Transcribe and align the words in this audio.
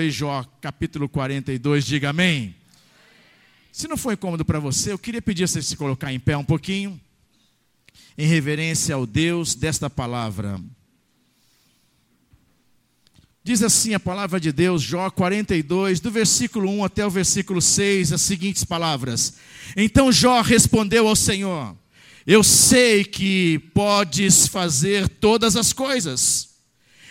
aí 0.00 0.10
Jó, 0.10 0.44
capítulo 0.60 1.08
42, 1.08 1.84
diga 1.84 2.10
amém. 2.10 2.54
Se 3.72 3.86
não 3.86 3.96
foi 3.96 4.14
incômodo 4.14 4.44
para 4.44 4.58
você, 4.58 4.92
eu 4.92 4.98
queria 4.98 5.22
pedir 5.22 5.48
você 5.48 5.62
se 5.62 5.76
colocar 5.76 6.12
em 6.12 6.18
pé 6.18 6.36
um 6.36 6.44
pouquinho, 6.44 7.00
em 8.18 8.26
reverência 8.26 8.94
ao 8.94 9.06
Deus 9.06 9.54
desta 9.54 9.88
palavra. 9.88 10.60
Diz 13.42 13.62
assim 13.62 13.94
a 13.94 14.00
palavra 14.00 14.38
de 14.38 14.52
Deus, 14.52 14.82
Jó 14.82 15.10
42, 15.10 16.00
do 16.00 16.10
versículo 16.10 16.68
1 16.70 16.84
até 16.84 17.06
o 17.06 17.10
versículo 17.10 17.62
6, 17.62 18.12
as 18.12 18.22
seguintes 18.22 18.64
palavras. 18.64 19.34
Então 19.76 20.12
Jó 20.12 20.42
respondeu 20.42 21.08
ao 21.08 21.16
Senhor: 21.16 21.74
Eu 22.26 22.42
sei 22.42 23.04
que 23.04 23.58
podes 23.72 24.46
fazer 24.46 25.08
todas 25.08 25.56
as 25.56 25.72
coisas, 25.72 26.49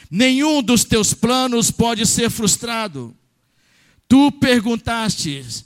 nenhum 0.10 0.64
dos 0.64 0.84
teus 0.84 1.14
planos 1.14 1.70
pode 1.70 2.06
ser 2.06 2.30
frustrado. 2.30 3.16
Tu 4.08 4.32
perguntaste: 4.34 5.66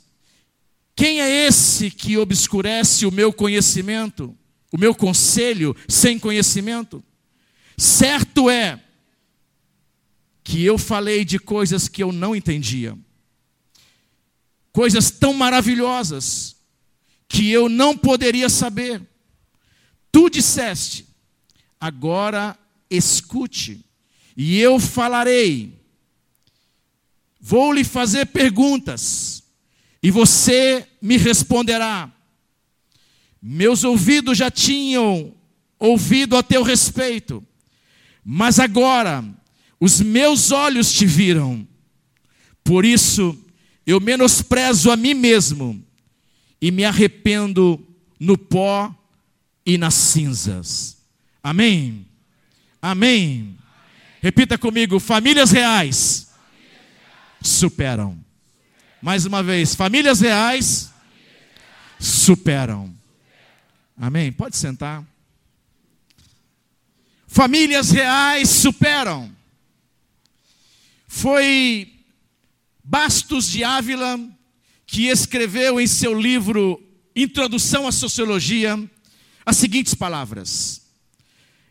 Quem 0.95 1.21
é 1.21 1.47
esse 1.47 1.89
que 1.89 2.17
obscurece 2.17 3.05
o 3.05 3.11
meu 3.11 3.31
conhecimento, 3.31 4.37
o 4.71 4.77
meu 4.77 4.93
conselho 4.93 5.75
sem 5.87 6.19
conhecimento? 6.19 7.03
Certo 7.77 8.49
é 8.49 8.83
que 10.43 10.63
eu 10.63 10.77
falei 10.77 11.23
de 11.23 11.39
coisas 11.39 11.87
que 11.87 12.03
eu 12.03 12.11
não 12.11 12.35
entendia, 12.35 12.97
coisas 14.73 15.09
tão 15.09 15.33
maravilhosas 15.33 16.57
que 17.29 17.49
eu 17.49 17.69
não 17.69 17.97
poderia 17.97 18.49
saber. 18.49 19.01
Tu 20.11 20.29
disseste, 20.29 21.07
agora 21.79 22.57
escute, 22.89 23.83
e 24.35 24.59
eu 24.59 24.79
falarei. 24.79 25.79
Vou 27.39 27.73
lhe 27.73 27.83
fazer 27.83 28.27
perguntas, 28.27 29.43
e 30.01 30.09
você 30.09 30.87
me 31.01 31.17
responderá. 31.17 32.11
Meus 33.41 33.83
ouvidos 33.83 34.37
já 34.37 34.49
tinham 34.49 35.33
ouvido 35.77 36.37
a 36.37 36.43
teu 36.43 36.63
respeito, 36.63 37.45
mas 38.23 38.59
agora 38.59 39.23
os 39.79 39.99
meus 39.99 40.51
olhos 40.51 40.93
te 40.93 41.05
viram. 41.05 41.67
Por 42.63 42.85
isso, 42.85 43.37
eu 43.85 43.99
menosprezo 43.99 44.89
a 44.89 44.95
mim 44.95 45.13
mesmo 45.13 45.83
e 46.61 46.71
me 46.71 46.85
arrependo 46.85 47.85
no 48.17 48.37
pó 48.37 48.95
e 49.65 49.77
nas 49.77 49.93
cinzas. 49.93 50.97
Amém? 51.43 52.05
Amém. 52.81 53.57
Repita 54.23 54.57
comigo: 54.57 55.01
famílias 55.01 55.51
reais 55.51 56.29
superam. 57.41 58.23
Mais 59.01 59.25
uma 59.25 59.43
vez, 59.43 59.75
famílias 59.75 60.21
reais 60.21 60.93
superam. 61.99 62.95
Amém? 63.97 64.31
Pode 64.31 64.55
sentar. 64.55 65.05
Famílias 67.27 67.91
reais 67.91 68.47
superam. 68.47 69.29
Foi 71.05 71.93
Bastos 72.81 73.49
de 73.49 73.61
Ávila 73.61 74.17
que 74.87 75.07
escreveu 75.07 75.81
em 75.81 75.87
seu 75.87 76.17
livro 76.17 76.81
Introdução 77.13 77.85
à 77.85 77.91
Sociologia 77.91 78.81
as 79.45 79.57
seguintes 79.57 79.93
palavras. 79.93 80.81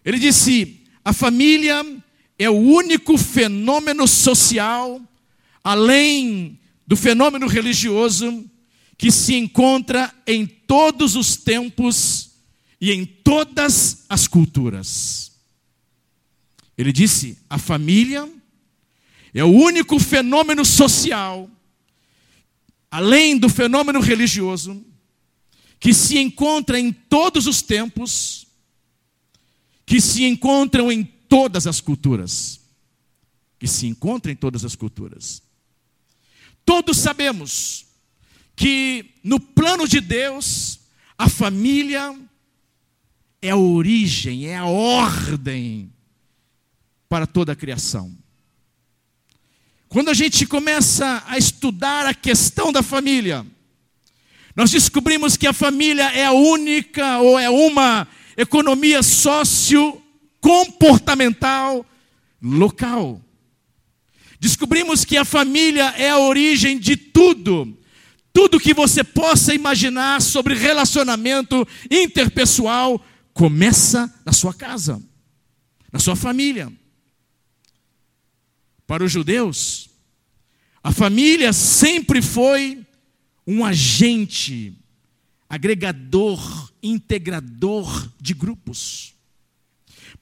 Ele 0.04 0.18
disse: 0.18 0.84
a 1.02 1.14
família 1.14 1.82
é 2.42 2.50
o 2.50 2.56
único 2.56 3.16
fenômeno 3.16 4.06
social, 4.08 5.00
além 5.62 6.58
do 6.86 6.96
fenômeno 6.96 7.46
religioso, 7.46 8.44
que 8.98 9.10
se 9.10 9.34
encontra 9.34 10.12
em 10.26 10.46
todos 10.46 11.14
os 11.16 11.36
tempos 11.36 12.30
e 12.80 12.90
em 12.90 13.04
todas 13.04 14.04
as 14.08 14.26
culturas. 14.26 15.32
Ele 16.76 16.92
disse: 16.92 17.38
a 17.48 17.58
família 17.58 18.28
é 19.32 19.44
o 19.44 19.48
único 19.48 19.98
fenômeno 19.98 20.64
social, 20.64 21.48
além 22.90 23.38
do 23.38 23.48
fenômeno 23.48 24.00
religioso, 24.00 24.84
que 25.78 25.94
se 25.94 26.18
encontra 26.18 26.78
em 26.78 26.92
todos 26.92 27.46
os 27.46 27.62
tempos, 27.62 28.46
que 29.86 30.00
se 30.00 30.24
encontram 30.24 30.90
em 30.90 31.04
todas 31.32 31.66
as 31.66 31.80
culturas. 31.80 32.60
Que 33.58 33.66
se 33.66 33.86
encontra 33.86 34.30
em 34.30 34.36
todas 34.36 34.66
as 34.66 34.76
culturas. 34.76 35.42
Todos 36.62 36.98
sabemos 36.98 37.86
que 38.54 39.14
no 39.24 39.40
plano 39.40 39.88
de 39.88 39.98
Deus, 39.98 40.80
a 41.16 41.30
família 41.30 42.14
é 43.40 43.48
a 43.48 43.56
origem, 43.56 44.46
é 44.46 44.58
a 44.58 44.66
ordem 44.66 45.90
para 47.08 47.26
toda 47.26 47.52
a 47.52 47.56
criação. 47.56 48.14
Quando 49.88 50.10
a 50.10 50.14
gente 50.14 50.44
começa 50.44 51.24
a 51.26 51.38
estudar 51.38 52.04
a 52.04 52.12
questão 52.12 52.70
da 52.70 52.82
família, 52.82 53.46
nós 54.54 54.70
descobrimos 54.70 55.38
que 55.38 55.46
a 55.46 55.54
família 55.54 56.12
é 56.12 56.26
a 56.26 56.32
única 56.32 57.20
ou 57.20 57.38
é 57.38 57.48
uma 57.48 58.06
economia 58.36 59.02
socio-comportamental 60.42 61.86
local. 62.40 63.22
Descobrimos 64.40 65.04
que 65.04 65.16
a 65.16 65.24
família 65.24 65.94
é 65.96 66.10
a 66.10 66.18
origem 66.18 66.78
de 66.78 66.96
tudo. 66.96 67.78
Tudo 68.32 68.58
que 68.58 68.74
você 68.74 69.04
possa 69.04 69.54
imaginar 69.54 70.20
sobre 70.20 70.54
relacionamento 70.54 71.66
interpessoal 71.90 73.02
começa 73.32 74.12
na 74.24 74.32
sua 74.32 74.52
casa, 74.52 75.00
na 75.92 75.98
sua 75.98 76.16
família. 76.16 76.72
Para 78.86 79.04
os 79.04 79.12
judeus, 79.12 79.88
a 80.82 80.90
família 80.90 81.52
sempre 81.52 82.20
foi 82.20 82.84
um 83.46 83.64
agente 83.64 84.74
agregador, 85.48 86.72
integrador 86.82 88.10
de 88.20 88.34
grupos. 88.34 89.11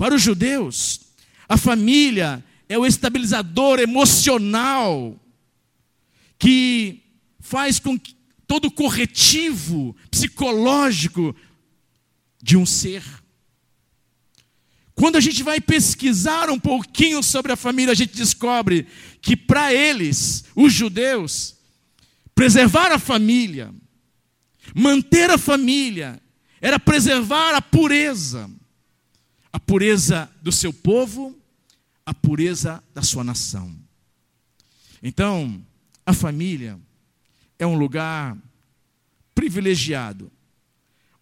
Para 0.01 0.15
os 0.15 0.23
judeus, 0.23 0.99
a 1.47 1.59
família 1.59 2.43
é 2.71 2.79
o 2.79 2.87
estabilizador 2.87 3.79
emocional 3.79 5.21
que 6.39 7.03
faz 7.39 7.79
com 7.79 7.99
que 7.99 8.17
todo 8.47 8.69
o 8.69 8.71
corretivo 8.71 9.95
psicológico 10.11 11.37
de 12.43 12.57
um 12.57 12.65
ser. 12.65 13.03
Quando 14.95 15.17
a 15.17 15.21
gente 15.21 15.43
vai 15.43 15.61
pesquisar 15.61 16.49
um 16.49 16.59
pouquinho 16.59 17.23
sobre 17.23 17.53
a 17.53 17.57
família, 17.57 17.93
a 17.93 17.95
gente 17.95 18.17
descobre 18.17 18.87
que 19.21 19.37
para 19.37 19.75
eles, 19.75 20.47
os 20.57 20.73
judeus, 20.73 21.57
preservar 22.35 22.91
a 22.91 22.99
família, 22.99 23.71
manter 24.75 25.29
a 25.29 25.37
família, 25.37 26.19
era 26.59 26.81
preservar 26.81 27.55
a 27.55 27.61
pureza, 27.61 28.51
pureza 29.71 30.29
do 30.43 30.51
seu 30.51 30.73
povo, 30.73 31.39
a 32.05 32.13
pureza 32.13 32.83
da 32.93 33.03
sua 33.03 33.23
nação. 33.23 33.73
Então, 35.01 35.65
a 36.05 36.13
família 36.13 36.77
é 37.57 37.65
um 37.65 37.79
lugar 37.79 38.37
privilegiado, 39.33 40.29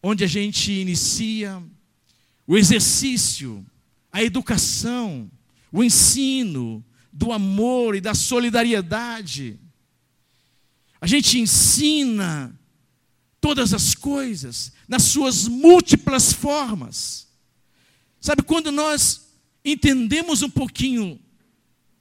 onde 0.03 0.25
a 0.25 0.26
gente 0.26 0.72
inicia 0.72 1.62
o 2.47 2.56
exercício, 2.56 3.66
a 4.10 4.22
educação, 4.22 5.30
o 5.70 5.84
ensino 5.84 6.82
do 7.12 7.32
amor 7.32 7.97
e 7.97 8.00
da 8.00 8.15
solidariedade. 8.15 9.60
A 10.98 11.06
gente 11.06 11.39
ensina 11.39 12.59
todas 13.42 13.74
as 13.74 13.95
coisas 13.95 14.72
nas 14.89 15.03
suas 15.03 15.47
múltiplas 15.47 16.33
formas. 16.33 17.28
Sabe, 18.28 18.42
quando 18.42 18.71
nós 18.71 19.27
entendemos 19.65 20.42
um 20.42 20.51
pouquinho 20.51 21.19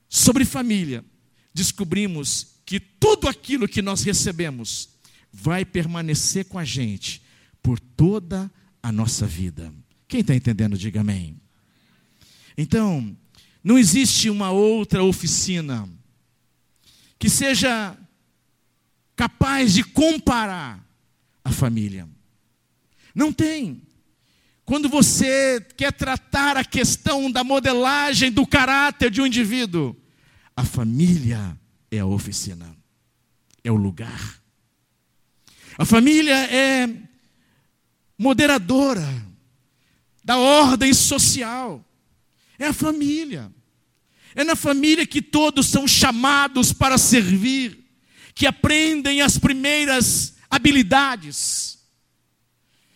sobre 0.09 0.43
família, 0.43 1.01
descobrimos 1.53 2.57
que 2.65 2.81
tudo 2.81 3.29
aquilo 3.29 3.65
que 3.65 3.81
nós 3.81 4.03
recebemos 4.03 4.89
vai 5.31 5.63
permanecer 5.63 6.43
com 6.43 6.59
a 6.59 6.65
gente 6.65 7.21
por 7.63 7.79
toda 7.79 8.51
a 8.83 8.91
nossa 8.91 9.25
vida. 9.25 9.73
Quem 10.05 10.19
está 10.19 10.35
entendendo, 10.35 10.77
diga 10.77 10.99
amém. 10.99 11.39
Então, 12.57 13.15
não 13.63 13.79
existe 13.79 14.29
uma 14.29 14.51
outra 14.51 15.01
oficina 15.05 15.87
que 17.17 17.29
seja 17.29 17.97
capaz 19.15 19.73
de 19.73 19.81
comparar 19.81 20.85
a 21.41 21.53
família. 21.53 22.05
Não 23.15 23.31
tem. 23.31 23.86
Quando 24.67 24.89
você 24.89 25.65
quer 25.77 25.93
tratar 25.93 26.57
a 26.57 26.65
questão 26.65 27.31
da 27.31 27.41
modelagem 27.41 28.29
do 28.29 28.45
caráter 28.45 29.09
de 29.09 29.21
um 29.21 29.25
indivíduo, 29.25 29.95
a 30.53 30.65
família 30.65 31.57
é 31.89 31.99
a 31.99 32.05
oficina, 32.05 32.75
é 33.63 33.71
o 33.71 33.77
lugar. 33.77 34.41
A 35.77 35.85
família 35.85 36.35
é 36.53 36.89
moderadora 38.17 39.07
da 40.21 40.37
ordem 40.37 40.93
social. 40.93 41.81
É 42.59 42.67
a 42.67 42.73
família. 42.73 43.49
É 44.35 44.43
na 44.43 44.57
família 44.57 45.07
que 45.07 45.21
todos 45.21 45.67
são 45.67 45.87
chamados 45.87 46.73
para 46.73 46.97
servir, 46.97 47.85
que 48.35 48.45
aprendem 48.45 49.21
as 49.21 49.37
primeiras 49.37 50.35
habilidades. 50.49 51.79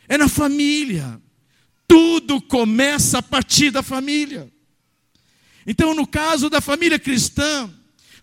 É 0.10 0.18
na 0.18 0.28
família. 0.28 1.22
Tudo 1.92 2.42
começa 2.42 3.18
a 3.18 3.22
partir 3.22 3.70
da 3.70 3.84
família. 3.84 4.50
Então, 5.68 5.94
no 5.94 6.08
caso 6.08 6.50
da 6.50 6.62
família 6.62 6.98
cristã, 6.98 7.70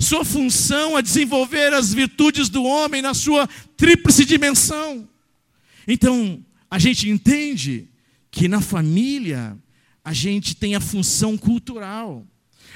sua 0.00 0.24
função 0.24 0.96
é 0.96 1.02
desenvolver 1.02 1.74
as 1.74 1.92
virtudes 1.92 2.48
do 2.48 2.64
homem 2.64 3.02
na 3.02 3.12
sua 3.12 3.46
tríplice 3.76 4.24
dimensão. 4.24 5.06
Então, 5.86 6.42
a 6.70 6.78
gente 6.78 7.10
entende 7.10 7.90
que 8.30 8.48
na 8.48 8.62
família 8.62 9.54
a 10.02 10.14
gente 10.14 10.56
tem 10.56 10.74
a 10.74 10.80
função 10.80 11.36
cultural, 11.36 12.26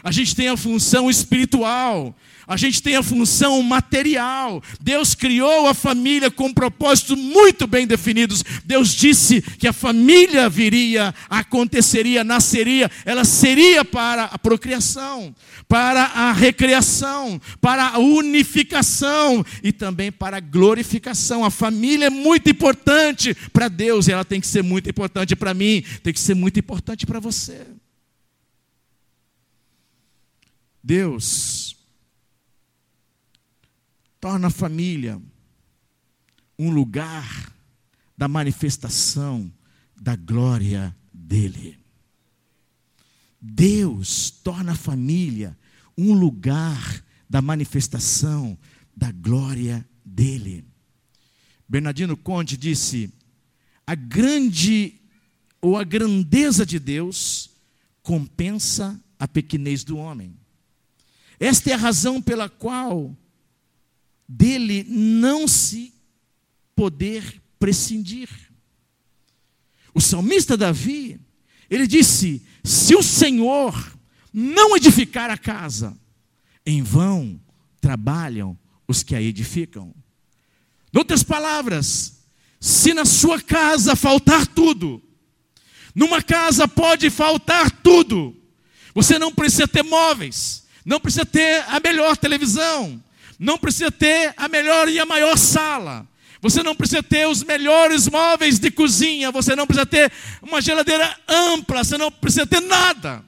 a 0.02 0.10
gente 0.10 0.34
tem 0.34 0.48
a 0.48 0.56
função 0.56 1.08
espiritual, 1.08 2.14
a 2.46 2.56
gente 2.56 2.82
tem 2.82 2.96
a 2.96 3.02
função 3.02 3.62
material. 3.62 4.62
Deus 4.80 5.14
criou 5.14 5.68
a 5.68 5.74
família 5.74 6.30
com 6.30 6.52
propósitos 6.52 7.16
muito 7.16 7.66
bem 7.66 7.86
definidos. 7.86 8.42
Deus 8.64 8.92
disse 8.94 9.40
que 9.40 9.68
a 9.68 9.72
família 9.72 10.48
viria, 10.48 11.14
aconteceria, 11.30 12.24
nasceria, 12.24 12.90
ela 13.04 13.24
seria 13.24 13.84
para 13.84 14.24
a 14.24 14.38
procriação, 14.38 15.34
para 15.68 16.02
a 16.02 16.32
recriação, 16.32 17.40
para 17.60 17.88
a 17.88 17.98
unificação 17.98 19.44
e 19.62 19.72
também 19.72 20.10
para 20.10 20.38
a 20.38 20.40
glorificação. 20.40 21.44
A 21.44 21.50
família 21.50 22.06
é 22.06 22.10
muito 22.10 22.50
importante 22.50 23.34
para 23.52 23.68
Deus 23.68 24.08
e 24.08 24.12
ela 24.12 24.24
tem 24.24 24.40
que 24.40 24.46
ser 24.46 24.62
muito 24.62 24.90
importante 24.90 25.36
para 25.36 25.54
mim, 25.54 25.82
tem 26.02 26.12
que 26.12 26.20
ser 26.20 26.34
muito 26.34 26.58
importante 26.58 27.06
para 27.06 27.20
você. 27.20 27.81
Deus 30.82 31.76
torna 34.20 34.48
a 34.48 34.50
família 34.50 35.20
um 36.58 36.70
lugar 36.70 37.52
da 38.16 38.28
manifestação 38.28 39.52
da 40.00 40.16
glória 40.16 40.96
dele. 41.12 41.78
Deus 43.40 44.30
torna 44.30 44.72
a 44.72 44.76
família 44.76 45.56
um 45.96 46.14
lugar 46.14 47.04
da 47.28 47.42
manifestação 47.42 48.58
da 48.96 49.10
glória 49.10 49.88
dele. 50.04 50.64
Bernardino 51.68 52.16
Conte 52.16 52.56
disse: 52.56 53.12
a 53.86 53.94
grande 53.94 55.00
ou 55.60 55.76
a 55.76 55.84
grandeza 55.84 56.66
de 56.66 56.78
Deus 56.78 57.50
compensa 58.02 59.00
a 59.18 59.26
pequenez 59.26 59.84
do 59.84 59.96
homem. 59.96 60.41
Esta 61.42 61.70
é 61.70 61.72
a 61.72 61.76
razão 61.76 62.22
pela 62.22 62.48
qual 62.48 63.16
dele 64.28 64.86
não 64.88 65.48
se 65.48 65.92
poder 66.72 67.42
prescindir. 67.58 68.28
O 69.92 70.00
salmista 70.00 70.56
Davi, 70.56 71.18
ele 71.68 71.88
disse: 71.88 72.46
Se 72.62 72.94
o 72.94 73.02
Senhor 73.02 73.74
não 74.32 74.76
edificar 74.76 75.30
a 75.30 75.36
casa, 75.36 75.98
em 76.64 76.80
vão 76.80 77.40
trabalham 77.80 78.56
os 78.86 79.02
que 79.02 79.16
a 79.16 79.20
edificam. 79.20 79.92
Em 80.94 80.98
outras 80.98 81.24
palavras, 81.24 82.20
se 82.60 82.94
na 82.94 83.04
sua 83.04 83.42
casa 83.42 83.96
faltar 83.96 84.46
tudo, 84.46 85.02
numa 85.92 86.22
casa 86.22 86.68
pode 86.68 87.10
faltar 87.10 87.68
tudo, 87.82 88.40
você 88.94 89.18
não 89.18 89.34
precisa 89.34 89.66
ter 89.66 89.82
móveis, 89.82 90.61
não 90.84 91.00
precisa 91.00 91.24
ter 91.24 91.64
a 91.68 91.80
melhor 91.80 92.16
televisão, 92.16 93.02
não 93.38 93.58
precisa 93.58 93.90
ter 93.90 94.34
a 94.36 94.48
melhor 94.48 94.88
e 94.88 94.98
a 94.98 95.06
maior 95.06 95.36
sala. 95.36 96.06
Você 96.42 96.60
não 96.60 96.74
precisa 96.74 97.04
ter 97.04 97.28
os 97.28 97.44
melhores 97.44 98.08
móveis 98.08 98.58
de 98.58 98.68
cozinha. 98.68 99.30
Você 99.30 99.54
não 99.54 99.64
precisa 99.64 99.86
ter 99.86 100.12
uma 100.42 100.60
geladeira 100.60 101.16
ampla. 101.28 101.84
Você 101.84 101.96
não 101.96 102.10
precisa 102.10 102.44
ter 102.44 102.60
nada. 102.60 103.24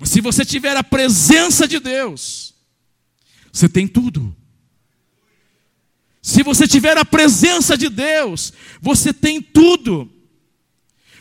Mas 0.00 0.10
se 0.10 0.20
você 0.20 0.44
tiver 0.44 0.76
a 0.76 0.82
presença 0.82 1.66
de 1.66 1.78
Deus, 1.78 2.54
você 3.52 3.68
tem 3.68 3.86
tudo. 3.86 4.36
Se 6.20 6.42
você 6.42 6.66
tiver 6.66 6.98
a 6.98 7.04
presença 7.04 7.76
de 7.76 7.88
Deus, 7.88 8.52
você 8.80 9.12
tem 9.12 9.40
tudo. 9.40 10.10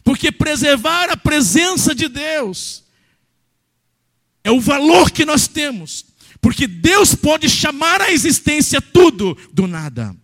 Porque 0.03 0.31
preservar 0.31 1.11
a 1.11 1.17
presença 1.17 1.93
de 1.93 2.07
Deus 2.07 2.86
é 4.47 4.51
o 4.51 4.61
valor 4.61 5.11
que 5.11 5.25
nós 5.25 5.45
temos. 5.45 6.05
Porque 6.39 6.67
Deus 6.67 7.13
pode 7.13 7.49
chamar 7.49 8.01
à 8.01 8.13
existência 8.13 8.81
tudo 8.81 9.37
do 9.51 9.67
nada. 9.67 10.15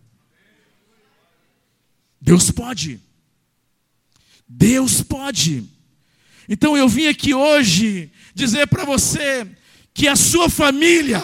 Deus 2.18 2.50
pode. 2.50 2.98
Deus 4.48 5.02
pode. 5.02 5.64
Então 6.48 6.74
eu 6.74 6.88
vim 6.88 7.06
aqui 7.06 7.34
hoje 7.34 8.10
dizer 8.34 8.66
para 8.66 8.86
você 8.86 9.46
que 9.92 10.08
a 10.08 10.16
sua 10.16 10.48
família 10.48 11.22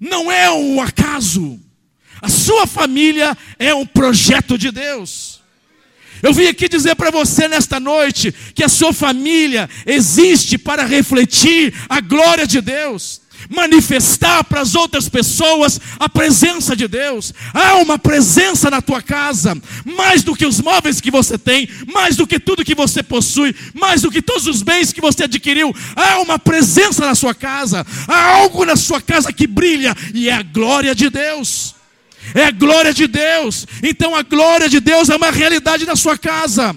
não 0.00 0.30
é 0.30 0.50
um 0.50 0.80
acaso. 0.80 1.60
A 2.20 2.28
sua 2.28 2.66
família 2.66 3.38
é 3.56 3.72
um 3.72 3.86
projeto 3.86 4.58
de 4.58 4.72
Deus. 4.72 5.35
Eu 6.22 6.32
vim 6.32 6.46
aqui 6.46 6.68
dizer 6.68 6.94
para 6.94 7.10
você 7.10 7.48
nesta 7.48 7.78
noite 7.78 8.34
que 8.54 8.64
a 8.64 8.68
sua 8.68 8.92
família 8.92 9.68
existe 9.84 10.58
para 10.58 10.84
refletir 10.84 11.74
a 11.88 12.00
glória 12.00 12.46
de 12.46 12.60
Deus 12.60 13.20
manifestar 13.50 14.44
para 14.44 14.60
as 14.60 14.74
outras 14.74 15.08
pessoas 15.08 15.80
a 15.98 16.08
presença 16.08 16.74
de 16.74 16.88
Deus. 16.88 17.32
Há 17.52 17.76
uma 17.76 17.98
presença 17.98 18.70
na 18.70 18.80
tua 18.80 19.02
casa, 19.02 19.56
mais 19.84 20.22
do 20.22 20.34
que 20.34 20.46
os 20.46 20.60
móveis 20.60 21.00
que 21.00 21.10
você 21.10 21.38
tem, 21.38 21.68
mais 21.92 22.16
do 22.16 22.26
que 22.26 22.38
tudo 22.38 22.64
que 22.64 22.74
você 22.74 23.02
possui, 23.02 23.54
mais 23.74 24.02
do 24.02 24.10
que 24.10 24.22
todos 24.22 24.46
os 24.46 24.62
bens 24.62 24.92
que 24.92 25.00
você 25.00 25.24
adquiriu. 25.24 25.74
Há 25.94 26.18
uma 26.20 26.38
presença 26.38 27.04
na 27.04 27.14
sua 27.14 27.34
casa, 27.34 27.86
há 28.08 28.36
algo 28.36 28.64
na 28.64 28.76
sua 28.76 29.00
casa 29.00 29.32
que 29.32 29.46
brilha 29.46 29.94
e 30.14 30.28
é 30.28 30.32
a 30.32 30.42
glória 30.42 30.94
de 30.94 31.10
Deus. 31.10 31.75
É 32.34 32.44
a 32.44 32.50
glória 32.50 32.92
de 32.92 33.06
Deus. 33.06 33.66
Então 33.82 34.14
a 34.14 34.22
glória 34.22 34.68
de 34.68 34.80
Deus 34.80 35.08
é 35.08 35.16
uma 35.16 35.30
realidade 35.30 35.84
na 35.84 35.96
sua 35.96 36.16
casa. 36.16 36.74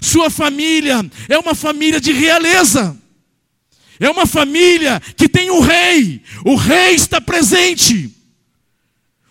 Sua 0.00 0.30
família 0.30 1.04
é 1.28 1.38
uma 1.38 1.54
família 1.54 2.00
de 2.00 2.12
realeza. 2.12 2.96
É 3.98 4.08
uma 4.08 4.26
família 4.26 5.00
que 5.16 5.28
tem 5.28 5.50
um 5.50 5.60
rei. 5.60 6.22
O 6.44 6.56
rei 6.56 6.94
está 6.94 7.20
presente. 7.20 8.10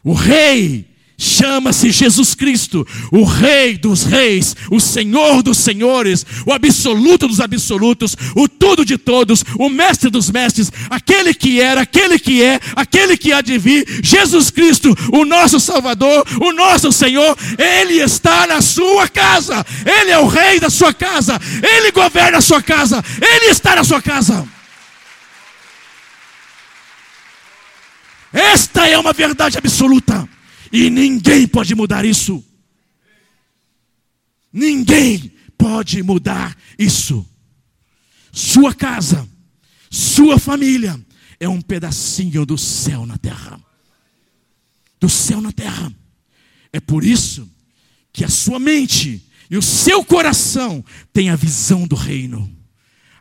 O 0.03 0.13
rei 0.13 0.88
chama-se 1.19 1.91
Jesus 1.91 2.33
Cristo, 2.33 2.88
o 3.11 3.25
Rei 3.25 3.77
dos 3.77 4.03
Reis, 4.03 4.55
o 4.71 4.79
Senhor 4.79 5.43
dos 5.43 5.57
Senhores, 5.57 6.25
o 6.45 6.53
absoluto 6.53 7.27
dos 7.27 7.41
absolutos, 7.41 8.15
o 8.33 8.47
tudo 8.47 8.85
de 8.85 8.97
todos, 8.97 9.43
o 9.59 9.69
Mestre 9.69 10.09
dos 10.09 10.31
Mestres, 10.31 10.71
aquele 10.89 11.33
que 11.33 11.59
era, 11.59 11.81
aquele 11.81 12.17
que 12.17 12.41
é, 12.41 12.59
aquele 12.73 13.17
que 13.17 13.33
há 13.33 13.41
de 13.41 13.57
vir, 13.57 13.85
Jesus 14.01 14.49
Cristo, 14.49 14.95
o 15.11 15.25
nosso 15.25 15.59
Salvador, 15.59 16.25
o 16.39 16.53
nosso 16.53 16.91
Senhor, 16.93 17.38
Ele 17.57 17.95
está 17.95 18.47
na 18.47 18.61
sua 18.61 19.09
casa, 19.09 19.65
Ele 19.85 20.11
é 20.11 20.19
o 20.19 20.27
Rei 20.27 20.59
da 20.59 20.69
sua 20.69 20.93
casa, 20.93 21.39
Ele 21.61 21.91
governa 21.91 22.38
a 22.38 22.41
sua 22.41 22.61
casa, 22.61 23.03
Ele 23.21 23.51
está 23.51 23.75
na 23.75 23.83
sua 23.83 24.01
casa. 24.01 24.47
Esta 28.31 28.88
é 28.88 28.97
uma 28.97 29.11
verdade 29.11 29.57
absoluta. 29.57 30.29
E 30.71 30.89
ninguém 30.89 31.47
pode 31.47 31.73
mudar 31.75 32.05
isso. 32.05 32.43
Ninguém 34.51 35.31
pode 35.57 36.01
mudar 36.03 36.57
isso. 36.77 37.25
Sua 38.31 38.73
casa, 38.73 39.27
sua 39.89 40.39
família 40.39 40.99
é 41.39 41.47
um 41.47 41.61
pedacinho 41.61 42.45
do 42.45 42.57
céu 42.57 43.05
na 43.05 43.17
terra. 43.17 43.59
Do 44.99 45.09
céu 45.09 45.41
na 45.41 45.51
terra. 45.51 45.93
É 46.71 46.79
por 46.79 47.03
isso 47.03 47.49
que 48.11 48.23
a 48.23 48.29
sua 48.29 48.59
mente 48.59 49.25
e 49.49 49.57
o 49.57 49.61
seu 49.61 50.03
coração 50.03 50.83
têm 51.11 51.29
a 51.29 51.35
visão 51.35 51.88
do 51.88 51.95
reino, 51.95 52.55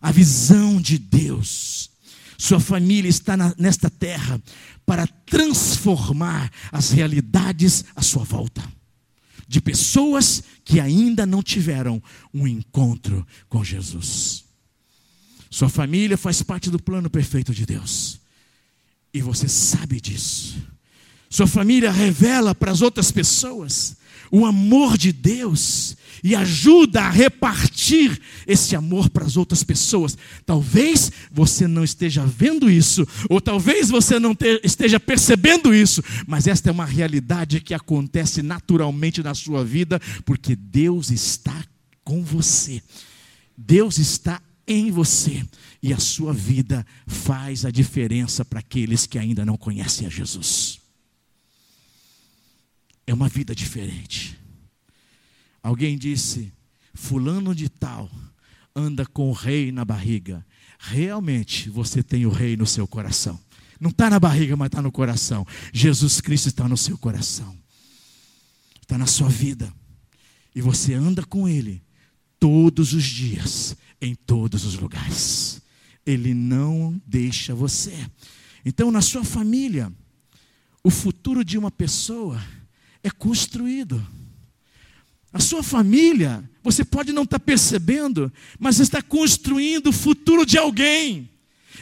a 0.00 0.12
visão 0.12 0.80
de 0.80 0.98
Deus. 0.98 1.90
Sua 2.38 2.60
família 2.60 3.08
está 3.08 3.36
na, 3.36 3.52
nesta 3.58 3.90
terra 3.90 4.40
para 4.86 5.08
transformar 5.26 6.50
as 6.70 6.90
realidades 6.92 7.84
à 7.96 8.00
sua 8.00 8.22
volta. 8.22 8.62
De 9.48 9.60
pessoas 9.60 10.44
que 10.64 10.78
ainda 10.78 11.26
não 11.26 11.42
tiveram 11.42 12.00
um 12.32 12.46
encontro 12.46 13.26
com 13.48 13.64
Jesus. 13.64 14.44
Sua 15.50 15.68
família 15.68 16.16
faz 16.16 16.40
parte 16.40 16.70
do 16.70 16.80
plano 16.80 17.10
perfeito 17.10 17.52
de 17.52 17.66
Deus. 17.66 18.20
E 19.12 19.20
você 19.20 19.48
sabe 19.48 20.00
disso. 20.00 20.62
Sua 21.28 21.46
família 21.46 21.90
revela 21.90 22.54
para 22.54 22.70
as 22.70 22.82
outras 22.82 23.10
pessoas 23.10 23.96
o 24.30 24.44
amor 24.44 24.96
de 24.96 25.12
Deus 25.12 25.96
e 26.22 26.34
ajuda 26.34 27.02
a 27.02 27.10
repartir 27.10 28.20
esse 28.46 28.74
amor 28.74 29.08
para 29.10 29.24
as 29.24 29.36
outras 29.36 29.62
pessoas. 29.62 30.16
Talvez 30.44 31.12
você 31.30 31.66
não 31.66 31.84
esteja 31.84 32.24
vendo 32.24 32.70
isso, 32.70 33.06
ou 33.28 33.40
talvez 33.40 33.88
você 33.88 34.18
não 34.18 34.34
te, 34.34 34.60
esteja 34.64 34.98
percebendo 34.98 35.74
isso, 35.74 36.02
mas 36.26 36.46
esta 36.46 36.68
é 36.68 36.72
uma 36.72 36.84
realidade 36.84 37.60
que 37.60 37.74
acontece 37.74 38.42
naturalmente 38.42 39.22
na 39.22 39.34
sua 39.34 39.64
vida, 39.64 40.00
porque 40.24 40.56
Deus 40.56 41.10
está 41.10 41.64
com 42.04 42.22
você. 42.24 42.82
Deus 43.56 43.98
está 43.98 44.40
em 44.66 44.90
você 44.90 45.42
e 45.82 45.92
a 45.92 45.98
sua 45.98 46.32
vida 46.32 46.86
faz 47.06 47.64
a 47.64 47.70
diferença 47.70 48.44
para 48.44 48.60
aqueles 48.60 49.06
que 49.06 49.18
ainda 49.18 49.44
não 49.44 49.56
conhecem 49.56 50.06
a 50.06 50.10
Jesus. 50.10 50.77
É 53.08 53.14
uma 53.14 53.26
vida 53.26 53.54
diferente. 53.54 54.38
Alguém 55.62 55.96
disse: 55.96 56.52
Fulano 56.92 57.54
de 57.54 57.66
Tal 57.66 58.10
anda 58.76 59.06
com 59.06 59.30
o 59.30 59.32
rei 59.32 59.72
na 59.72 59.82
barriga. 59.82 60.44
Realmente 60.78 61.70
você 61.70 62.02
tem 62.02 62.26
o 62.26 62.30
rei 62.30 62.54
no 62.54 62.66
seu 62.66 62.86
coração. 62.86 63.40
Não 63.80 63.88
está 63.88 64.10
na 64.10 64.20
barriga, 64.20 64.58
mas 64.58 64.66
está 64.66 64.82
no 64.82 64.92
coração. 64.92 65.46
Jesus 65.72 66.20
Cristo 66.20 66.48
está 66.48 66.68
no 66.68 66.76
seu 66.76 66.98
coração, 66.98 67.56
está 68.82 68.98
na 68.98 69.06
sua 69.06 69.30
vida. 69.30 69.72
E 70.54 70.60
você 70.60 70.92
anda 70.92 71.24
com 71.24 71.48
Ele 71.48 71.82
todos 72.38 72.92
os 72.92 73.04
dias, 73.04 73.74
em 74.02 74.14
todos 74.14 74.66
os 74.66 74.74
lugares. 74.74 75.62
Ele 76.04 76.34
não 76.34 77.00
deixa 77.06 77.54
você. 77.54 77.94
Então, 78.66 78.90
na 78.90 79.00
sua 79.00 79.24
família, 79.24 79.90
o 80.84 80.90
futuro 80.90 81.42
de 81.42 81.56
uma 81.56 81.70
pessoa 81.70 82.38
é 83.02 83.10
construído. 83.10 84.04
A 85.32 85.40
sua 85.40 85.62
família, 85.62 86.48
você 86.62 86.84
pode 86.84 87.12
não 87.12 87.22
estar 87.24 87.38
percebendo, 87.38 88.32
mas 88.58 88.80
está 88.80 89.02
construindo 89.02 89.88
o 89.88 89.92
futuro 89.92 90.44
de 90.46 90.56
alguém. 90.56 91.30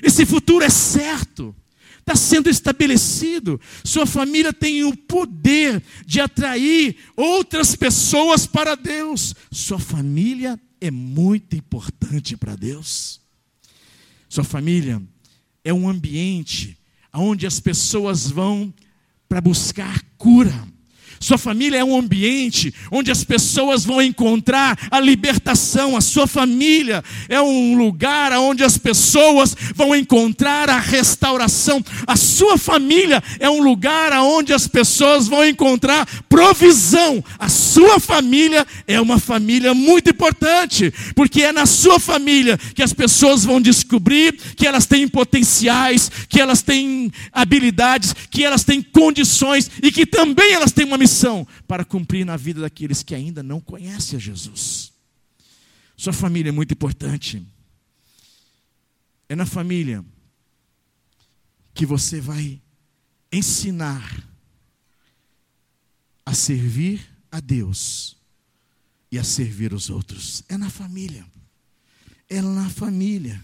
Esse 0.02 0.26
futuro 0.26 0.64
é 0.64 0.68
certo, 0.68 1.54
está 1.99 2.16
sendo 2.16 2.50
estabelecido. 2.50 3.61
Sua 3.85 4.04
família 4.04 4.52
tem 4.52 4.85
o 4.85 4.96
poder 4.96 5.82
de 6.04 6.20
atrair 6.20 6.96
outras 7.16 7.76
pessoas 7.76 8.46
para 8.46 8.75
Deus. 8.75 9.35
Sua 9.50 9.78
família 9.78 10.61
é 10.80 10.90
muito 10.90 11.56
importante 11.56 12.37
para 12.37 12.56
Deus. 12.56 13.20
Sua 14.28 14.44
família 14.44 15.00
é 15.64 15.73
um 15.73 15.88
ambiente 15.88 16.76
onde 17.12 17.46
as 17.46 17.58
pessoas 17.61 18.28
vão 18.28 18.75
para 19.28 19.40
buscar 19.40 20.02
cura. 20.18 20.66
Sua 21.20 21.38
família 21.38 21.78
é 21.78 21.85
um 21.85 21.96
ambiente 21.96 22.73
onde 22.90 23.11
as 23.11 23.25
pessoas 23.25 23.85
vão 23.85 24.00
encontrar 24.00 24.78
a 24.90 25.00
libertação. 25.00 25.96
A 25.96 26.00
sua 26.00 26.26
família 26.26 27.02
é 27.28 27.40
um 27.40 27.76
lugar 27.76 28.32
onde 28.32 28.62
as 28.62 28.78
pessoas 28.78 29.56
vão 29.75 29.94
encontrar 29.94 30.68
a 30.68 30.78
restauração. 30.78 31.85
A 32.06 32.16
sua 32.16 32.58
família 32.58 33.23
é 33.38 33.49
um 33.49 33.62
lugar 33.62 34.12
onde 34.12 34.52
as 34.52 34.66
pessoas 34.66 35.26
vão 35.28 35.44
encontrar 35.44 36.06
provisão. 36.28 37.23
A 37.38 37.49
sua 37.49 37.99
família 37.99 38.66
é 38.87 39.00
uma 39.00 39.18
família 39.18 39.75
muito 39.75 40.11
importante, 40.11 40.92
porque 41.14 41.42
é 41.42 41.52
na 41.52 41.66
sua 41.66 41.99
família 41.99 42.58
que 42.75 42.82
as 42.82 42.92
pessoas 42.92 43.44
vão 43.44 43.61
descobrir 43.61 44.38
que 44.56 44.66
elas 44.66 44.87
têm 44.87 45.08
potenciais, 45.08 46.11
que 46.28 46.40
elas 46.40 46.62
têm 46.62 47.11
habilidades, 47.32 48.14
que 48.30 48.44
elas 48.44 48.64
têm 48.64 48.82
condições 48.82 49.70
e 49.82 49.90
que 49.90 50.06
também 50.06 50.52
elas 50.52 50.73
têm 50.73 50.85
uma 50.85 50.99
missão 51.06 51.46
para 51.68 51.84
cumprir 51.84 52.26
na 52.26 52.36
vida 52.36 52.60
daqueles 52.60 53.02
que 53.02 53.14
ainda 53.14 53.42
não 53.42 53.60
conhecem 53.60 54.16
a 54.16 54.20
Jesus. 54.20 54.92
Sua 55.96 56.12
família 56.12 56.50
é 56.50 56.52
muito 56.52 56.72
importante. 56.72 57.46
É 59.28 59.36
na 59.36 59.46
família 59.46 60.04
que 61.72 61.86
você 61.86 62.20
vai 62.20 62.60
ensinar 63.32 64.28
a 66.25 66.34
servir 66.34 67.08
a 67.30 67.38
Deus 67.38 68.16
e 69.10 69.18
a 69.18 69.22
servir 69.22 69.72
os 69.72 69.88
outros. 69.88 70.42
É 70.48 70.58
na 70.58 70.68
família. 70.68 71.25
É 72.28 72.42
na 72.42 72.68
família. 72.68 73.40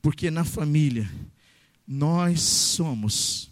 Porque 0.00 0.30
na 0.30 0.44
família 0.44 1.08
nós 1.86 2.40
somos 2.40 3.50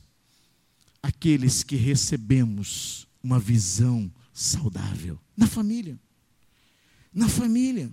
aqueles 1.02 1.62
que 1.62 1.76
recebemos 1.76 3.05
uma 3.26 3.40
visão 3.40 4.10
saudável. 4.32 5.18
Na 5.36 5.48
família. 5.48 5.98
Na 7.12 7.28
família. 7.28 7.90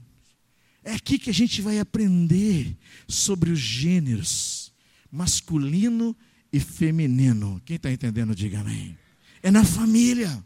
É 0.84 0.94
aqui 0.94 1.18
que 1.18 1.32
a 1.32 1.34
gente 1.34 1.60
vai 1.60 1.80
aprender 1.80 2.78
sobre 3.08 3.50
os 3.50 3.60
gêneros 3.60 4.72
masculino 5.12 6.16
e 6.52 6.60
feminino. 6.60 7.60
Quem 7.66 7.78
está 7.78 7.92
entendendo, 7.92 8.36
diga 8.36 8.60
amém. 8.60 8.96
É 9.42 9.50
na 9.50 9.64
família. 9.64 10.44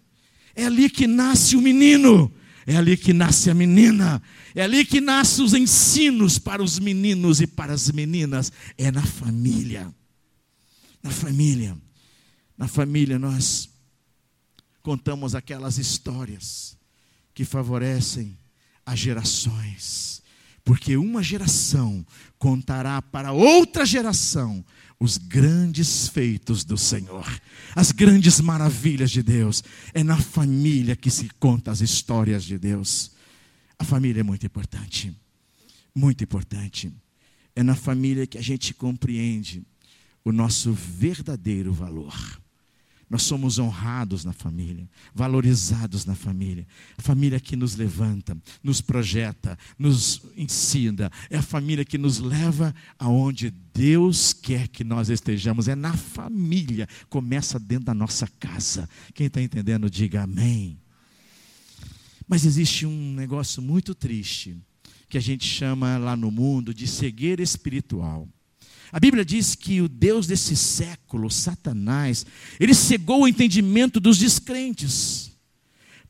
É 0.56 0.66
ali 0.66 0.90
que 0.90 1.06
nasce 1.06 1.58
o 1.58 1.62
menino. 1.62 2.32
É 2.66 2.78
ali 2.78 2.96
que 2.96 3.12
nasce 3.12 3.50
a 3.50 3.54
menina. 3.54 4.22
É 4.56 4.62
ali 4.62 4.86
que 4.86 5.02
nascem 5.02 5.44
os 5.44 5.54
ensinos 5.54 6.40
para 6.40 6.64
os 6.64 6.80
meninos 6.80 7.42
e 7.42 7.48
para 7.48 7.74
as 7.74 7.92
meninas. 7.92 8.54
É 8.78 8.90
na 8.90 9.04
família. 9.04 9.94
Na 11.04 11.12
família. 11.12 11.78
Na 12.58 12.68
família 12.70 13.20
nós 13.20 13.70
contamos 14.88 15.36
aquelas 15.36 15.78
histórias 15.78 16.78
que 17.34 17.44
favorecem 17.44 18.38
as 18.86 18.98
gerações, 18.98 20.22
porque 20.64 20.96
uma 20.96 21.22
geração 21.22 22.08
contará 22.40 23.02
para 23.02 23.34
outra 23.34 23.86
geração 23.86 24.64
os 24.98 25.18
grandes 25.18 26.08
feitos 26.08 26.64
do 26.64 26.78
Senhor, 26.78 27.28
as 27.76 27.92
grandes 27.92 28.40
maravilhas 28.40 29.12
de 29.12 29.22
Deus. 29.22 29.62
É 29.94 30.06
na 30.06 30.16
família 30.16 30.96
que 30.96 31.12
se 31.12 31.28
conta 31.38 31.70
as 31.70 31.82
histórias 31.82 32.46
de 32.46 32.58
Deus. 32.58 33.12
A 33.78 33.84
família 33.84 34.22
é 34.22 34.24
muito 34.24 34.46
importante, 34.46 35.14
muito 35.94 36.24
importante. 36.24 36.94
É 37.54 37.62
na 37.62 37.76
família 37.76 38.26
que 38.26 38.38
a 38.38 38.42
gente 38.42 38.74
compreende 38.74 39.68
o 40.24 40.32
nosso 40.32 40.72
verdadeiro 40.72 41.74
valor. 41.74 42.16
Nós 43.10 43.24
somos 43.24 43.58
honrados 43.58 44.26
na 44.26 44.34
família, 44.34 44.90
valorizados 45.16 46.06
na 46.06 46.14
família. 46.14 46.68
A 46.98 47.02
família 47.02 47.40
que 47.40 47.56
nos 47.56 47.76
levanta, 47.76 48.38
nos 48.62 48.82
projeta, 48.82 49.58
nos 49.80 50.22
ensina. 50.36 51.10
É 51.30 51.38
a 51.38 51.42
família 51.42 51.86
que 51.86 51.98
nos 51.98 52.20
leva 52.20 52.76
aonde 53.00 53.50
Deus 53.74 54.34
quer 54.34 54.68
que 54.68 54.84
nós 54.84 55.08
estejamos. 55.10 55.70
É 55.70 55.76
na 55.76 55.96
família. 55.96 56.86
Começa 57.10 57.58
dentro 57.58 57.86
da 57.86 57.94
nossa 57.94 58.28
casa. 58.40 58.90
Quem 59.14 59.28
está 59.28 59.42
entendendo, 59.42 59.90
diga 59.90 60.24
amém. 60.24 60.78
Mas 62.28 62.46
existe 62.46 62.86
um 62.86 63.14
negócio 63.14 63.62
muito 63.62 63.96
triste 63.96 64.58
que 65.08 65.18
a 65.18 65.22
gente 65.22 65.46
chama 65.46 65.98
lá 65.98 66.18
no 66.18 66.30
mundo 66.30 66.74
de 66.74 66.86
cegueira 66.86 67.42
espiritual. 67.42 68.28
A 68.92 69.00
Bíblia 69.00 69.26
diz 69.26 69.54
que 69.54 69.82
o 69.82 69.90
Deus 69.90 70.28
desse 70.28 70.56
século, 70.56 71.30
Satanás, 71.30 72.26
ele 72.60 72.74
cegou 72.74 73.24
o 73.24 73.28
entendimento 73.28 74.00
dos 74.00 74.18
descrentes, 74.18 75.32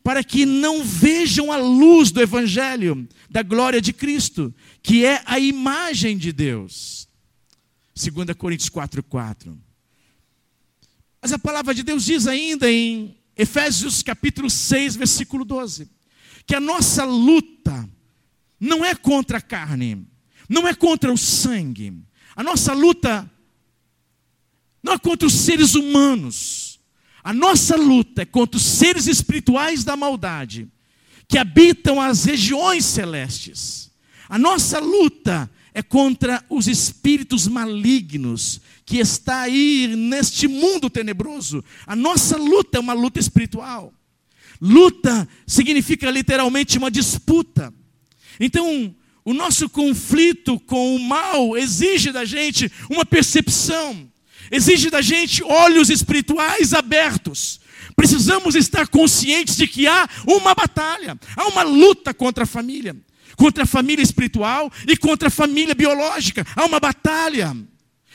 para 0.04 0.24
que 0.24 0.46
não 0.46 0.84
vejam 0.84 1.52
a 1.52 1.58
luz 1.58 2.12
do 2.12 2.22
Evangelho, 2.22 3.08
da 3.30 3.42
glória 3.42 3.82
de 3.82 3.92
Cristo, 3.92 4.54
que 4.82 5.04
é 5.04 5.22
a 5.26 5.40
imagem 5.40 6.18
de 6.18 6.32
Deus. 6.32 7.08
2 7.96 8.38
Coríntios 8.38 8.70
4,4. 8.70 9.58
Mas 11.22 11.34
a 11.34 11.40
palavra 11.40 11.74
de 11.74 11.84
Deus 11.84 12.06
diz 12.06 12.28
ainda 12.28 12.72
em 12.72 13.18
Efésios 13.36 14.02
capítulo 14.02 14.50
6, 14.50 14.96
versículo 14.96 15.44
12, 15.44 15.90
que 16.46 16.56
a 16.56 16.60
nossa 16.60 17.04
luta 17.04 17.90
não 18.60 18.86
é 18.86 18.96
contra 18.96 19.40
a 19.40 19.42
carne, 19.42 20.08
não 20.48 20.68
é 20.68 20.74
contra 20.74 21.12
o 21.12 21.18
sangue, 21.18 22.02
a 22.38 22.44
nossa 22.44 22.72
luta 22.72 23.29
não 24.84 24.94
é 24.94 24.98
contra 25.00 25.27
os 25.27 25.34
seres 25.34 25.74
humanos. 25.74 26.79
A 27.24 27.34
nossa 27.34 27.75
luta 27.75 28.22
é 28.22 28.25
contra 28.25 28.58
os 28.58 28.63
seres 28.63 29.08
espirituais 29.08 29.84
da 29.84 29.98
maldade 29.98 30.70
que 31.27 31.39
habitam 31.39 32.00
as 32.00 32.24
regiões 32.24 32.86
celestes. 32.86 33.91
A 34.29 34.38
nossa 34.38 34.79
luta 34.79 35.50
é 35.74 35.82
contra 35.82 36.46
os 36.48 36.67
espíritos 36.67 37.48
malignos 37.48 38.62
que 38.86 38.98
está 38.98 39.41
aí 39.41 39.96
neste 39.96 40.48
mundo 40.48 40.91
tenebroso. 40.91 41.63
A 41.88 41.96
nossa 41.96 42.38
luta 42.38 42.77
é 42.77 42.79
uma 42.79 42.94
luta 42.94 43.20
espiritual. 43.20 43.91
Luta 44.62 45.27
significa 45.46 46.10
literalmente 46.12 46.77
uma 46.77 46.91
disputa. 46.91 47.74
Então, 48.39 48.96
o 49.28 49.34
nosso 49.34 49.68
conflito 49.68 50.58
com 50.62 50.96
o 50.96 51.00
mal 51.00 51.58
exige 51.58 52.14
da 52.14 52.24
gente 52.24 52.72
uma 52.90 53.06
percepção, 53.06 54.10
exige 54.50 54.90
da 54.90 55.02
gente 55.02 55.44
olhos 55.44 55.90
espirituais 55.90 56.74
abertos. 56.74 57.60
Precisamos 57.94 58.56
estar 58.56 58.88
conscientes 58.88 59.58
de 59.58 59.68
que 59.68 59.86
há 59.86 60.08
uma 60.26 60.56
batalha, 60.56 61.20
há 61.36 61.46
uma 61.50 61.62
luta 61.62 62.14
contra 62.14 62.46
a 62.46 62.48
família, 62.48 62.96
contra 63.36 63.64
a 63.66 63.68
família 63.68 64.02
espiritual 64.02 64.72
e 64.88 64.96
contra 64.96 65.28
a 65.28 65.32
família 65.32 65.76
biológica. 65.76 66.48
Há 66.56 66.64
uma 66.64 66.80
batalha. 66.80 67.54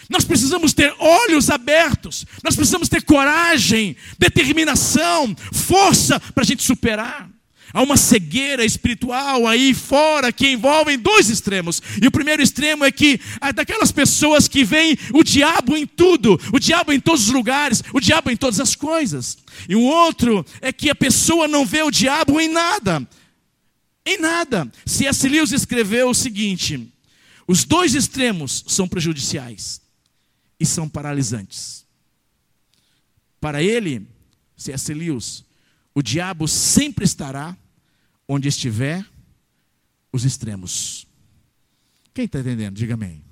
Nós 0.09 0.25
precisamos 0.25 0.73
ter 0.73 0.95
olhos 0.99 1.51
abertos, 1.51 2.25
nós 2.43 2.57
precisamos 2.57 2.89
ter 2.89 3.03
coragem, 3.03 3.99
determinação, 4.19 5.37
força 5.53 6.19
para 6.19 6.43
a 6.43 6.47
gente 6.47 6.63
superar. 6.63 7.29
Há 7.73 7.83
uma 7.83 7.97
cegueira 7.97 8.65
espiritual 8.65 9.47
aí 9.47 9.73
fora 9.73 10.31
que 10.31 10.51
envolve 10.51 10.97
dois 10.99 11.31
extremos. 11.31 11.81
E 12.03 12.07
o 12.07 12.11
primeiro 12.11 12.43
extremo 12.43 12.85
é 12.85 12.93
que 12.93 13.19
é 13.41 13.53
daquelas 13.53 13.91
pessoas 13.91 14.47
que 14.47 14.63
veem 14.63 14.99
o 15.13 15.25
diabo 15.25 15.75
em 15.77 15.87
tudo, 15.87 16.39
o 16.53 16.59
diabo 16.59 16.93
em 16.93 17.01
todos 17.01 17.29
os 17.29 17.33
lugares, 17.33 17.83
o 17.95 18.01
diabo 18.01 18.31
em 18.31 18.37
todas 18.37 18.61
as 18.61 18.75
coisas. 18.75 19.39
E 19.69 19.75
o 19.75 19.81
outro 19.81 20.45
é 20.61 20.73
que 20.73 20.91
a 20.91 20.95
pessoa 20.95 21.49
não 21.49 21.65
vê 21.65 21.83
o 21.83 21.91
diabo 21.91 22.39
em 22.41 22.49
nada. 22.49 23.09
Em 24.05 24.19
nada. 24.19 24.71
C.S. 24.85 25.27
Lewis 25.29 25.53
escreveu 25.53 26.11
o 26.11 26.15
seguinte: 26.15 26.93
os 27.47 27.65
dois 27.65 27.95
extremos 27.95 28.65
são 28.67 28.87
prejudiciais 28.87 29.81
e 30.61 30.67
são 30.67 30.89
paralisantes. 30.89 31.87
Para 33.41 33.63
ele, 33.63 34.07
C.S. 34.57 34.93
Lewis, 34.93 35.45
o 35.95 36.03
diabo 36.03 36.47
sempre 36.47 37.05
estará 37.05 37.57
onde 38.33 38.49
estiver 38.49 39.05
os 40.11 40.25
extremos. 40.25 41.07
Quem 42.15 42.25
está 42.25 42.41
entendendo? 42.41 42.75
Diga 42.75 42.95
amém. 42.95 43.23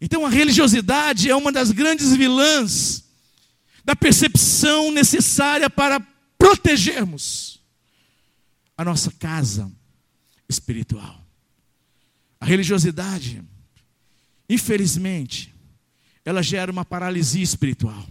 Então 0.00 0.24
a 0.24 0.30
religiosidade 0.30 1.28
é 1.28 1.36
uma 1.36 1.52
das 1.52 1.70
grandes 1.70 2.16
vilãs 2.16 3.04
da 3.84 3.94
percepção 3.94 4.90
necessária 4.90 5.68
para 5.68 6.00
protegermos 6.38 7.60
a 8.76 8.84
nossa 8.86 9.10
casa 9.12 9.70
espiritual. 10.48 11.22
A 12.40 12.46
religiosidade, 12.46 13.42
infelizmente, 14.48 15.54
ela 16.24 16.42
gera 16.42 16.72
uma 16.72 16.86
paralisia 16.86 17.44
espiritual. 17.44 18.08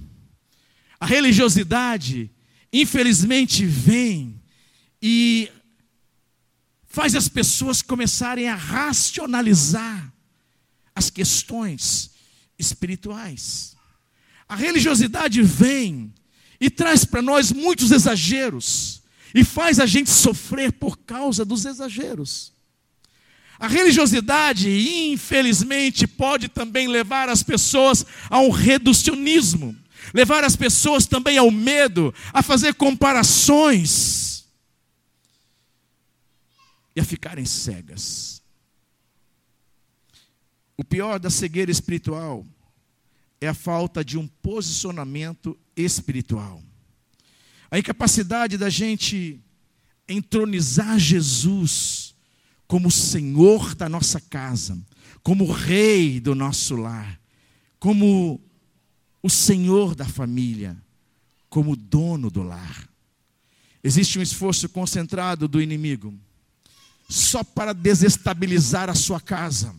A 0.99 1.07
religiosidade, 1.07 2.29
infelizmente, 2.71 3.65
vem 3.65 4.40
e 5.01 5.49
faz 6.87 7.15
as 7.15 7.27
pessoas 7.27 7.81
começarem 7.81 8.47
a 8.47 8.55
racionalizar 8.55 10.13
as 10.93 11.09
questões 11.09 12.11
espirituais. 12.59 13.75
A 14.47 14.55
religiosidade 14.55 15.41
vem 15.41 16.13
e 16.59 16.69
traz 16.69 17.05
para 17.05 17.21
nós 17.21 17.51
muitos 17.51 17.91
exageros 17.91 19.01
e 19.33 19.43
faz 19.43 19.79
a 19.79 19.85
gente 19.85 20.09
sofrer 20.09 20.73
por 20.73 20.97
causa 20.97 21.45
dos 21.45 21.65
exageros. 21.65 22.51
A 23.57 23.67
religiosidade, 23.67 24.69
infelizmente, 25.11 26.05
pode 26.05 26.49
também 26.49 26.87
levar 26.87 27.29
as 27.29 27.41
pessoas 27.41 28.05
a 28.29 28.39
um 28.39 28.49
reducionismo, 28.49 29.75
levar 30.13 30.43
as 30.43 30.55
pessoas 30.55 31.05
também 31.05 31.37
ao 31.37 31.49
medo, 31.49 32.13
a 32.33 32.43
fazer 32.43 32.73
comparações 32.73 34.30
e 36.95 36.99
a 36.99 37.03
ficarem 37.03 37.45
cegas. 37.45 38.41
O 40.77 40.83
pior 40.83 41.19
da 41.19 41.29
cegueira 41.29 41.71
espiritual 41.71 42.45
é 43.39 43.47
a 43.47 43.53
falta 43.53 44.03
de 44.03 44.17
um 44.17 44.27
posicionamento 44.27 45.57
espiritual. 45.75 46.61
A 47.69 47.79
incapacidade 47.79 48.57
da 48.57 48.69
gente 48.69 49.39
entronizar 50.07 50.99
Jesus 50.99 52.13
como 52.67 52.91
Senhor 52.91 53.75
da 53.75 53.87
nossa 53.87 54.19
casa, 54.19 54.77
como 55.23 55.51
Rei 55.51 56.19
do 56.19 56.33
nosso 56.35 56.75
lar, 56.75 57.19
como 57.79 58.41
o 59.21 59.29
Senhor 59.29 59.95
da 59.95 60.05
família, 60.05 60.77
como 61.49 61.75
dono 61.75 62.29
do 62.29 62.43
lar. 62.43 62.89
Existe 63.83 64.19
um 64.19 64.21
esforço 64.21 64.69
concentrado 64.69 65.47
do 65.47 65.61
inimigo 65.61 66.13
só 67.11 67.43
para 67.43 67.73
desestabilizar 67.73 68.89
a 68.89 68.95
sua 68.95 69.19
casa, 69.19 69.75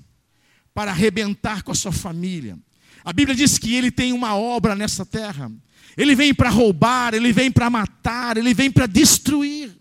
para 0.74 0.90
arrebentar 0.90 1.62
com 1.62 1.72
a 1.72 1.74
sua 1.74 1.90
família. 1.90 2.58
A 3.02 3.12
Bíblia 3.12 3.34
diz 3.34 3.56
que 3.56 3.74
ele 3.74 3.90
tem 3.90 4.12
uma 4.12 4.36
obra 4.36 4.76
nessa 4.76 5.06
terra. 5.06 5.50
Ele 5.96 6.14
vem 6.14 6.34
para 6.34 6.50
roubar, 6.50 7.14
ele 7.14 7.32
vem 7.32 7.50
para 7.50 7.70
matar, 7.70 8.36
ele 8.36 8.52
vem 8.52 8.70
para 8.70 8.86
destruir. 8.86 9.74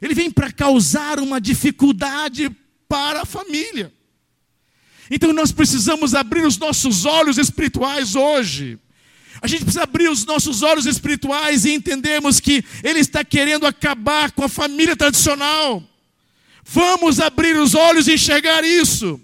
Ele 0.00 0.14
vem 0.14 0.30
para 0.30 0.52
causar 0.52 1.18
uma 1.18 1.40
dificuldade 1.40 2.48
para 2.88 3.22
a 3.22 3.26
família. 3.26 3.92
Então 5.10 5.32
nós 5.32 5.50
precisamos 5.50 6.14
abrir 6.14 6.46
os 6.46 6.58
nossos 6.58 7.04
olhos 7.04 7.38
espirituais 7.38 8.14
hoje. 8.14 8.78
A 9.42 9.48
gente 9.48 9.64
precisa 9.64 9.82
abrir 9.82 10.08
os 10.08 10.24
nossos 10.24 10.62
olhos 10.62 10.86
espirituais 10.86 11.64
e 11.64 11.72
entendermos 11.72 12.38
que 12.38 12.64
Ele 12.84 13.00
está 13.00 13.24
querendo 13.24 13.66
acabar 13.66 14.30
com 14.30 14.44
a 14.44 14.48
família 14.48 14.94
tradicional. 14.94 15.82
Vamos 16.70 17.18
abrir 17.18 17.56
os 17.56 17.74
olhos 17.74 18.06
e 18.06 18.14
enxergar 18.14 18.62
isso. 18.62 19.18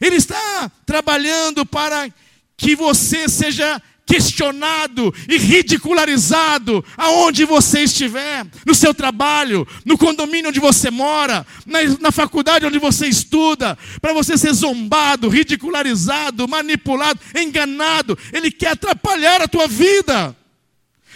Ele 0.00 0.16
está 0.16 0.70
trabalhando 0.84 1.64
para 1.64 2.10
que 2.58 2.76
você 2.76 3.26
seja 3.26 3.80
questionado 4.04 5.14
e 5.26 5.38
ridicularizado 5.38 6.84
aonde 6.98 7.46
você 7.46 7.84
estiver, 7.84 8.44
no 8.66 8.74
seu 8.74 8.92
trabalho, 8.92 9.66
no 9.86 9.96
condomínio 9.96 10.50
onde 10.50 10.60
você 10.60 10.90
mora, 10.90 11.46
na, 11.64 11.78
na 11.98 12.12
faculdade 12.12 12.66
onde 12.66 12.78
você 12.78 13.06
estuda, 13.06 13.78
para 14.02 14.12
você 14.12 14.36
ser 14.36 14.52
zombado, 14.52 15.30
ridicularizado, 15.30 16.46
manipulado, 16.46 17.18
enganado. 17.34 18.18
Ele 18.32 18.50
quer 18.50 18.72
atrapalhar 18.72 19.40
a 19.40 19.48
tua 19.48 19.66
vida. 19.66 20.36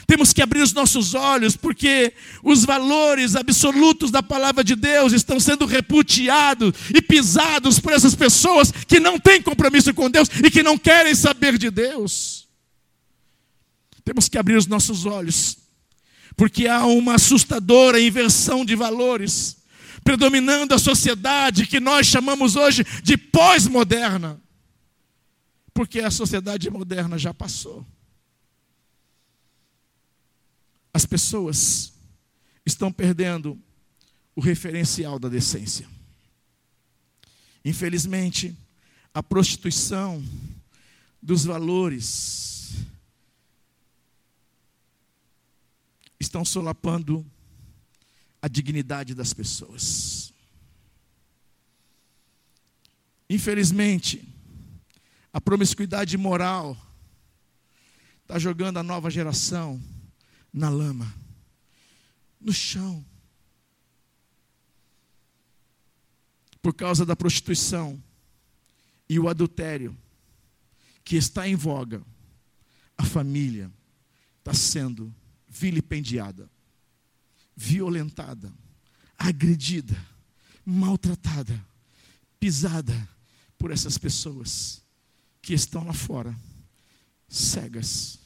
Temos 0.06 0.32
que 0.32 0.40
abrir 0.40 0.62
os 0.62 0.72
nossos 0.72 1.14
olhos, 1.14 1.56
porque 1.56 2.12
os 2.42 2.64
valores 2.64 3.34
absolutos 3.34 4.10
da 4.10 4.22
palavra 4.22 4.62
de 4.62 4.76
Deus 4.76 5.12
estão 5.12 5.40
sendo 5.40 5.66
repudiados 5.66 6.72
e 6.94 7.02
pisados 7.02 7.80
por 7.80 7.92
essas 7.92 8.14
pessoas 8.14 8.70
que 8.70 9.00
não 9.00 9.18
têm 9.18 9.42
compromisso 9.42 9.92
com 9.92 10.08
Deus 10.08 10.28
e 10.44 10.50
que 10.50 10.62
não 10.62 10.78
querem 10.78 11.14
saber 11.14 11.58
de 11.58 11.70
Deus. 11.70 12.46
Temos 14.04 14.28
que 14.28 14.38
abrir 14.38 14.56
os 14.56 14.68
nossos 14.68 15.04
olhos, 15.04 15.58
porque 16.36 16.68
há 16.68 16.86
uma 16.86 17.16
assustadora 17.16 18.00
inversão 18.00 18.64
de 18.64 18.76
valores 18.76 19.56
predominando 20.04 20.72
a 20.72 20.78
sociedade 20.78 21.66
que 21.66 21.80
nós 21.80 22.06
chamamos 22.06 22.54
hoje 22.54 22.86
de 23.02 23.18
pós-moderna. 23.18 24.40
Porque 25.74 25.98
a 25.98 26.12
sociedade 26.12 26.70
moderna 26.70 27.18
já 27.18 27.34
passou. 27.34 27.84
As 30.96 31.04
pessoas 31.04 31.92
estão 32.64 32.90
perdendo 32.90 33.62
o 34.34 34.40
referencial 34.40 35.18
da 35.18 35.28
decência. 35.28 35.86
Infelizmente, 37.62 38.56
a 39.12 39.22
prostituição 39.22 40.24
dos 41.20 41.44
valores 41.44 42.76
estão 46.18 46.46
solapando 46.46 47.30
a 48.40 48.48
dignidade 48.48 49.14
das 49.14 49.34
pessoas. 49.34 50.32
Infelizmente, 53.28 54.26
a 55.30 55.42
promiscuidade 55.42 56.16
moral 56.16 56.74
está 58.22 58.38
jogando 58.38 58.78
a 58.78 58.82
nova 58.82 59.10
geração 59.10 59.78
na 60.56 60.70
lama, 60.70 61.14
no 62.40 62.50
chão. 62.50 63.04
Por 66.62 66.72
causa 66.72 67.04
da 67.04 67.14
prostituição 67.14 68.02
e 69.06 69.18
o 69.18 69.28
adultério 69.28 69.96
que 71.04 71.14
está 71.14 71.46
em 71.46 71.54
voga, 71.54 72.02
a 72.96 73.04
família 73.04 73.70
está 74.38 74.54
sendo 74.54 75.14
vilipendiada, 75.46 76.50
violentada, 77.54 78.50
agredida, 79.18 79.96
maltratada, 80.64 81.64
pisada 82.40 83.08
por 83.58 83.70
essas 83.70 83.98
pessoas 83.98 84.82
que 85.42 85.52
estão 85.52 85.84
lá 85.84 85.92
fora, 85.92 86.34
cegas, 87.28 88.18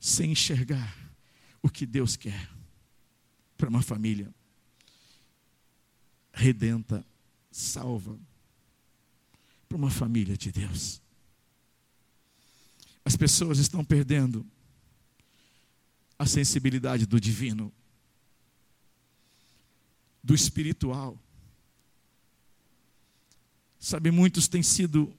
sem 0.00 0.32
enxergar 0.32 1.01
o 1.62 1.70
que 1.70 1.86
Deus 1.86 2.16
quer 2.16 2.50
para 3.56 3.68
uma 3.68 3.82
família 3.82 4.34
redenta 6.32 7.04
salva 7.50 8.18
para 9.68 9.76
uma 9.76 9.90
família 9.90 10.36
de 10.36 10.50
Deus. 10.50 11.00
As 13.04 13.16
pessoas 13.16 13.58
estão 13.58 13.84
perdendo 13.84 14.46
a 16.18 16.26
sensibilidade 16.26 17.06
do 17.06 17.20
divino, 17.20 17.72
do 20.22 20.34
espiritual. 20.34 21.18
Sabe, 23.78 24.10
muitos 24.10 24.46
têm 24.46 24.62
sido 24.62 25.12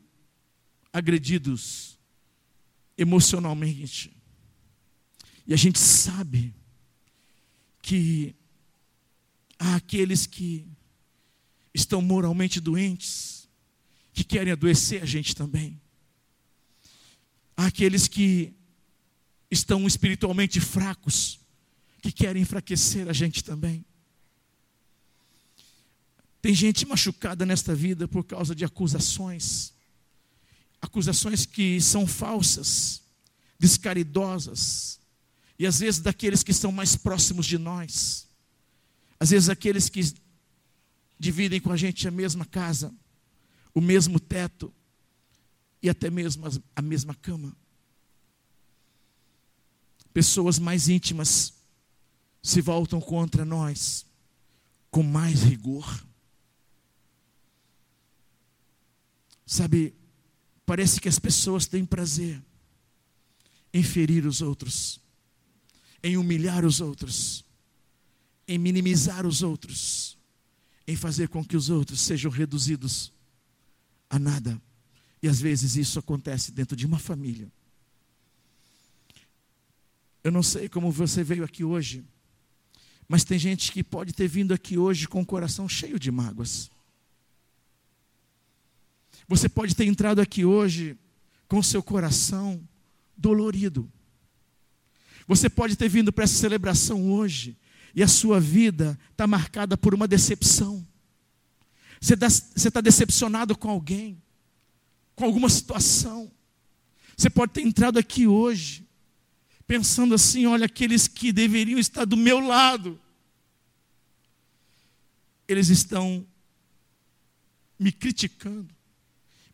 agredidos 0.93 1.97
emocionalmente. 2.97 4.12
E 5.45 5.53
a 5.53 5.57
gente 5.57 5.79
sabe 5.79 6.53
que 7.81 8.35
há 9.59 9.75
aqueles 9.75 10.25
que 10.25 10.65
estão 11.73 12.01
moralmente 12.01 12.59
doentes, 12.59 13.47
que 14.13 14.23
querem 14.23 14.53
adoecer 14.53 15.01
a 15.01 15.05
gente 15.05 15.35
também. 15.35 15.79
Há 17.57 17.65
aqueles 17.65 18.07
que 18.07 18.53
estão 19.49 19.85
espiritualmente 19.85 20.59
fracos, 20.59 21.39
que 22.01 22.11
querem 22.11 22.41
enfraquecer 22.41 23.07
a 23.09 23.13
gente 23.13 23.43
também. 23.43 23.85
Tem 26.41 26.53
gente 26.53 26.85
machucada 26.85 27.45
nesta 27.45 27.73
vida 27.73 28.07
por 28.07 28.23
causa 28.25 28.53
de 28.53 28.65
acusações, 28.65 29.73
acusações 30.81 31.45
que 31.45 31.79
são 31.79 32.05
falsas, 32.05 33.01
descaridosas, 33.57 34.99
e 35.57 35.65
às 35.65 35.79
vezes 35.79 36.01
daqueles 36.01 36.43
que 36.43 36.53
são 36.53 36.71
mais 36.71 36.95
próximos 36.95 37.45
de 37.45 37.57
nós, 37.57 38.27
às 39.19 39.29
vezes 39.29 39.49
aqueles 39.49 39.89
que 39.89 40.13
dividem 41.19 41.61
com 41.61 41.71
a 41.71 41.77
gente 41.77 42.07
a 42.07 42.11
mesma 42.11 42.45
casa, 42.45 42.93
o 43.73 43.81
mesmo 43.81 44.19
teto 44.19 44.73
e 45.81 45.89
até 45.89 46.09
mesmo 46.09 46.45
a 46.75 46.81
mesma 46.81 47.15
cama. 47.15 47.55
Pessoas 50.13 50.59
mais 50.59 50.89
íntimas 50.89 51.53
se 52.41 52.61
voltam 52.61 52.99
contra 52.99 53.45
nós 53.45 54.05
com 54.91 55.01
mais 55.01 55.41
rigor. 55.41 56.05
Sabe, 59.45 59.93
parece 60.65 60.99
que 61.01 61.09
as 61.09 61.17
pessoas 61.17 61.65
têm 61.65 61.85
prazer 61.85 62.41
em 63.73 63.81
ferir 63.81 64.25
os 64.27 64.41
outros, 64.41 64.99
em 66.03 66.17
humilhar 66.17 66.65
os 66.65 66.81
outros, 66.81 67.45
em 68.47 68.57
minimizar 68.57 69.25
os 69.25 69.41
outros 69.41 70.13
em 70.87 70.95
fazer 70.95 71.29
com 71.29 71.43
que 71.43 71.55
os 71.55 71.69
outros 71.69 72.01
sejam 72.01 72.29
reduzidos 72.29 73.11
a 74.09 74.19
nada. 74.19 74.61
E 75.21 75.27
às 75.27 75.39
vezes 75.39 75.75
isso 75.75 75.97
acontece 75.97 76.51
dentro 76.51 76.75
de 76.75 76.85
uma 76.85 76.99
família. 76.99 77.51
Eu 80.23 80.31
não 80.31 80.43
sei 80.43 80.69
como 80.69 80.91
você 80.91 81.23
veio 81.23 81.43
aqui 81.43 81.63
hoje, 81.63 82.03
mas 83.07 83.23
tem 83.23 83.37
gente 83.37 83.71
que 83.71 83.83
pode 83.83 84.13
ter 84.13 84.27
vindo 84.27 84.53
aqui 84.53 84.77
hoje 84.77 85.07
com 85.07 85.21
o 85.21 85.25
coração 85.25 85.67
cheio 85.67 85.99
de 85.99 86.11
mágoas. 86.11 86.69
Você 89.27 89.47
pode 89.47 89.75
ter 89.75 89.85
entrado 89.85 90.19
aqui 90.19 90.43
hoje 90.43 90.97
com 91.47 91.63
seu 91.63 91.81
coração 91.81 92.61
dolorido. 93.17 93.89
Você 95.27 95.49
pode 95.49 95.75
ter 95.75 95.89
vindo 95.89 96.11
para 96.11 96.23
essa 96.23 96.35
celebração 96.35 97.11
hoje 97.11 97.57
e 97.95 98.01
a 98.03 98.07
sua 98.07 98.39
vida 98.39 98.99
está 99.11 99.27
marcada 99.27 99.77
por 99.77 99.93
uma 99.93 100.07
decepção. 100.07 100.85
Você 102.01 102.15
está 102.67 102.81
decepcionado 102.81 103.57
com 103.57 103.69
alguém, 103.69 104.21
com 105.15 105.23
alguma 105.23 105.49
situação. 105.49 106.31
Você 107.15 107.29
pode 107.29 107.53
ter 107.53 107.61
entrado 107.61 107.97
aqui 107.97 108.27
hoje, 108.27 108.85
pensando 109.65 110.13
assim: 110.13 110.45
olha, 110.45 110.65
aqueles 110.65 111.07
que 111.07 111.31
deveriam 111.31 111.79
estar 111.79 112.03
do 112.03 112.17
meu 112.17 112.39
lado, 112.39 112.99
eles 115.47 115.69
estão 115.69 116.25
me 117.79 117.91
criticando, 117.91 118.73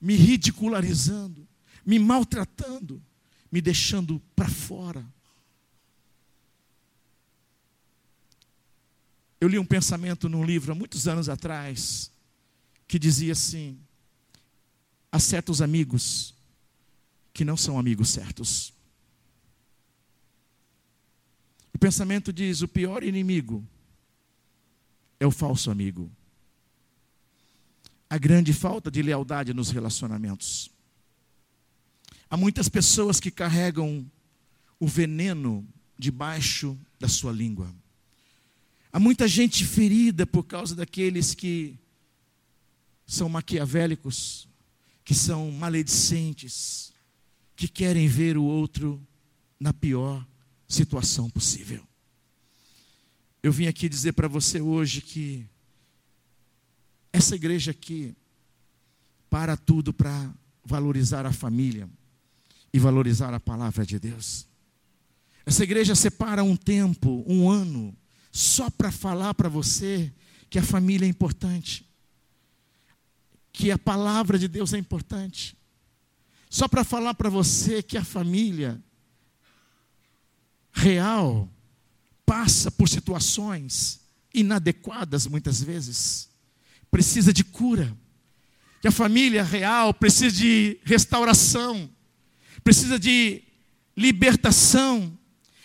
me 0.02 0.16
ridicularizando, 0.16 1.48
me 1.86 2.00
maltratando, 2.00 3.04
me 3.52 3.62
deixando 3.62 4.20
para 4.36 4.48
fora. 4.48 5.06
Eu 9.40 9.48
li 9.48 9.58
um 9.58 9.66
pensamento 9.66 10.28
num 10.28 10.44
livro 10.44 10.72
há 10.72 10.76
muitos 10.76 11.08
anos 11.08 11.30
atrás, 11.30 12.12
que 12.88 13.00
dizia 13.00 13.34
assim: 13.34 13.80
há 15.12 15.20
certos 15.20 15.62
amigos 15.62 16.34
que 17.34 17.46
não 17.46 17.56
são 17.56 17.80
amigos 17.80 18.10
certos. 18.10 18.74
O 21.74 21.80
pensamento 21.80 22.34
diz: 22.34 22.62
o 22.62 22.68
pior 22.68 23.04
inimigo 23.04 23.66
é 25.20 25.26
o 25.26 25.32
falso 25.32 25.72
amigo. 25.72 26.12
A 28.10 28.18
grande 28.18 28.52
falta 28.52 28.90
de 28.90 29.02
lealdade 29.02 29.54
nos 29.54 29.70
relacionamentos. 29.70 30.72
Há 32.30 32.36
muitas 32.36 32.68
pessoas 32.68 33.20
que 33.20 33.32
carregam 33.32 34.06
o 34.80 34.88
veneno 34.88 35.66
debaixo 35.98 36.78
da 37.00 37.08
sua 37.08 37.32
língua. 37.32 37.74
Há 38.92 39.00
muita 39.00 39.28
gente 39.28 39.66
ferida 39.66 40.26
por 40.26 40.44
causa 40.44 40.76
daqueles 40.76 41.36
que 41.36 41.78
são 43.06 43.30
maquiavélicos, 43.30 44.48
que 45.04 45.14
são 45.14 45.52
maledicentes, 45.52 46.92
que 47.56 47.68
querem 47.68 48.08
ver 48.08 48.38
o 48.38 48.44
outro 48.44 49.02
na 49.60 49.74
pior 49.74 50.26
situação 50.68 51.30
possível. 51.30 51.84
Eu 53.42 53.52
vim 53.52 53.68
aqui 53.68 53.88
dizer 53.88 54.14
para 54.14 54.28
você 54.28 54.60
hoje 54.60 55.02
que 55.02 55.46
essa 57.12 57.36
igreja 57.36 57.72
aqui 57.72 58.16
para 59.30 59.56
tudo 59.56 59.94
para 59.94 60.34
valorizar 60.64 61.26
a 61.26 61.32
família 61.32 61.90
e 62.74 62.80
valorizar 62.80 63.34
a 63.34 63.40
palavra 63.40 63.86
de 63.86 64.00
Deus. 64.00 64.48
Essa 65.46 65.64
igreja 65.64 65.96
separa 65.96 66.44
um 66.44 66.56
tempo, 66.56 67.24
um 67.28 67.50
ano, 67.50 67.96
só 68.40 68.70
para 68.70 68.90
falar 68.90 69.34
para 69.34 69.50
você 69.50 70.14
que 70.50 70.58
a 70.58 70.64
família 70.64 71.06
é 71.06 71.10
importante, 71.10 71.86
que 73.52 73.70
a 73.70 73.78
palavra 73.78 74.40
de 74.40 74.48
Deus 74.48 74.74
é 74.74 74.78
importante, 74.78 75.58
só 76.50 76.66
para 76.66 76.86
falar 76.86 77.16
para 77.16 77.30
você 77.30 77.84
que 77.84 77.98
a 77.98 78.04
família 78.04 78.82
real 80.72 81.50
passa 82.26 82.72
por 82.72 82.88
situações 82.88 84.00
inadequadas 84.34 85.28
muitas 85.28 85.62
vezes, 85.62 86.30
precisa 86.90 87.34
de 87.34 87.44
cura, 87.44 87.94
que 88.82 88.88
a 88.88 88.92
família 88.92 89.44
real 89.44 89.94
precisa 89.94 90.34
de 90.34 90.80
restauração, 90.86 91.90
precisa 92.64 92.98
de 92.98 93.44
libertação, 93.98 95.19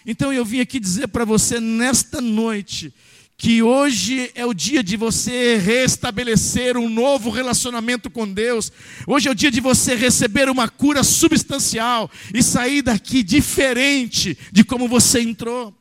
então 0.06 0.32
eu 0.32 0.44
vim 0.44 0.60
aqui 0.60 0.78
dizer 0.78 1.08
para 1.08 1.24
você 1.24 1.58
nesta 1.58 2.20
noite 2.20 2.92
que 3.36 3.62
hoje 3.62 4.30
é 4.34 4.46
o 4.46 4.54
dia 4.54 4.82
de 4.82 4.96
você 4.96 5.56
restabelecer 5.56 6.76
um 6.76 6.88
novo 6.88 7.30
relacionamento 7.30 8.08
com 8.08 8.30
Deus. 8.30 8.70
Hoje 9.06 9.28
é 9.28 9.30
o 9.30 9.34
dia 9.34 9.50
de 9.50 9.60
você 9.60 9.94
receber 9.94 10.48
uma 10.48 10.68
cura 10.68 11.02
substancial 11.02 12.10
e 12.32 12.42
sair 12.42 12.82
daqui 12.82 13.22
diferente 13.22 14.38
de 14.52 14.62
como 14.62 14.88
você 14.88 15.20
entrou. 15.20 15.74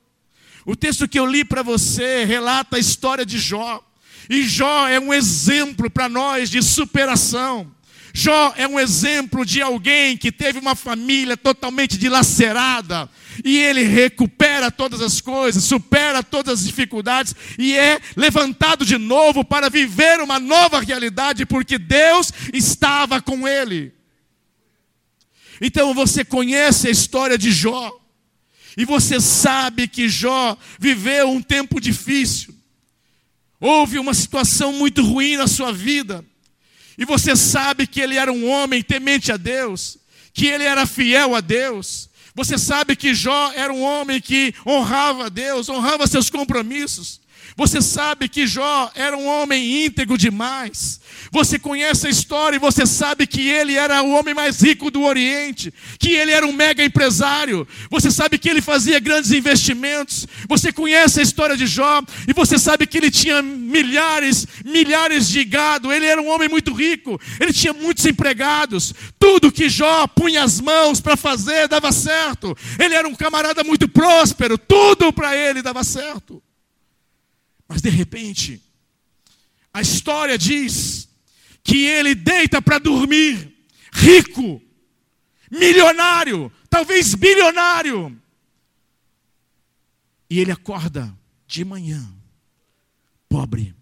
O 0.66 0.76
texto 0.76 1.08
que 1.08 1.20
eu 1.20 1.26
li 1.26 1.46
para 1.46 1.62
você 1.62 2.24
relata 2.24 2.78
a 2.78 2.80
história 2.80 3.26
de 3.26 3.38
Jó. 3.38 3.84
E 4.30 4.44
Jó 4.44 4.88
é 4.88 5.00
um 5.00 5.14
exemplo 5.14 5.90
para 5.90 6.10
nós 6.10 6.50
de 6.50 6.62
superação. 6.62 7.72
Jó 8.14 8.54
é 8.56 8.68
um 8.68 8.80
exemplo 8.80 9.46
de 9.46 9.62
alguém 9.62 10.16
que 10.16 10.32
teve 10.32 10.60
uma 10.60 10.76
família 10.76 11.36
totalmente 11.36 11.98
dilacerada 11.98 13.10
e 13.44 13.58
ele 13.58 13.84
recupera 13.84 14.70
todas 14.70 15.02
as 15.02 15.22
coisas, 15.22 15.64
supera 15.64 16.22
todas 16.22 16.60
as 16.60 16.66
dificuldades 16.66 17.36
e 17.58 17.74
é 17.74 18.00
levantado 18.16 18.86
de 18.86 18.98
novo 18.98 19.44
para 19.44 19.70
viver 19.70 20.20
uma 20.20 20.40
nova 20.40 20.80
realidade, 20.80 21.46
porque 21.46 21.78
Deus 21.78 22.32
estava 22.54 23.22
com 23.22 23.48
ele. 23.48 23.94
Então 25.62 25.94
você 25.94 26.26
conhece 26.26 26.88
a 26.88 26.92
história 26.92 27.38
de 27.38 27.52
Jó, 27.52 27.92
e 28.76 28.86
você 28.86 29.20
sabe 29.20 29.88
que 29.88 30.10
Jó 30.10 30.58
viveu 30.80 31.30
um 31.30 31.42
tempo 31.42 31.80
difícil, 31.80 32.54
houve 33.60 34.00
uma 34.00 34.14
situação 34.14 34.74
muito 34.74 35.04
ruim 35.04 35.38
na 35.38 35.48
sua 35.48 35.72
vida. 35.72 36.26
E 36.98 37.06
você 37.06 37.36
sabe 37.36 37.88
que 37.88 38.02
ele 38.02 38.16
era 38.16 38.32
um 38.32 38.48
homem 38.48 38.84
temente 38.84 39.32
a 39.32 39.38
Deus, 39.38 39.98
que 40.34 40.48
ele 40.48 40.64
era 40.64 40.86
fiel 40.86 41.36
a 41.36 41.42
Deus. 41.42 42.10
Você 42.36 42.58
sabe 42.58 42.96
que 42.96 43.14
Jó 43.14 43.52
era 43.54 43.72
um 43.72 43.82
homem 43.82 44.20
que 44.20 44.54
honrava 44.66 45.30
Deus, 45.30 45.70
honrava 45.70 46.08
seus 46.08 46.30
compromissos. 46.30 47.23
Você 47.56 47.82
sabe 47.82 48.28
que 48.28 48.48
Jó 48.48 48.92
era 48.96 49.16
um 49.16 49.28
homem 49.28 49.86
íntegro 49.86 50.18
demais. 50.18 51.00
Você 51.32 51.58
conhece 51.58 52.08
a 52.08 52.10
história 52.10 52.58
e 52.58 52.60
você 52.60 52.86
sabe 52.86 53.26
que 53.26 53.50
ele 53.50 53.76
era 53.76 54.02
o 54.04 54.12
homem 54.12 54.34
mais 54.34 54.62
rico 54.62 54.92
do 54.92 55.02
Oriente, 55.02 55.74
que 55.98 56.12
ele 56.12 56.32
era 56.32 56.46
um 56.46 56.52
mega 56.52 56.84
empresário. 56.84 57.68
Você 57.90 58.12
sabe 58.12 58.38
que 58.38 58.50
ele 58.50 58.62
fazia 58.62 59.00
grandes 59.00 59.32
investimentos. 59.32 60.28
Você 60.48 60.72
conhece 60.72 61.20
a 61.20 61.24
história 61.24 61.58
de 61.58 61.66
Jó 61.66 62.04
e 62.28 62.34
você 62.34 62.60
sabe 62.60 62.86
que 62.86 62.98
ele 62.98 63.10
tinha 63.10 63.42
milhares, 63.42 64.48
milhares 64.66 65.28
de 65.28 65.44
gado. 65.44 65.92
Ele 65.92 66.06
era 66.06 66.22
um 66.22 66.30
homem 66.30 66.50
muito 66.50 66.74
rico. 66.74 67.20
Ele 67.40 67.54
tinha 67.54 67.74
muitos 67.74 68.06
empregados. 68.06 68.94
Tudo 69.18 69.52
que 69.52 69.70
Jó 69.70 70.06
punha 70.08 70.44
as 70.44 70.60
mãos 70.60 71.00
para 71.00 71.16
fazer 71.16 71.68
dava 71.68 71.92
certo. 71.92 72.56
Ele 72.78 72.96
era 72.96 73.08
um 73.08 73.16
camarada 73.16 73.64
muito 73.64 73.88
próspero. 73.88 74.58
Tudo 74.58 75.14
para 75.14 75.36
ele 75.36 75.62
dava 75.62 75.84
certo. 75.84 76.43
Mas 77.74 77.82
de 77.82 77.90
repente, 77.90 78.62
a 79.74 79.82
história 79.82 80.38
diz 80.38 81.10
que 81.64 81.86
ele 81.86 82.14
deita 82.14 82.62
para 82.62 82.78
dormir, 82.78 83.52
rico, 83.92 84.62
milionário, 85.50 86.52
talvez 86.70 87.16
bilionário. 87.16 88.16
E 90.30 90.40
ele 90.40 90.52
acorda 90.52 91.18
de 91.48 91.66
manhã, 91.66 92.16
pobre, 93.28 93.76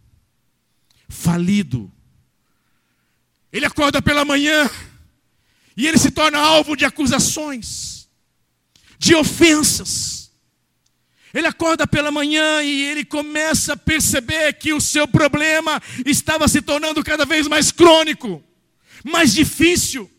falido. 1.10 1.92
Ele 3.52 3.66
acorda 3.66 4.02
pela 4.02 4.24
manhã 4.24 4.70
e 5.76 5.86
ele 5.86 5.98
se 5.98 6.12
torna 6.12 6.40
alvo 6.40 6.78
de 6.78 6.86
acusações, 6.86 8.08
de 8.98 9.14
ofensas. 9.16 10.21
Ele 11.34 11.48
acorda 11.48 11.88
pela 11.88 12.12
manhã 12.12 12.62
e 12.62 12.84
ele 12.84 13.06
começa 13.06 13.74
a 13.74 13.78
perceber 13.78 14.54
que 14.54 14.74
o 14.74 14.82
seu 14.82 15.08
problema 15.08 15.82
estava 16.06 16.48
se 16.48 16.62
tornando 16.62 17.04
cada 17.04 17.26
vez 17.26 17.48
mais 17.48 17.72
crônico, 17.72 18.44
mais 19.04 19.34
difícil. 19.34 20.12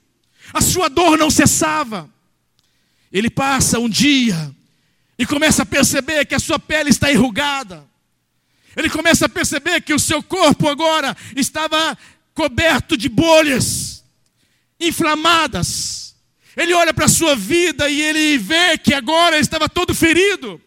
A 0.55 0.61
sua 0.61 0.89
dor 0.89 1.19
não 1.19 1.31
cessava. 1.31 2.09
Ele 3.13 3.29
passa 3.29 3.79
um 3.79 3.89
dia 3.89 4.55
e 5.19 5.27
começa 5.27 5.65
a 5.65 5.67
perceber 5.67 6.25
que 6.25 6.35
a 6.35 6.41
sua 6.41 6.59
pele 6.59 6.89
está 6.89 7.13
enrugada. 7.13 7.87
Ele 8.75 8.89
começa 8.89 9.27
a 9.27 9.29
perceber 9.29 9.83
que 9.83 9.93
o 9.93 9.99
seu 9.99 10.23
corpo 10.23 10.67
agora 10.67 11.15
estava 11.37 11.97
coberto 12.33 12.97
de 12.97 13.11
bolhas 13.11 14.03
inflamadas. 14.81 16.17
Ele 16.57 16.73
olha 16.73 16.95
para 16.95 17.05
a 17.05 17.09
sua 17.09 17.37
vida 17.37 17.89
e 17.91 18.01
ele 18.01 18.39
vê 18.39 18.79
que 18.79 18.95
agora 18.95 19.39
estava 19.39 19.69
todo 19.69 19.95
ferido 19.95 20.59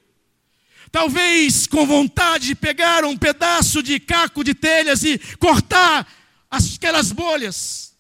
talvez 0.96 1.68
com 1.68 1.86
vontade 1.86 2.48
de 2.48 2.56
pegar 2.56 3.04
um 3.04 3.18
pedaço 3.18 3.84
de 3.84 4.00
caco 4.00 4.46
de 4.46 4.56
telhas 4.56 5.04
e 5.04 5.20
cortar 5.36 6.08
aquelas 6.50 7.12
bolhas. 7.12 7.94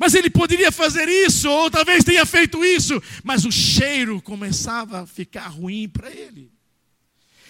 Mas 0.00 0.14
ele 0.14 0.30
poderia 0.30 0.72
fazer 0.72 1.06
isso, 1.10 1.50
ou 1.50 1.70
talvez 1.70 2.02
tenha 2.02 2.24
feito 2.24 2.64
isso, 2.64 2.94
mas 3.22 3.44
o 3.44 3.52
cheiro 3.52 4.22
começava 4.22 5.02
a 5.02 5.06
ficar 5.06 5.48
ruim 5.48 5.86
para 5.90 6.10
ele. 6.10 6.50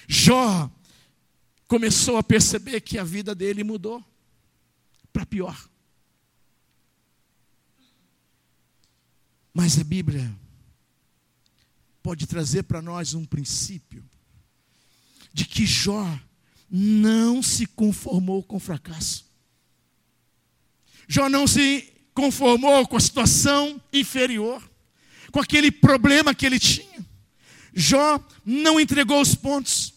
Jó 0.09 0.68
começou 1.68 2.16
a 2.16 2.23
perceber 2.25 2.81
que 2.81 2.99
a 2.99 3.05
vida 3.05 3.37
dele 3.37 3.62
mudou 3.62 4.05
para 5.12 5.25
pior. 5.25 5.57
Mas 9.55 9.79
a 9.79 9.85
Bíblia 9.85 10.37
pode 12.03 12.27
trazer 12.27 12.64
para 12.64 12.83
nós 12.83 13.14
um 13.14 13.25
princípio 13.25 14.11
de 15.33 15.45
que 15.45 15.66
Jó 15.66 16.07
não 16.71 17.42
se 17.42 17.66
conformou 17.66 18.42
com 18.42 18.57
o 18.57 18.61
fracasso. 18.61 19.27
Jó 21.07 21.29
não 21.29 21.47
se 21.47 21.92
conformou 22.14 22.87
com 22.87 22.97
a 22.97 23.01
situação 23.01 23.81
inferior, 23.92 24.62
com 25.31 25.40
aquele 25.40 25.71
problema 25.71 26.35
que 26.35 26.47
ele 26.47 26.59
tinha. 26.59 27.05
Jó 27.75 28.18
não 28.45 28.79
entregou 28.79 29.21
os 29.21 29.35
pontos. 29.35 29.95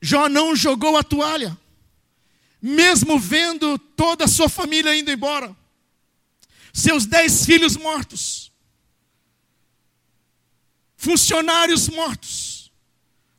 Jó 0.00 0.28
não 0.28 0.56
jogou 0.56 0.96
a 0.96 1.02
toalha, 1.02 1.58
mesmo 2.60 3.18
vendo 3.18 3.78
toda 3.78 4.24
a 4.24 4.28
sua 4.28 4.48
família 4.48 4.96
indo 4.96 5.10
embora, 5.10 5.54
seus 6.72 7.04
dez 7.04 7.44
filhos 7.44 7.76
mortos, 7.76 8.50
funcionários 10.96 11.88
mortos, 11.88 12.72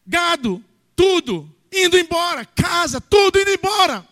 gado 0.06 0.64
tudo 0.96 1.54
indo 1.72 1.98
embora, 1.98 2.46
casa, 2.46 3.00
tudo 3.00 3.40
indo 3.40 3.52
embora. 3.52 4.08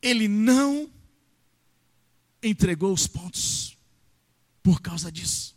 Ele 0.00 0.26
não 0.26 0.90
entregou 2.42 2.92
os 2.92 3.06
pontos 3.06 3.78
por 4.62 4.80
causa 4.80 5.12
disso. 5.12 5.56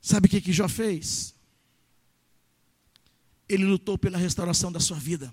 Sabe 0.00 0.26
o 0.26 0.30
que, 0.30 0.40
que 0.40 0.52
Jó 0.52 0.68
fez? 0.68 1.34
Ele 3.48 3.64
lutou 3.64 3.96
pela 3.96 4.18
restauração 4.18 4.72
da 4.72 4.80
sua 4.80 4.96
vida. 4.96 5.32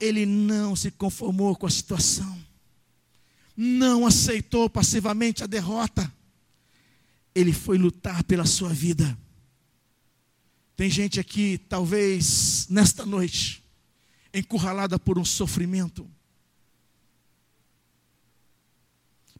Ele 0.00 0.26
não 0.26 0.74
se 0.74 0.90
conformou 0.90 1.54
com 1.54 1.66
a 1.66 1.70
situação. 1.70 2.36
Não 3.56 4.06
aceitou 4.06 4.68
passivamente 4.68 5.44
a 5.44 5.46
derrota 5.46 6.12
ele 7.38 7.52
foi 7.52 7.78
lutar 7.78 8.24
pela 8.24 8.44
sua 8.44 8.70
vida. 8.70 9.16
Tem 10.76 10.90
gente 10.90 11.20
aqui, 11.20 11.56
talvez 11.68 12.66
nesta 12.68 13.06
noite, 13.06 13.62
encurralada 14.34 14.98
por 14.98 15.18
um 15.18 15.24
sofrimento, 15.24 16.08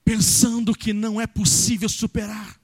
pensando 0.05 0.75
que 0.75 0.93
não 0.93 1.21
é 1.21 1.27
possível 1.27 1.89
superar. 1.89 2.61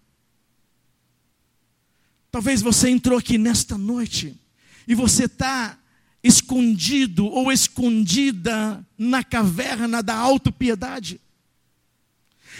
Talvez 2.31 2.63
você 2.63 2.89
entrou 2.89 3.19
aqui 3.19 3.37
nesta 3.37 3.77
noite 3.77 4.41
e 4.87 4.95
você 4.95 5.25
está 5.25 5.79
escondido 6.23 7.27
ou 7.27 7.51
escondida 7.51 8.87
na 8.97 9.23
caverna 9.23 10.01
da 10.03 10.15
autopiedade. 10.15 11.21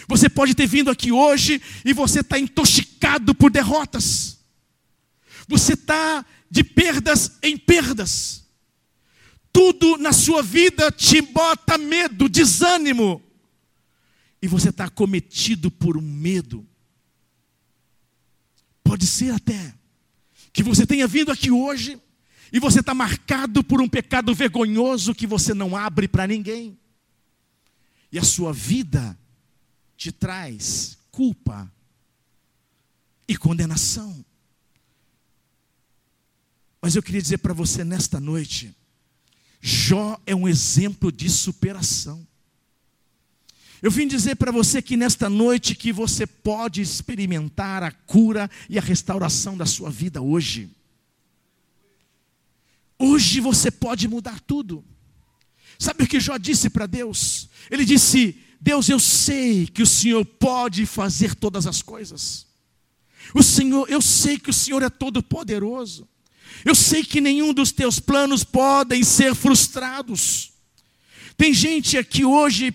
Você 0.07 0.29
pode 0.29 0.53
ter 0.53 0.67
vindo 0.67 0.91
aqui 0.91 1.11
hoje 1.11 1.61
e 1.83 1.93
você 1.93 2.19
está 2.19 2.37
intoxicado 2.37 3.33
por 3.33 3.51
derrotas. 3.51 4.39
Você 5.47 5.73
está 5.73 6.25
de 6.49 6.63
perdas 6.63 7.37
em 7.41 7.57
perdas. 7.57 8.45
Tudo 9.51 9.97
na 9.97 10.11
sua 10.11 10.43
vida 10.43 10.91
te 10.91 11.21
bota 11.21 11.77
medo, 11.77 12.27
desânimo. 12.27 13.21
E 14.41 14.47
você 14.47 14.69
está 14.69 14.89
cometido 14.89 15.71
por 15.71 15.97
um 15.97 16.01
medo. 16.01 16.67
Pode 18.83 19.07
ser 19.07 19.33
até 19.33 19.73
que 20.53 20.61
você 20.61 20.85
tenha 20.85 21.07
vindo 21.07 21.31
aqui 21.31 21.49
hoje 21.49 21.99
e 22.51 22.59
você 22.59 22.79
está 22.79 22.93
marcado 22.93 23.63
por 23.63 23.81
um 23.81 23.89
pecado 23.89 24.33
vergonhoso 24.33 25.15
que 25.15 25.25
você 25.25 25.53
não 25.53 25.75
abre 25.75 26.07
para 26.07 26.27
ninguém. 26.27 26.77
E 28.11 28.19
a 28.19 28.23
sua 28.23 28.53
vida 28.53 29.17
te 29.95 30.11
traz 30.11 30.97
culpa 31.11 31.71
e 33.27 33.37
condenação. 33.37 34.23
Mas 36.81 36.95
eu 36.95 37.01
queria 37.01 37.21
dizer 37.21 37.39
para 37.39 37.53
você 37.53 37.83
nesta 37.83 38.19
noite, 38.19 38.75
Jó 39.61 40.21
é 40.25 40.35
um 40.35 40.47
exemplo 40.47 41.11
de 41.11 41.29
superação. 41.29 42.27
Eu 43.81 43.89
vim 43.89 44.07
dizer 44.07 44.35
para 44.35 44.51
você 44.51 44.81
que 44.81 44.95
nesta 44.95 45.29
noite 45.29 45.75
que 45.75 45.91
você 45.91 46.27
pode 46.27 46.81
experimentar 46.81 47.83
a 47.83 47.91
cura 47.91 48.49
e 48.69 48.77
a 48.77 48.81
restauração 48.81 49.57
da 49.57 49.65
sua 49.65 49.89
vida 49.89 50.21
hoje. 50.21 50.69
Hoje 52.97 53.39
você 53.39 53.69
pode 53.69 54.07
mudar 54.07 54.39
tudo. 54.39 54.83
Sabe 55.77 56.03
o 56.03 56.07
que 56.07 56.19
Jó 56.19 56.37
disse 56.37 56.69
para 56.69 56.85
Deus? 56.85 57.49
Ele 57.69 57.83
disse: 57.83 58.39
Deus, 58.65 58.89
eu 58.89 58.99
sei 58.99 59.67
que 59.67 59.83
o 59.83 59.85
Senhor 59.85 60.25
pode 60.25 60.87
fazer 60.87 61.35
todas 61.35 61.67
as 61.67 61.83
coisas. 61.83 62.47
O 63.31 63.43
Senhor, 63.43 63.87
eu 63.87 64.01
sei 64.01 64.39
que 64.39 64.49
o 64.49 64.53
Senhor 64.53 64.81
é 64.81 64.89
todo 64.89 65.21
poderoso. 65.21 66.09
Eu 66.65 66.73
sei 66.73 67.03
que 67.03 67.21
nenhum 67.21 67.53
dos 67.53 67.71
teus 67.71 67.99
planos 67.99 68.43
podem 68.43 69.03
ser 69.03 69.35
frustrados. 69.35 70.51
Tem 71.37 71.53
gente 71.53 71.95
aqui 71.95 72.25
hoje 72.25 72.73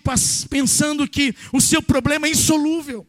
pensando 0.49 1.09
que 1.09 1.35
o 1.53 1.61
seu 1.61 1.83
problema 1.83 2.29
é 2.29 2.31
insolúvel. 2.31 3.05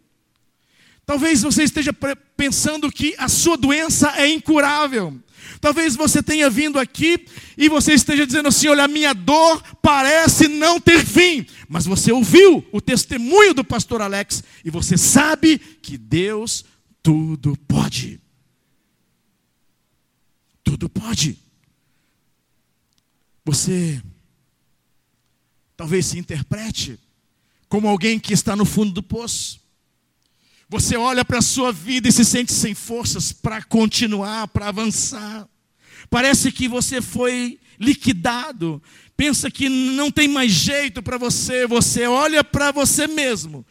Talvez 1.06 1.44
você 1.44 1.62
esteja 1.62 1.94
pensando 2.36 2.92
que 2.92 3.14
a 3.20 3.30
sua 3.30 3.58
doença 3.58 4.12
é 4.18 4.28
incurável. 4.28 5.22
Talvez 5.62 5.96
você 5.96 6.24
tenha 6.24 6.50
vindo 6.50 6.80
aqui 6.80 7.24
e 7.56 7.70
você 7.70 7.94
esteja 7.94 8.26
dizendo 8.26 8.50
assim: 8.50 8.68
olha, 8.68 8.86
a 8.86 8.88
minha 8.88 9.14
dor 9.14 9.62
parece 9.80 10.48
não 10.48 10.82
ter 10.82 11.06
fim. 11.06 11.46
Mas 11.70 11.86
você 11.86 12.12
ouviu 12.12 12.66
o 12.72 12.82
testemunho 12.82 13.54
do 13.54 13.64
pastor 13.64 14.02
Alex 14.02 14.44
e 14.66 14.72
você 14.72 14.98
sabe 14.98 15.60
que 15.60 16.00
Deus 16.00 16.66
tudo 17.04 17.56
pode. 17.68 18.20
Tudo 20.64 20.90
pode. 20.90 21.38
Você 23.46 24.02
talvez 25.78 26.08
se 26.08 26.18
interprete 26.18 27.00
como 27.70 27.88
alguém 27.88 28.20
que 28.20 28.34
está 28.34 28.56
no 28.56 28.66
fundo 28.66 28.92
do 28.92 29.04
poço. 29.04 29.62
Você 30.68 30.96
olha 30.96 31.24
para 31.24 31.40
a 31.40 31.42
sua 31.42 31.72
vida 31.72 32.08
e 32.08 32.12
se 32.12 32.24
sente 32.24 32.52
sem 32.52 32.74
forças 32.74 33.32
para 33.32 33.62
continuar, 33.62 34.48
para 34.48 34.70
avançar. 34.70 35.48
Parece 36.12 36.52
que 36.52 36.68
você 36.68 37.02
foi 37.02 37.58
liquidado. 37.80 38.84
Pensa 39.16 39.50
que 39.50 39.70
não 39.70 40.12
tem 40.12 40.28
mais 40.28 40.52
jeito 40.52 41.02
para 41.02 41.18
você. 41.18 41.66
Você 41.66 42.06
olha 42.06 42.44
para 42.44 42.72
você 42.72 43.08
mesmo 43.08 43.66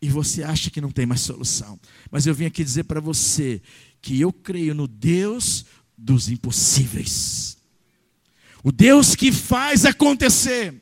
e 0.00 0.10
você 0.10 0.42
acha 0.42 0.70
que 0.70 0.80
não 0.80 0.90
tem 0.90 1.06
mais 1.06 1.22
solução. 1.22 1.80
Mas 2.10 2.26
eu 2.26 2.34
vim 2.34 2.44
aqui 2.44 2.62
dizer 2.62 2.84
para 2.84 3.00
você 3.00 3.62
que 4.02 4.20
eu 4.20 4.30
creio 4.30 4.74
no 4.74 4.86
Deus 4.86 5.64
dos 5.96 6.28
impossíveis. 6.28 7.56
O 8.62 8.70
Deus 8.70 9.14
que 9.14 9.32
faz 9.32 9.86
acontecer. 9.86 10.74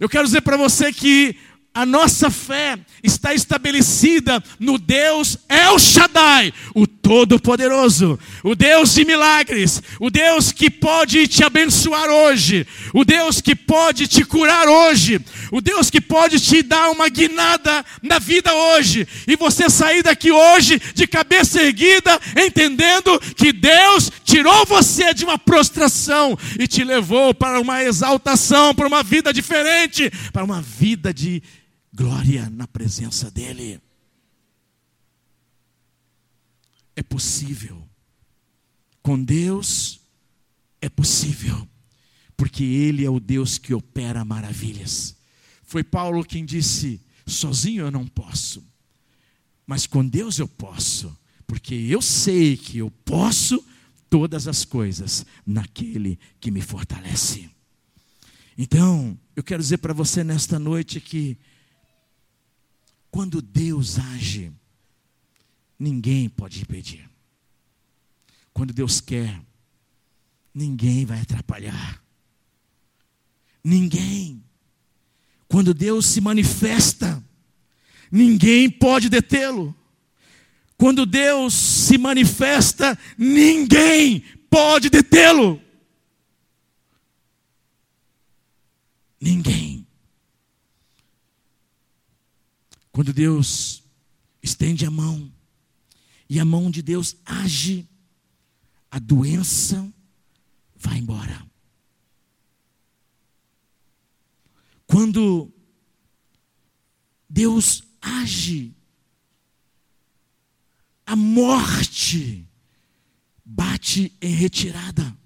Eu 0.00 0.08
quero 0.08 0.24
dizer 0.24 0.40
para 0.40 0.56
você 0.56 0.92
que 0.92 1.36
a 1.72 1.84
nossa 1.84 2.28
fé 2.30 2.78
está 3.04 3.34
estabelecida 3.34 4.42
no 4.58 4.78
Deus 4.78 5.38
El 5.48 5.78
Shaddai, 5.78 6.52
o 6.74 6.86
Todo-Poderoso, 7.06 8.18
o 8.42 8.56
Deus 8.56 8.92
de 8.92 9.04
milagres, 9.04 9.80
o 10.00 10.10
Deus 10.10 10.50
que 10.50 10.68
pode 10.68 11.28
te 11.28 11.44
abençoar 11.44 12.10
hoje, 12.10 12.66
o 12.92 13.04
Deus 13.04 13.40
que 13.40 13.54
pode 13.54 14.08
te 14.08 14.24
curar 14.24 14.66
hoje, 14.66 15.20
o 15.52 15.60
Deus 15.60 15.88
que 15.88 16.00
pode 16.00 16.40
te 16.40 16.64
dar 16.64 16.90
uma 16.90 17.08
guinada 17.08 17.86
na 18.02 18.18
vida 18.18 18.52
hoje, 18.52 19.06
e 19.24 19.36
você 19.36 19.70
sair 19.70 20.02
daqui 20.02 20.32
hoje 20.32 20.82
de 20.96 21.06
cabeça 21.06 21.62
erguida, 21.62 22.20
entendendo 22.44 23.20
que 23.36 23.52
Deus 23.52 24.10
tirou 24.24 24.66
você 24.66 25.14
de 25.14 25.24
uma 25.24 25.38
prostração 25.38 26.36
e 26.58 26.66
te 26.66 26.82
levou 26.82 27.32
para 27.32 27.60
uma 27.60 27.84
exaltação, 27.84 28.74
para 28.74 28.88
uma 28.88 29.04
vida 29.04 29.32
diferente, 29.32 30.10
para 30.32 30.42
uma 30.42 30.60
vida 30.60 31.14
de 31.14 31.40
glória 31.94 32.50
na 32.50 32.66
presença 32.66 33.30
dEle. 33.30 33.85
É 36.96 37.02
possível. 37.02 37.86
Com 39.02 39.22
Deus 39.22 40.00
é 40.80 40.88
possível, 40.88 41.68
porque 42.36 42.64
Ele 42.64 43.04
é 43.04 43.10
o 43.10 43.20
Deus 43.20 43.58
que 43.58 43.72
opera 43.72 44.24
maravilhas. 44.24 45.14
Foi 45.62 45.84
Paulo 45.84 46.24
quem 46.24 46.44
disse: 46.44 47.00
sozinho 47.26 47.84
eu 47.84 47.90
não 47.90 48.06
posso, 48.06 48.64
mas 49.66 49.86
com 49.86 50.04
Deus 50.04 50.38
eu 50.38 50.48
posso, 50.48 51.16
porque 51.46 51.74
eu 51.74 52.02
sei 52.02 52.56
que 52.56 52.78
eu 52.78 52.90
posso 52.90 53.64
todas 54.08 54.48
as 54.48 54.64
coisas 54.64 55.26
naquele 55.44 56.18
que 56.40 56.50
me 56.50 56.60
fortalece. 56.60 57.50
Então, 58.56 59.18
eu 59.34 59.42
quero 59.42 59.62
dizer 59.62 59.78
para 59.78 59.92
você 59.92 60.24
nesta 60.24 60.58
noite 60.58 61.00
que 61.00 61.36
quando 63.10 63.42
Deus 63.42 63.98
age, 63.98 64.52
ninguém 65.78 66.28
pode 66.28 66.60
impedir. 66.60 67.08
Quando 68.52 68.72
Deus 68.72 69.00
quer, 69.00 69.40
ninguém 70.54 71.04
vai 71.04 71.20
atrapalhar. 71.20 72.02
Ninguém. 73.62 74.42
Quando 75.48 75.74
Deus 75.74 76.06
se 76.06 76.20
manifesta, 76.20 77.22
ninguém 78.10 78.70
pode 78.70 79.08
detê-lo. 79.08 79.74
Quando 80.78 81.04
Deus 81.04 81.54
se 81.54 81.98
manifesta, 81.98 82.98
ninguém 83.16 84.20
pode 84.50 84.88
detê-lo. 84.88 85.60
Ninguém. 89.20 89.86
Quando 92.92 93.12
Deus 93.12 93.82
estende 94.42 94.86
a 94.86 94.90
mão 94.90 95.30
e 96.28 96.40
a 96.40 96.44
mão 96.44 96.70
de 96.70 96.82
Deus 96.82 97.16
age, 97.24 97.88
a 98.90 98.98
doença 98.98 99.92
vai 100.74 100.98
embora. 100.98 101.46
Quando 104.86 105.52
Deus 107.28 107.82
age, 108.00 108.74
a 111.04 111.14
morte 111.14 112.48
bate 113.44 114.16
em 114.20 114.34
retirada. 114.34 115.16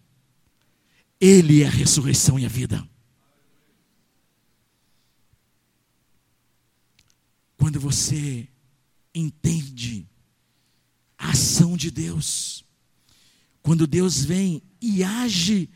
Ele 1.20 1.62
é 1.62 1.66
a 1.66 1.70
ressurreição 1.70 2.38
e 2.38 2.44
a 2.44 2.48
vida. 2.48 2.86
Quando 7.56 7.78
você 7.78 8.48
entende 9.14 10.09
a 11.20 11.32
ação 11.32 11.76
de 11.76 11.90
Deus, 11.90 12.64
quando 13.62 13.86
Deus 13.86 14.24
vem 14.24 14.62
e 14.80 15.04
age 15.04 15.68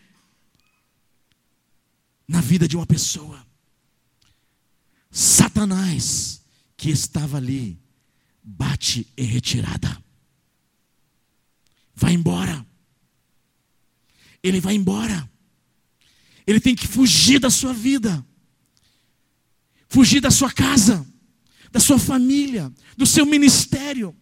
na 2.27 2.41
vida 2.41 2.67
de 2.67 2.75
uma 2.75 2.87
pessoa, 2.87 3.47
Satanás, 5.11 6.43
que 6.79 6.89
estava 6.89 7.37
ali, 7.37 7.79
bate 8.43 9.07
em 9.19 9.27
retirada, 9.27 10.03
vai 11.95 12.15
embora, 12.15 12.67
ele 14.43 14.61
vai 14.61 14.75
embora, 14.75 15.31
ele 16.47 16.59
tem 16.59 16.75
que 16.75 16.87
fugir 16.87 17.39
da 17.39 17.51
sua 17.51 17.75
vida, 17.75 18.27
fugir 19.89 20.23
da 20.23 20.31
sua 20.31 20.51
casa 20.51 21.07
da 21.75 21.81
sua 21.81 21.99
família, 21.99 22.73
do 22.97 23.05
seu 23.05 23.27
ministério. 23.27 24.17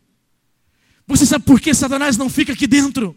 Você 1.06 1.26
sabe 1.26 1.44
por 1.44 1.60
que 1.60 1.74
Satanás 1.74 2.16
não 2.16 2.30
fica 2.30 2.52
aqui 2.52 2.66
dentro? 2.66 3.16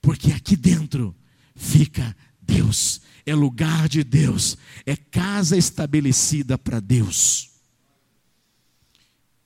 Porque 0.00 0.32
aqui 0.32 0.56
dentro 0.56 1.14
fica 1.54 2.16
Deus, 2.40 3.00
é 3.24 3.34
lugar 3.34 3.88
de 3.88 4.02
Deus, 4.02 4.56
é 4.84 4.96
casa 4.96 5.56
estabelecida 5.56 6.58
para 6.58 6.80
Deus. 6.80 7.50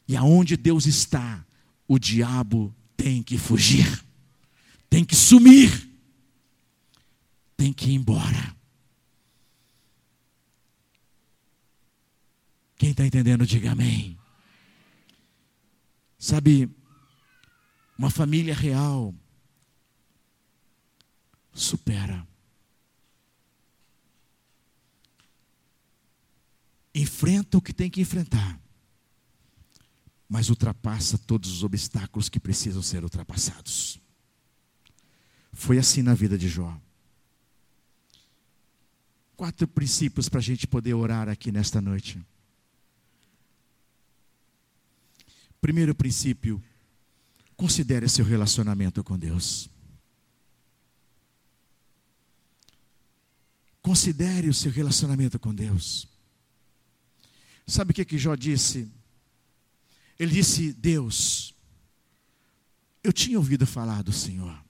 E 0.09 0.17
aonde 0.17 0.57
Deus 0.57 0.87
está, 0.87 1.45
o 1.87 1.99
diabo 1.99 2.75
tem 2.97 3.23
que 3.23 3.37
fugir, 3.37 4.03
tem 4.89 5.05
que 5.05 5.15
sumir, 5.15 5.91
tem 7.57 7.73
que 7.73 7.91
ir 7.91 7.95
embora. 7.95 8.57
Quem 12.79 12.91
está 12.91 13.07
entendendo, 13.07 13.47
diga 13.47 13.73
amém. 13.73 14.19
Sabe, 16.19 16.69
uma 17.99 18.11
família 18.11 18.55
real 18.55 19.15
supera. 21.53 22.27
Enfrenta 26.95 27.59
o 27.59 27.63
que 27.63 27.73
tem 27.73 27.91
que 27.91 28.01
enfrentar, 28.01 28.59
mas 30.29 30.49
ultrapassa 30.49 31.19
todos 31.19 31.51
os 31.51 31.63
obstáculos 31.63 32.29
que 32.29 32.41
precisam 32.41 32.83
ser 32.83 33.03
ultrapassados. 33.03 34.01
Foi 35.53 35.79
assim 35.79 36.03
na 36.03 36.15
vida 36.15 36.37
de 36.39 36.49
Jó. 36.49 36.79
Quatro 39.37 39.69
princípios 39.69 40.29
para 40.29 40.39
a 40.39 40.43
gente 40.43 40.67
poder 40.67 40.95
orar 40.95 41.29
aqui 41.29 41.53
nesta 41.53 41.81
noite. 41.81 42.21
Primeiro 45.61 45.95
princípio, 45.95 46.63
considere 47.57 48.09
seu 48.09 48.25
relacionamento 48.25 49.03
com 49.03 49.19
Deus. 49.19 49.69
Considere 53.81 54.49
o 54.49 54.55
seu 54.55 54.71
relacionamento 54.71 55.39
com 55.39 55.55
Deus. 55.55 56.09
Sabe 57.67 57.93
o 57.93 57.95
que, 57.95 58.05
que 58.05 58.19
Jó 58.19 58.35
disse? 58.35 58.91
Ele 60.19 60.33
disse: 60.33 60.73
Deus, 60.73 61.55
eu 63.03 63.13
tinha 63.13 63.39
ouvido 63.39 63.67
falar 63.67 64.03
do 64.03 64.13
Senhor. 64.13 64.65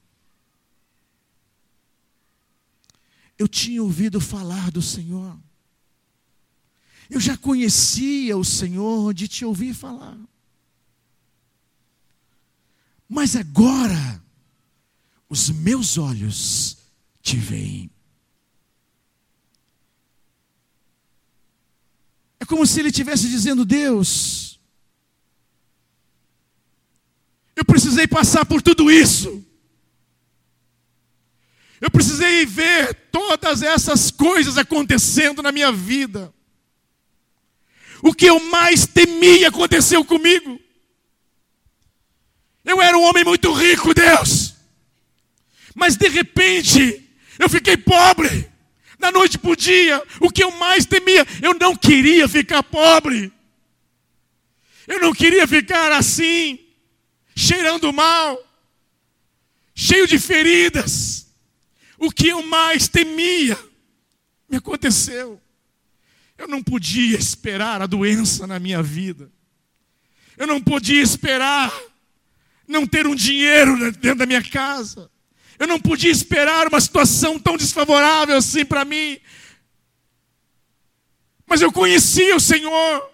Eu 3.38 3.48
tinha 3.48 3.82
ouvido 3.82 4.20
falar 4.20 4.70
do 4.70 4.80
Senhor. 4.80 5.38
Eu 7.08 7.20
já 7.20 7.36
conhecia 7.36 8.36
o 8.36 8.44
Senhor 8.44 9.12
de 9.14 9.28
te 9.28 9.44
ouvir 9.44 9.74
falar. 9.74 10.18
Mas 13.08 13.36
agora 13.36 14.22
os 15.28 15.50
meus 15.50 15.96
olhos 15.98 16.78
te 17.22 17.36
veem. 17.36 17.90
É 22.38 22.44
como 22.44 22.66
se 22.66 22.80
ele 22.80 22.88
estivesse 22.88 23.28
dizendo: 23.28 23.64
Deus, 23.64 24.60
eu 27.54 27.64
precisei 27.64 28.06
passar 28.06 28.44
por 28.44 28.60
tudo 28.60 28.90
isso, 28.90 29.44
Eu 31.80 31.90
precisei 31.90 32.46
ver 32.46 32.94
todas 33.12 33.62
essas 33.62 34.10
coisas 34.10 34.56
acontecendo 34.56 35.42
na 35.42 35.52
minha 35.52 35.70
vida. 35.70 36.32
O 38.02 38.14
que 38.14 38.26
eu 38.26 38.40
mais 38.50 38.86
temia 38.86 39.48
aconteceu 39.48 40.04
comigo. 40.04 40.58
Eu 42.66 42.82
era 42.82 42.98
um 42.98 43.04
homem 43.04 43.24
muito 43.24 43.52
rico, 43.52 43.94
Deus. 43.94 44.56
Mas 45.72 45.96
de 45.96 46.08
repente, 46.08 47.08
eu 47.38 47.48
fiquei 47.48 47.76
pobre. 47.76 48.50
Da 48.98 49.12
noite 49.12 49.38
para 49.38 49.50
o 49.50 49.56
dia, 49.56 50.02
o 50.20 50.30
que 50.30 50.42
eu 50.42 50.50
mais 50.52 50.86
temia, 50.86 51.24
eu 51.42 51.54
não 51.54 51.76
queria 51.76 52.26
ficar 52.26 52.62
pobre. 52.62 53.30
Eu 54.88 55.00
não 55.00 55.12
queria 55.12 55.46
ficar 55.46 55.92
assim, 55.92 56.58
cheirando 57.34 57.92
mal, 57.92 58.42
cheio 59.74 60.06
de 60.06 60.18
feridas. 60.18 61.26
O 61.98 62.10
que 62.10 62.28
eu 62.28 62.42
mais 62.42 62.88
temia 62.88 63.58
me 64.48 64.56
aconteceu. 64.56 65.40
Eu 66.38 66.48
não 66.48 66.62
podia 66.62 67.18
esperar 67.18 67.82
a 67.82 67.86
doença 67.86 68.46
na 68.46 68.58
minha 68.58 68.82
vida. 68.82 69.30
Eu 70.36 70.46
não 70.46 70.60
podia 70.60 71.02
esperar 71.02 71.72
não 72.66 72.86
ter 72.86 73.06
um 73.06 73.14
dinheiro 73.14 73.92
dentro 73.92 74.18
da 74.18 74.26
minha 74.26 74.42
casa. 74.42 75.10
Eu 75.58 75.66
não 75.66 75.80
podia 75.80 76.10
esperar 76.10 76.68
uma 76.68 76.80
situação 76.80 77.38
tão 77.38 77.56
desfavorável 77.56 78.36
assim 78.36 78.64
para 78.64 78.84
mim. 78.84 79.18
Mas 81.46 81.62
eu 81.62 81.72
conhecia 81.72 82.36
o 82.36 82.40
Senhor. 82.40 83.10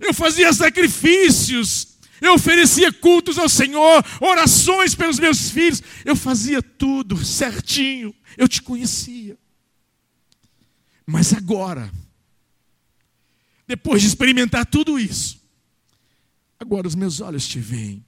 Eu 0.00 0.12
fazia 0.12 0.52
sacrifícios. 0.52 1.92
Eu 2.20 2.34
oferecia 2.34 2.92
cultos 2.92 3.36
ao 3.36 3.48
Senhor, 3.48 4.04
orações 4.20 4.94
pelos 4.94 5.18
meus 5.18 5.50
filhos. 5.50 5.82
Eu 6.04 6.14
fazia 6.14 6.62
tudo 6.62 7.24
certinho. 7.24 8.14
Eu 8.36 8.46
te 8.46 8.62
conhecia. 8.62 9.36
Mas 11.04 11.32
agora, 11.32 11.92
depois 13.66 14.02
de 14.02 14.08
experimentar 14.08 14.64
tudo 14.64 14.98
isso, 14.98 15.40
agora 16.58 16.86
os 16.86 16.94
meus 16.94 17.20
olhos 17.20 17.46
te 17.46 17.58
veem. 17.58 18.04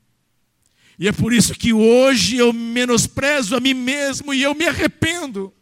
E 0.98 1.08
é 1.08 1.12
por 1.12 1.32
isso 1.32 1.54
que 1.54 1.72
hoje 1.72 2.36
eu 2.36 2.52
menosprezo 2.52 3.56
a 3.56 3.60
mim 3.60 3.74
mesmo 3.74 4.32
e 4.32 4.42
eu 4.42 4.54
me 4.54 4.66
arrependo. 4.66 5.52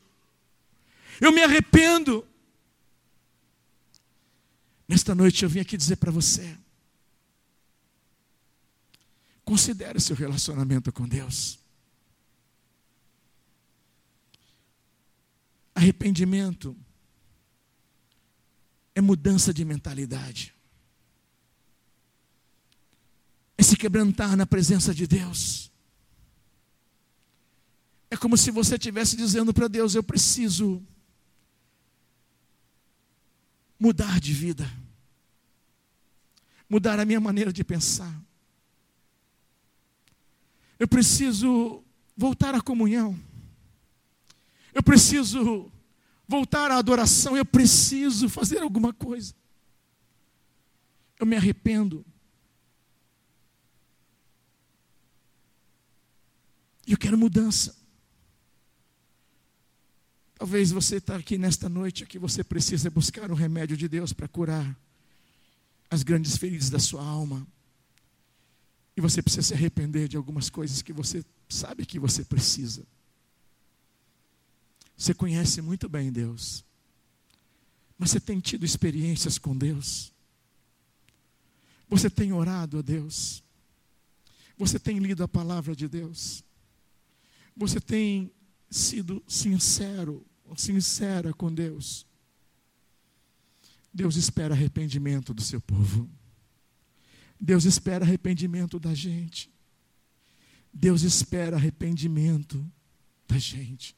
Eu 1.20 1.32
me 1.32 1.42
arrependo. 1.42 2.26
Nesta 4.86 5.14
noite 5.14 5.42
eu 5.42 5.48
vim 5.48 5.60
aqui 5.60 5.76
dizer 5.76 5.96
para 5.96 6.10
você: 6.10 6.56
considere 9.44 9.98
seu 10.00 10.14
relacionamento 10.14 10.92
com 10.92 11.08
Deus. 11.08 11.58
Arrependimento 15.74 16.76
é 18.94 19.00
mudança 19.00 19.54
de 19.54 19.64
mentalidade 19.64 20.54
se 23.62 23.76
quebrantar 23.76 24.36
na 24.36 24.46
presença 24.46 24.94
de 24.94 25.06
Deus. 25.06 25.70
É 28.10 28.16
como 28.16 28.36
se 28.36 28.50
você 28.50 28.74
estivesse 28.74 29.16
dizendo 29.16 29.52
para 29.54 29.68
Deus: 29.68 29.94
Eu 29.94 30.02
preciso 30.02 30.82
mudar 33.78 34.20
de 34.20 34.32
vida, 34.32 34.70
mudar 36.68 37.00
a 37.00 37.04
minha 37.04 37.20
maneira 37.20 37.52
de 37.52 37.64
pensar. 37.64 38.12
Eu 40.78 40.88
preciso 40.88 41.82
voltar 42.16 42.54
à 42.54 42.60
comunhão. 42.60 43.18
Eu 44.74 44.82
preciso 44.82 45.70
voltar 46.26 46.70
à 46.70 46.76
adoração. 46.76 47.36
Eu 47.36 47.44
preciso 47.44 48.28
fazer 48.28 48.58
alguma 48.58 48.92
coisa. 48.92 49.34
Eu 51.18 51.26
me 51.26 51.36
arrependo 51.36 52.04
eu 56.90 56.98
quero 56.98 57.16
mudança. 57.16 57.76
Talvez 60.34 60.72
você 60.72 60.96
está 60.96 61.14
aqui 61.14 61.38
nesta 61.38 61.68
noite 61.68 62.04
que 62.04 62.18
você 62.18 62.42
precisa 62.42 62.90
buscar 62.90 63.30
o 63.30 63.34
remédio 63.34 63.76
de 63.76 63.86
Deus 63.86 64.12
para 64.12 64.26
curar 64.26 64.76
as 65.88 66.02
grandes 66.02 66.36
feridas 66.36 66.68
da 66.68 66.80
sua 66.80 67.04
alma. 67.04 67.46
E 68.96 69.00
você 69.00 69.22
precisa 69.22 69.42
se 69.46 69.54
arrepender 69.54 70.08
de 70.08 70.16
algumas 70.16 70.50
coisas 70.50 70.82
que 70.82 70.92
você 70.92 71.24
sabe 71.48 71.86
que 71.86 71.98
você 71.98 72.24
precisa. 72.24 72.84
Você 74.96 75.14
conhece 75.14 75.62
muito 75.62 75.88
bem 75.88 76.10
Deus. 76.10 76.64
Mas 77.96 78.10
você 78.10 78.18
tem 78.18 78.40
tido 78.40 78.64
experiências 78.64 79.38
com 79.38 79.56
Deus. 79.56 80.12
Você 81.88 82.10
tem 82.10 82.32
orado 82.32 82.78
a 82.78 82.82
Deus. 82.82 83.44
Você 84.58 84.78
tem 84.78 84.98
lido 84.98 85.22
a 85.22 85.28
palavra 85.28 85.76
de 85.76 85.86
Deus. 85.86 86.42
Você 87.56 87.80
tem 87.80 88.32
sido 88.70 89.22
sincero, 89.26 90.26
sincera 90.56 91.32
com 91.32 91.52
Deus? 91.52 92.06
Deus 93.92 94.16
espera 94.16 94.54
arrependimento 94.54 95.34
do 95.34 95.42
seu 95.42 95.60
povo. 95.60 96.08
Deus 97.38 97.64
espera 97.64 98.04
arrependimento 98.04 98.78
da 98.78 98.94
gente. 98.94 99.50
Deus 100.72 101.02
espera 101.02 101.56
arrependimento 101.56 102.64
da 103.28 103.36
gente. 103.36 103.94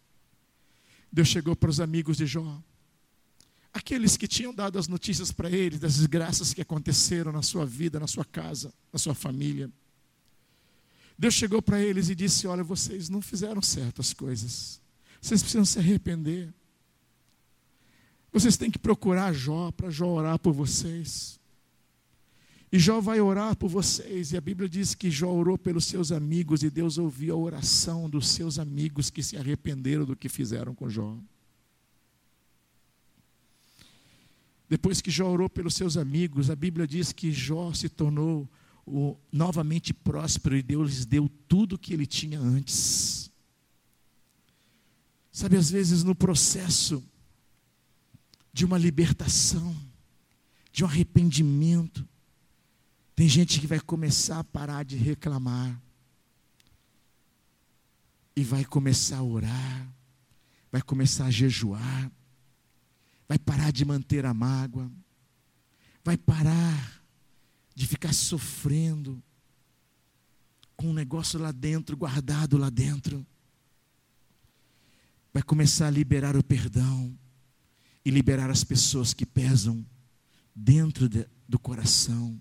Deus 1.12 1.28
chegou 1.28 1.54
para 1.54 1.70
os 1.70 1.78
amigos 1.78 2.16
de 2.16 2.26
Jó, 2.26 2.60
aqueles 3.72 4.16
que 4.16 4.26
tinham 4.26 4.52
dado 4.52 4.78
as 4.78 4.88
notícias 4.88 5.30
para 5.30 5.48
ele 5.48 5.78
das 5.78 5.96
desgraças 5.96 6.52
que 6.52 6.60
aconteceram 6.60 7.30
na 7.30 7.42
sua 7.42 7.64
vida, 7.64 8.00
na 8.00 8.08
sua 8.08 8.24
casa, 8.24 8.74
na 8.92 8.98
sua 8.98 9.14
família. 9.14 9.70
Deus 11.18 11.34
chegou 11.34 11.62
para 11.62 11.80
eles 11.80 12.08
e 12.08 12.14
disse: 12.14 12.46
Olha, 12.46 12.62
vocês 12.62 13.08
não 13.08 13.22
fizeram 13.22 13.62
certas 13.62 14.12
coisas. 14.12 14.80
Vocês 15.20 15.40
precisam 15.40 15.64
se 15.64 15.78
arrepender. 15.78 16.52
Vocês 18.32 18.56
têm 18.56 18.70
que 18.70 18.78
procurar 18.78 19.32
Jó 19.32 19.70
para 19.70 19.90
Jó 19.90 20.08
orar 20.08 20.38
por 20.38 20.52
vocês. 20.52 21.38
E 22.70 22.78
Jó 22.80 23.00
vai 23.00 23.20
orar 23.20 23.54
por 23.54 23.68
vocês. 23.68 24.32
E 24.32 24.36
a 24.36 24.40
Bíblia 24.40 24.68
diz 24.68 24.96
que 24.96 25.08
Jó 25.08 25.32
orou 25.32 25.56
pelos 25.56 25.84
seus 25.84 26.10
amigos 26.10 26.64
e 26.64 26.70
Deus 26.70 26.98
ouviu 26.98 27.34
a 27.34 27.38
oração 27.38 28.10
dos 28.10 28.28
seus 28.28 28.58
amigos 28.58 29.10
que 29.10 29.22
se 29.22 29.36
arrependeram 29.36 30.04
do 30.04 30.16
que 30.16 30.28
fizeram 30.28 30.74
com 30.74 30.90
Jó. 30.90 31.16
Depois 34.68 35.00
que 35.00 35.10
Jó 35.10 35.30
orou 35.30 35.48
pelos 35.48 35.74
seus 35.74 35.96
amigos, 35.96 36.50
a 36.50 36.56
Bíblia 36.56 36.84
diz 36.84 37.12
que 37.12 37.30
Jó 37.30 37.72
se 37.72 37.88
tornou 37.88 38.48
o, 38.86 39.16
novamente 39.32 39.92
próspero 39.92 40.56
e 40.56 40.62
Deus 40.62 40.90
lhes 40.90 41.06
deu 41.06 41.28
tudo 41.48 41.74
o 41.74 41.78
que 41.78 41.92
ele 41.92 42.06
tinha 42.06 42.38
antes. 42.38 43.30
Sabe, 45.32 45.56
às 45.56 45.70
vezes 45.70 46.04
no 46.04 46.14
processo 46.14 47.02
de 48.52 48.64
uma 48.64 48.78
libertação, 48.78 49.74
de 50.72 50.84
um 50.84 50.86
arrependimento, 50.86 52.06
tem 53.16 53.28
gente 53.28 53.60
que 53.60 53.66
vai 53.66 53.80
começar 53.80 54.38
a 54.38 54.44
parar 54.44 54.84
de 54.84 54.96
reclamar 54.96 55.80
e 58.36 58.42
vai 58.42 58.64
começar 58.64 59.18
a 59.18 59.22
orar, 59.22 59.88
vai 60.70 60.82
começar 60.82 61.26
a 61.26 61.30
jejuar, 61.30 62.10
vai 63.28 63.38
parar 63.38 63.72
de 63.72 63.84
manter 63.84 64.26
a 64.26 64.34
mágoa, 64.34 64.90
vai 66.04 66.16
parar 66.16 67.03
de 67.74 67.86
ficar 67.86 68.12
sofrendo 68.12 69.22
com 70.76 70.88
um 70.88 70.92
negócio 70.92 71.38
lá 71.38 71.52
dentro, 71.52 71.96
guardado 71.96 72.56
lá 72.56 72.70
dentro. 72.70 73.26
Vai 75.32 75.42
começar 75.42 75.88
a 75.88 75.90
liberar 75.90 76.36
o 76.36 76.44
perdão 76.44 77.16
e 78.04 78.10
liberar 78.10 78.50
as 78.50 78.62
pessoas 78.62 79.12
que 79.12 79.26
pesam 79.26 79.84
dentro 80.54 81.08
de, 81.08 81.26
do 81.48 81.58
coração. 81.58 82.40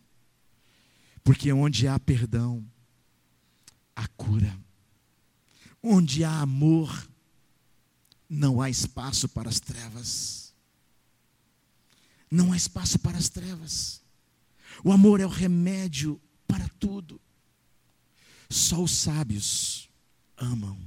Porque 1.23 1.51
onde 1.51 1.88
há 1.88 1.97
perdão, 1.99 2.63
há 3.95 4.07
cura. 4.09 4.59
Onde 5.81 6.23
há 6.23 6.41
amor, 6.41 7.09
não 8.29 8.61
há 8.61 8.69
espaço 8.69 9.27
para 9.29 9.49
as 9.49 9.59
trevas. 9.59 10.53
Não 12.29 12.51
há 12.51 12.57
espaço 12.57 12.99
para 12.99 13.17
as 13.17 13.29
trevas. 13.29 14.03
O 14.84 14.91
amor 14.91 15.19
é 15.21 15.25
o 15.25 15.29
remédio 15.29 16.21
para 16.45 16.67
tudo. 16.79 17.19
Só 18.49 18.84
os 18.84 18.91
sábios 18.91 19.89
amam. 20.38 20.77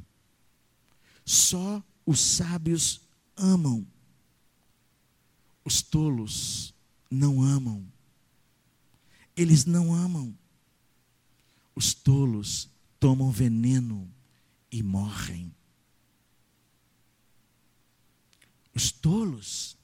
Só 1.24 1.82
os 2.04 2.20
sábios 2.20 3.00
amam. 3.34 3.86
Os 5.64 5.82
tolos 5.82 6.74
não 7.10 7.42
amam. 7.42 7.84
Eles 9.36 9.64
não 9.64 9.94
amam. 9.94 10.36
Os 11.74 11.94
tolos 11.94 12.68
tomam 13.00 13.30
veneno 13.30 14.10
e 14.70 14.82
morrem. 14.82 15.54
Os 18.74 18.90
tolos 18.90 19.76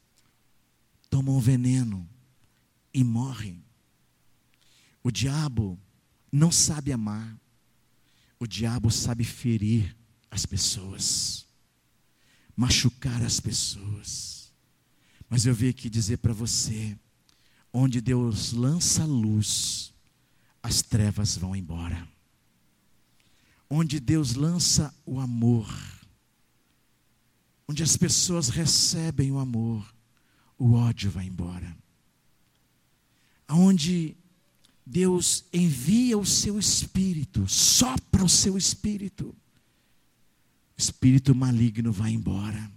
tomam 1.08 1.40
veneno 1.40 2.08
e 2.92 3.02
morrem. 3.02 3.61
O 5.02 5.10
diabo 5.10 5.78
não 6.30 6.52
sabe 6.52 6.92
amar. 6.92 7.36
O 8.38 8.46
diabo 8.46 8.90
sabe 8.90 9.24
ferir 9.24 9.96
as 10.30 10.46
pessoas, 10.46 11.46
machucar 12.56 13.22
as 13.22 13.38
pessoas. 13.38 14.52
Mas 15.28 15.46
eu 15.46 15.54
vim 15.54 15.68
aqui 15.68 15.88
dizer 15.88 16.18
para 16.18 16.32
você: 16.32 16.98
onde 17.72 18.00
Deus 18.00 18.52
lança 18.52 19.04
luz, 19.04 19.92
as 20.62 20.82
trevas 20.82 21.36
vão 21.36 21.54
embora. 21.54 22.08
Onde 23.68 23.98
Deus 24.00 24.34
lança 24.34 24.94
o 25.06 25.18
amor, 25.18 25.72
onde 27.68 27.82
as 27.82 27.96
pessoas 27.96 28.48
recebem 28.48 29.30
o 29.30 29.38
amor, 29.38 29.94
o 30.58 30.74
ódio 30.74 31.10
vai 31.10 31.26
embora. 31.26 31.76
Onde 33.48 34.16
Deus 34.84 35.44
envia 35.52 36.18
o 36.18 36.26
seu 36.26 36.58
espírito, 36.58 37.48
sopra 37.48 38.24
o 38.24 38.28
seu 38.28 38.58
espírito, 38.58 39.34
espírito 40.76 41.34
maligno 41.34 41.92
vai 41.92 42.10
embora. 42.12 42.70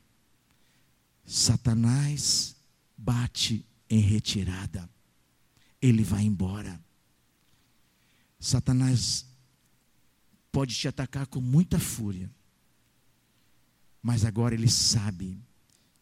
Satanás 1.25 2.55
bate 2.95 3.65
em 3.89 3.99
retirada, 3.99 4.87
ele 5.81 6.03
vai 6.03 6.23
embora. 6.23 6.79
Satanás 8.39 9.25
pode 10.51 10.75
te 10.75 10.87
atacar 10.87 11.25
com 11.25 11.41
muita 11.41 11.79
fúria, 11.79 12.29
mas 14.01 14.23
agora 14.23 14.53
ele 14.53 14.69
sabe 14.69 15.39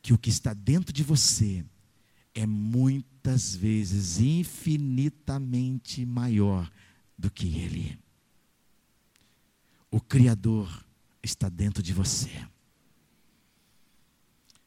que 0.01 0.13
o 0.13 0.17
que 0.17 0.29
está 0.29 0.53
dentro 0.53 0.91
de 0.91 1.01
você 1.01 1.63
é 2.33 2.45
muitas 2.45 3.55
vezes 3.55 4.19
infinitamente 4.19 6.05
maior 6.05 6.71
do 7.17 7.29
que 7.29 7.47
ele. 7.59 7.97
O 9.91 10.01
Criador 10.01 10.83
está 11.21 11.47
dentro 11.49 11.83
de 11.83 11.93
você. 11.93 12.29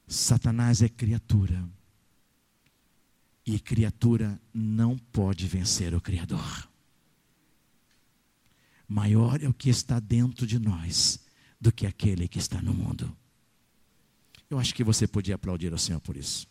Satanás 0.06 0.82
é 0.82 0.88
criatura. 0.88 1.68
E 3.44 3.58
criatura 3.60 4.40
não 4.52 4.96
pode 4.96 5.46
vencer 5.46 5.94
o 5.94 6.00
Criador. 6.00 6.68
Maior 8.88 9.42
é 9.42 9.48
o 9.48 9.54
que 9.54 9.68
está 9.68 9.98
dentro 9.98 10.46
de 10.46 10.58
nós 10.58 11.20
do 11.60 11.72
que 11.72 11.86
aquele 11.86 12.28
que 12.28 12.38
está 12.38 12.60
no 12.62 12.72
mundo. 12.72 13.16
Eu 14.48 14.58
acho 14.58 14.74
que 14.74 14.84
você 14.84 15.06
podia 15.06 15.34
aplaudir 15.34 15.72
ao 15.72 15.78
Senhor 15.78 16.00
por 16.00 16.16
isso. 16.16 16.48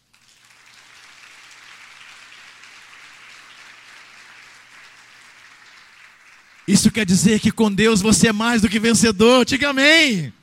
Isso 6.67 6.91
quer 6.91 7.05
dizer 7.05 7.39
que 7.39 7.51
com 7.51 7.71
Deus 7.71 8.01
você 8.01 8.29
é 8.29 8.33
mais 8.33 8.61
do 8.61 8.69
que 8.69 8.79
vencedor, 8.79 9.45
diga 9.45 9.69
amém. 9.69 10.33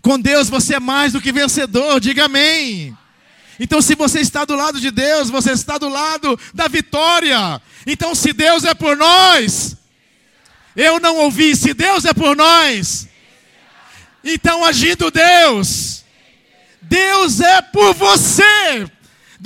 Com 0.00 0.20
Deus 0.20 0.48
você 0.48 0.76
é 0.76 0.80
mais 0.80 1.12
do 1.12 1.20
que 1.20 1.32
vencedor, 1.32 1.98
diga 2.00 2.26
amém. 2.26 2.96
Então, 3.58 3.80
se 3.80 3.94
você 3.94 4.20
está 4.20 4.44
do 4.44 4.54
lado 4.54 4.80
de 4.80 4.90
Deus, 4.90 5.30
você 5.30 5.52
está 5.52 5.78
do 5.78 5.88
lado 5.88 6.38
da 6.52 6.68
vitória. 6.68 7.60
Então, 7.86 8.14
se 8.14 8.32
Deus 8.32 8.64
é 8.64 8.74
por 8.74 8.96
nós, 8.96 9.76
eu 10.76 11.00
não 11.00 11.16
ouvi, 11.16 11.56
se 11.56 11.72
Deus 11.72 12.04
é 12.04 12.12
por 12.12 12.36
nós, 12.36 13.08
então 14.22 14.64
agindo 14.64 15.10
Deus, 15.10 16.04
Deus 16.82 17.40
é 17.40 17.62
por 17.62 17.94
você. 17.94 18.90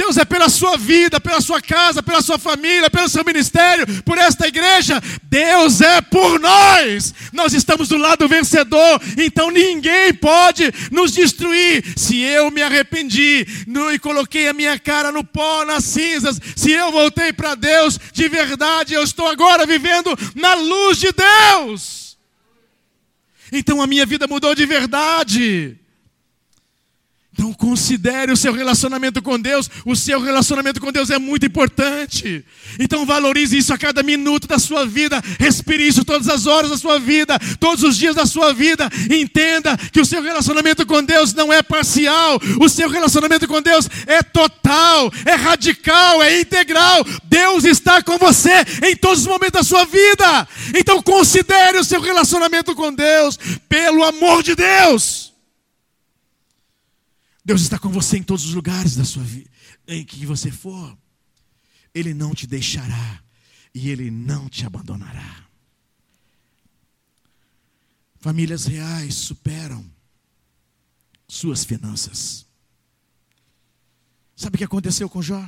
Deus 0.00 0.16
é 0.16 0.24
pela 0.24 0.48
sua 0.48 0.78
vida, 0.78 1.20
pela 1.20 1.42
sua 1.42 1.60
casa, 1.60 2.02
pela 2.02 2.22
sua 2.22 2.38
família, 2.38 2.88
pelo 2.88 3.06
seu 3.06 3.22
ministério, 3.22 3.86
por 4.02 4.16
esta 4.16 4.48
igreja. 4.48 4.98
Deus 5.24 5.82
é 5.82 6.00
por 6.00 6.40
nós. 6.40 7.12
Nós 7.34 7.52
estamos 7.52 7.88
do 7.88 7.98
lado 7.98 8.26
vencedor, 8.26 8.98
então 9.18 9.50
ninguém 9.50 10.14
pode 10.14 10.72
nos 10.90 11.12
destruir. 11.12 11.84
Se 11.98 12.18
eu 12.18 12.50
me 12.50 12.62
arrependi 12.62 13.46
e 13.92 13.98
coloquei 13.98 14.48
a 14.48 14.54
minha 14.54 14.78
cara 14.78 15.12
no 15.12 15.22
pó, 15.22 15.66
nas 15.66 15.84
cinzas, 15.84 16.40
se 16.56 16.72
eu 16.72 16.90
voltei 16.90 17.30
para 17.30 17.54
Deus 17.54 18.00
de 18.10 18.26
verdade, 18.26 18.94
eu 18.94 19.02
estou 19.02 19.28
agora 19.28 19.66
vivendo 19.66 20.18
na 20.34 20.54
luz 20.54 20.96
de 20.96 21.08
Deus. 21.12 22.16
Então 23.52 23.82
a 23.82 23.86
minha 23.86 24.06
vida 24.06 24.26
mudou 24.26 24.54
de 24.54 24.64
verdade. 24.64 25.79
Então 27.32 27.52
considere 27.52 28.32
o 28.32 28.36
seu 28.36 28.52
relacionamento 28.52 29.22
com 29.22 29.38
Deus. 29.38 29.70
O 29.86 29.94
seu 29.94 30.20
relacionamento 30.20 30.80
com 30.80 30.90
Deus 30.90 31.10
é 31.10 31.18
muito 31.18 31.46
importante. 31.46 32.44
Então 32.78 33.06
valorize 33.06 33.56
isso 33.56 33.72
a 33.72 33.78
cada 33.78 34.02
minuto 34.02 34.48
da 34.48 34.58
sua 34.58 34.84
vida. 34.84 35.22
Respire 35.38 35.86
isso 35.86 36.04
todas 36.04 36.28
as 36.28 36.46
horas 36.46 36.70
da 36.70 36.76
sua 36.76 36.98
vida, 36.98 37.38
todos 37.60 37.84
os 37.84 37.96
dias 37.96 38.16
da 38.16 38.26
sua 38.26 38.52
vida. 38.52 38.90
Entenda 39.08 39.76
que 39.76 40.00
o 40.00 40.04
seu 40.04 40.20
relacionamento 40.20 40.84
com 40.84 41.02
Deus 41.02 41.32
não 41.32 41.52
é 41.52 41.62
parcial. 41.62 42.40
O 42.60 42.68
seu 42.68 42.88
relacionamento 42.88 43.46
com 43.46 43.62
Deus 43.62 43.88
é 44.06 44.22
total, 44.22 45.10
é 45.24 45.34
radical, 45.34 46.20
é 46.20 46.40
integral. 46.40 47.06
Deus 47.24 47.64
está 47.64 48.02
com 48.02 48.18
você 48.18 48.64
em 48.84 48.96
todos 48.96 49.20
os 49.20 49.26
momentos 49.26 49.52
da 49.52 49.62
sua 49.62 49.84
vida. 49.84 50.48
Então 50.74 51.00
considere 51.00 51.78
o 51.78 51.84
seu 51.84 52.00
relacionamento 52.00 52.74
com 52.74 52.92
Deus 52.92 53.38
pelo 53.68 54.02
amor 54.02 54.42
de 54.42 54.56
Deus. 54.56 55.29
Deus 57.50 57.62
está 57.62 57.80
com 57.80 57.88
você 57.88 58.16
em 58.16 58.22
todos 58.22 58.44
os 58.44 58.54
lugares 58.54 58.94
da 58.94 59.04
sua 59.04 59.24
vida, 59.24 59.50
em 59.88 60.04
que 60.04 60.24
você 60.24 60.52
for. 60.52 60.96
Ele 61.92 62.14
não 62.14 62.32
te 62.32 62.46
deixará 62.46 63.24
e 63.74 63.90
ele 63.90 64.08
não 64.08 64.48
te 64.48 64.64
abandonará. 64.64 65.48
Famílias 68.20 68.66
reais 68.66 69.16
superam 69.16 69.84
suas 71.26 71.64
finanças. 71.64 72.46
Sabe 74.36 74.54
o 74.54 74.58
que 74.58 74.62
aconteceu 74.62 75.08
com 75.08 75.20
Jó? 75.20 75.44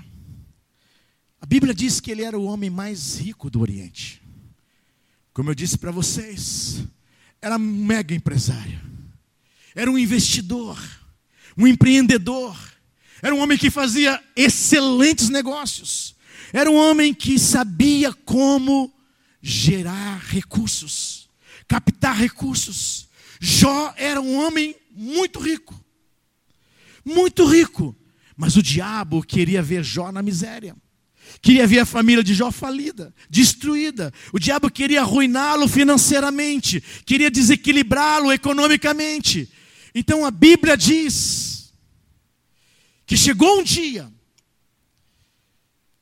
A 1.40 1.46
Bíblia 1.46 1.72
diz 1.72 2.00
que 2.00 2.11
ele 2.11 2.24
era 2.24 2.36
o 2.36 2.46
homem 2.46 2.68
mais 2.68 3.20
rico 3.20 3.48
do 3.48 3.61
Oriente. 3.61 4.20
Como 5.32 5.50
eu 5.50 5.55
disse 5.55 5.78
para 5.78 5.92
vocês, 5.92 6.84
era 7.40 7.55
um 7.55 7.61
mega 7.61 8.12
empresário, 8.12 8.80
era 9.72 9.88
um 9.88 9.96
investidor 9.96 10.76
um 11.57 11.66
empreendedor, 11.66 12.57
era 13.22 13.34
um 13.34 13.40
homem 13.40 13.57
que 13.57 13.70
fazia 13.70 14.22
excelentes 14.34 15.28
negócios, 15.28 16.14
era 16.53 16.70
um 16.70 16.76
homem 16.76 17.14
que 17.14 17.38
sabia 17.38 18.12
como 18.12 18.92
gerar 19.40 20.18
recursos, 20.26 21.28
captar 21.66 22.16
recursos. 22.16 23.09
Jó 23.40 23.92
era 23.96 24.20
um 24.20 24.36
homem 24.36 24.74
muito 24.90 25.40
rico, 25.40 25.78
muito 27.05 27.44
rico, 27.44 27.96
mas 28.36 28.57
o 28.57 28.62
diabo 28.62 29.22
queria 29.22 29.62
ver 29.62 29.82
Jó 29.82 30.12
na 30.12 30.22
miséria. 30.22 30.76
Queria 31.40 31.66
ver 31.66 31.80
a 31.80 31.86
família 31.86 32.22
de 32.22 32.34
Jó 32.34 32.50
falida, 32.50 33.14
destruída. 33.30 34.12
O 34.32 34.38
diabo 34.38 34.70
queria 34.70 35.00
arruiná-lo 35.00 35.66
financeiramente, 35.66 36.82
queria 37.07 37.30
desequilibrá-lo 37.30 38.32
economicamente. 38.32 39.48
Então 39.95 40.24
a 40.24 40.30
Bíblia 40.30 40.76
diz 40.76 41.72
que 43.07 43.16
chegou 43.16 43.61
um 43.61 43.62
dia 43.62 44.11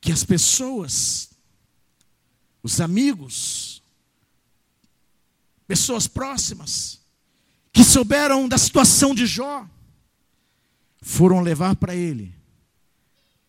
que 0.01 0.12
as 0.12 0.24
pessoas, 0.24 1.30
os 2.62 2.80
amigos, 2.80 3.82
pessoas 5.66 6.07
próximas, 6.07 7.01
que 7.72 7.84
souberam 7.84 8.49
da 8.49 8.59
situação 8.59 9.14
de 9.14 9.26
Jó, 9.26 9.68
foram 11.03 11.41
levar 11.41 11.76
para 11.76 11.95
ele 11.95 12.34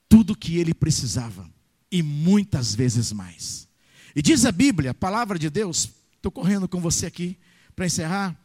tudo 0.09 0.33
o 0.33 0.35
que 0.35 0.57
ele 0.57 0.73
precisava 0.73 1.49
e 1.91 2.01
muitas 2.01 2.73
vezes 2.73 3.11
mais. 3.11 3.67
E 4.15 4.21
diz 4.21 4.45
a 4.45 4.51
Bíblia, 4.51 4.91
a 4.91 4.93
palavra 4.93 5.37
de 5.37 5.49
Deus, 5.49 5.89
estou 6.15 6.31
correndo 6.31 6.67
com 6.67 6.81
você 6.81 7.05
aqui 7.05 7.37
para 7.75 7.85
encerrar 7.85 8.40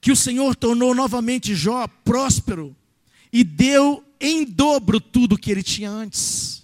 que 0.00 0.12
o 0.12 0.16
Senhor 0.16 0.54
tornou 0.54 0.94
novamente 0.94 1.54
Jó 1.54 1.86
próspero 2.04 2.74
e 3.32 3.42
deu 3.42 4.04
em 4.20 4.44
dobro 4.44 5.00
tudo 5.00 5.38
que 5.38 5.50
ele 5.50 5.62
tinha 5.62 5.90
antes. 5.90 6.62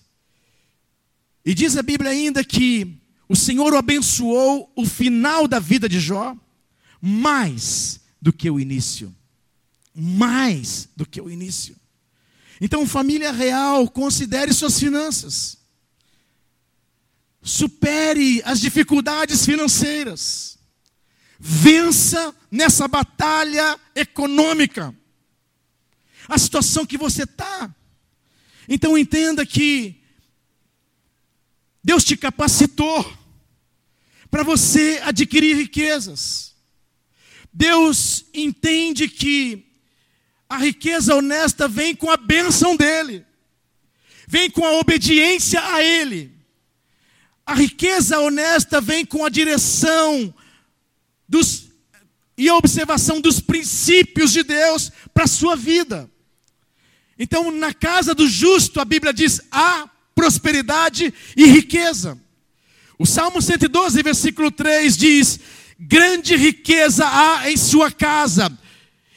E 1.45 1.55
diz 1.55 1.76
a 1.76 1.82
Bíblia 1.82 2.11
ainda 2.11 2.43
que 2.43 2.97
o 3.28 3.37
Senhor 3.37 3.72
o 3.72 3.76
abençoou 3.76 4.72
o 4.74 4.87
final 4.87 5.47
da 5.47 5.59
vida 5.59 5.89
de 5.89 6.01
Jó 6.01 6.37
mais 7.01 8.01
do 8.20 8.32
que 8.32 8.51
o 8.51 8.59
início. 8.59 9.14
Mais 9.95 10.89
do 10.97 11.05
que 11.05 11.20
o 11.20 11.30
início. 11.30 11.76
Então, 12.61 12.87
família 12.87 13.30
real, 13.30 13.89
considere 13.89 14.53
suas 14.53 14.78
finanças. 14.78 15.59
Supere 17.43 18.41
as 18.45 18.61
dificuldades 18.61 19.45
financeiras. 19.45 20.57
Vença 21.39 22.35
nessa 22.51 22.87
batalha 22.89 23.78
econômica. 23.95 24.95
a 26.26 26.39
situação 26.39 26.87
que 26.87 26.97
você 26.97 27.24
está. 27.24 27.74
Então 28.66 28.97
entenda 28.97 29.45
que 29.45 30.01
Deus 31.82 32.03
te 32.03 32.16
capacitou 32.16 33.12
para 34.30 34.43
você 34.43 35.01
adquirir 35.05 35.55
riquezas. 35.55 36.55
Deus 37.53 38.24
entende 38.32 39.07
que 39.07 39.66
a 40.49 40.57
riqueza 40.57 41.14
honesta 41.14 41.68
vem 41.68 41.95
com 41.95 42.11
a 42.11 42.16
bênção 42.16 42.76
dEle, 42.76 43.24
vem 44.26 44.51
com 44.51 44.64
a 44.64 44.78
obediência 44.78 45.62
a 45.62 45.82
Ele. 45.82 46.32
A 47.47 47.55
riqueza 47.55 48.18
honesta 48.18 48.80
vem 48.80 49.05
com 49.05 49.24
a 49.24 49.28
direção 49.28 50.35
dos, 51.35 51.66
e 52.39 52.49
a 52.49 52.57
observação 52.57 53.20
dos 53.20 53.41
princípios 53.41 54.30
de 54.32 54.45
Deus 54.45 54.93
para 55.12 55.24
a 55.24 55.28
sua 55.28 55.57
vida. 55.57 56.09
Então, 57.18 57.51
na 57.51 57.74
casa 57.74 58.14
do 58.14 58.28
justo, 58.28 58.80
a 58.80 58.85
Bíblia 58.85 59.12
diz: 59.12 59.41
há 59.51 59.89
prosperidade 60.14 61.12
e 61.37 61.45
riqueza. 61.47 62.16
O 62.97 63.05
Salmo 63.05 63.43
112, 63.43 64.01
versículo 64.03 64.51
3 64.53 64.97
diz: 64.97 65.41
Grande 65.76 66.37
riqueza 66.37 67.05
há 67.05 67.51
em 67.51 67.57
sua 67.57 67.91
casa, 67.91 68.57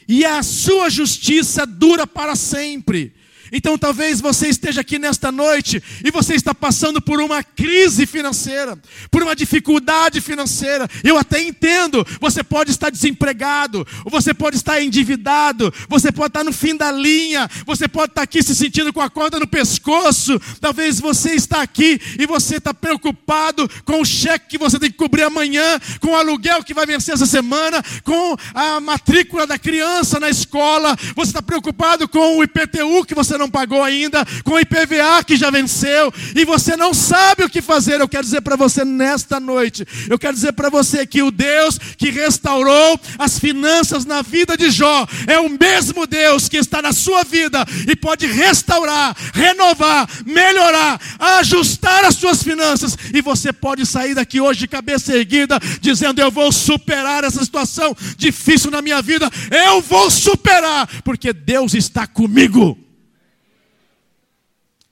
e 0.07 0.25
a 0.25 0.41
sua 0.41 0.89
justiça 0.89 1.67
dura 1.67 2.07
para 2.07 2.35
sempre. 2.35 3.13
Então 3.51 3.77
talvez 3.77 4.19
você 4.21 4.47
esteja 4.47 4.81
aqui 4.81 4.99
nesta 4.99 5.31
noite 5.31 5.81
e 6.03 6.11
você 6.11 6.35
está 6.35 6.53
passando 6.53 7.01
por 7.01 7.19
uma 7.19 7.43
crise 7.43 8.05
financeira, 8.05 8.77
por 9.09 9.23
uma 9.23 9.35
dificuldade 9.35 10.21
financeira. 10.21 10.87
Eu 11.03 11.17
até 11.17 11.41
entendo, 11.41 12.05
você 12.19 12.43
pode 12.43 12.71
estar 12.71 12.89
desempregado, 12.89 13.85
ou 14.05 14.11
você 14.11 14.33
pode 14.33 14.57
estar 14.57 14.81
endividado, 14.81 15.73
você 15.87 16.11
pode 16.11 16.29
estar 16.29 16.43
no 16.43 16.53
fim 16.53 16.75
da 16.75 16.91
linha, 16.91 17.49
você 17.65 17.87
pode 17.87 18.11
estar 18.11 18.23
aqui 18.23 18.41
se 18.41 18.55
sentindo 18.55 18.91
com 18.91 19.01
a 19.01 19.09
corda 19.09 19.39
no 19.39 19.47
pescoço. 19.47 20.39
Talvez 20.59 20.99
você 20.99 21.33
está 21.33 21.61
aqui 21.61 21.99
e 22.19 22.25
você 22.25 22.57
está 22.57 22.73
preocupado 22.73 23.69
com 23.85 24.01
o 24.01 24.05
cheque 24.05 24.47
que 24.49 24.57
você 24.57 24.79
tem 24.79 24.91
que 24.91 24.97
cobrir 24.97 25.23
amanhã, 25.23 25.79
com 25.99 26.09
o 26.09 26.15
aluguel 26.15 26.63
que 26.63 26.73
vai 26.73 26.85
vencer 26.85 27.13
essa 27.13 27.25
semana, 27.25 27.83
com 28.03 28.35
a 28.53 28.79
matrícula 28.79 29.45
da 29.45 29.57
criança 29.57 30.19
na 30.19 30.29
escola, 30.29 30.95
você 31.15 31.29
está 31.29 31.41
preocupado 31.41 32.07
com 32.07 32.37
o 32.37 32.43
IPTU 32.43 33.05
que 33.05 33.15
você 33.15 33.36
não 33.37 33.49
pagou 33.49 33.83
ainda, 33.83 34.25
com 34.43 34.53
o 34.53 34.59
IPVA 34.59 35.23
que 35.25 35.35
já 35.35 35.49
venceu, 35.49 36.13
e 36.35 36.45
você 36.45 36.75
não 36.75 36.93
sabe 36.93 37.43
o 37.43 37.49
que 37.49 37.61
fazer. 37.61 37.99
Eu 37.99 38.07
quero 38.07 38.23
dizer 38.23 38.41
para 38.41 38.55
você 38.55 38.83
nesta 38.83 39.39
noite, 39.39 39.85
eu 40.09 40.17
quero 40.17 40.33
dizer 40.33 40.53
para 40.53 40.69
você 40.69 41.05
que 41.05 41.21
o 41.21 41.31
Deus 41.31 41.77
que 41.97 42.09
restaurou 42.09 42.99
as 43.17 43.39
finanças 43.39 44.05
na 44.05 44.21
vida 44.21 44.57
de 44.57 44.69
Jó 44.69 45.07
é 45.27 45.39
o 45.39 45.49
mesmo 45.49 46.05
Deus 46.07 46.49
que 46.49 46.57
está 46.57 46.81
na 46.81 46.91
sua 46.91 47.23
vida 47.23 47.65
e 47.87 47.95
pode 47.95 48.25
restaurar, 48.27 49.15
renovar, 49.33 50.07
melhorar, 50.25 50.99
ajustar 51.19 52.05
as 52.05 52.15
suas 52.15 52.43
finanças, 52.43 52.97
e 53.13 53.21
você 53.21 53.51
pode 53.51 53.85
sair 53.85 54.13
daqui 54.13 54.39
hoje 54.39 54.61
de 54.61 54.67
cabeça 54.67 55.15
erguida, 55.15 55.59
dizendo: 55.81 56.21
Eu 56.21 56.31
vou 56.31 56.51
superar 56.51 57.23
essa 57.23 57.43
situação 57.43 57.95
difícil 58.17 58.71
na 58.71 58.81
minha 58.81 59.01
vida, 59.01 59.29
eu 59.51 59.81
vou 59.81 60.09
superar, 60.09 60.87
porque 61.03 61.33
Deus 61.33 61.73
está 61.73 62.07
comigo. 62.07 62.86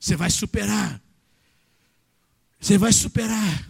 Você 0.06 0.16
vai 0.16 0.30
superar. 0.30 1.02
Você 2.60 2.78
vai 2.78 2.94
superar. 2.94 3.68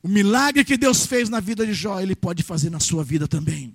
O 0.00 0.06
milagre 0.06 0.64
que 0.64 0.76
Deus 0.76 1.04
fez 1.04 1.28
na 1.28 1.40
vida 1.40 1.66
de 1.66 1.74
Jó, 1.74 2.00
Ele 2.00 2.14
pode 2.14 2.44
fazer 2.44 2.70
na 2.70 2.78
sua 2.78 3.02
vida 3.02 3.26
também. 3.26 3.74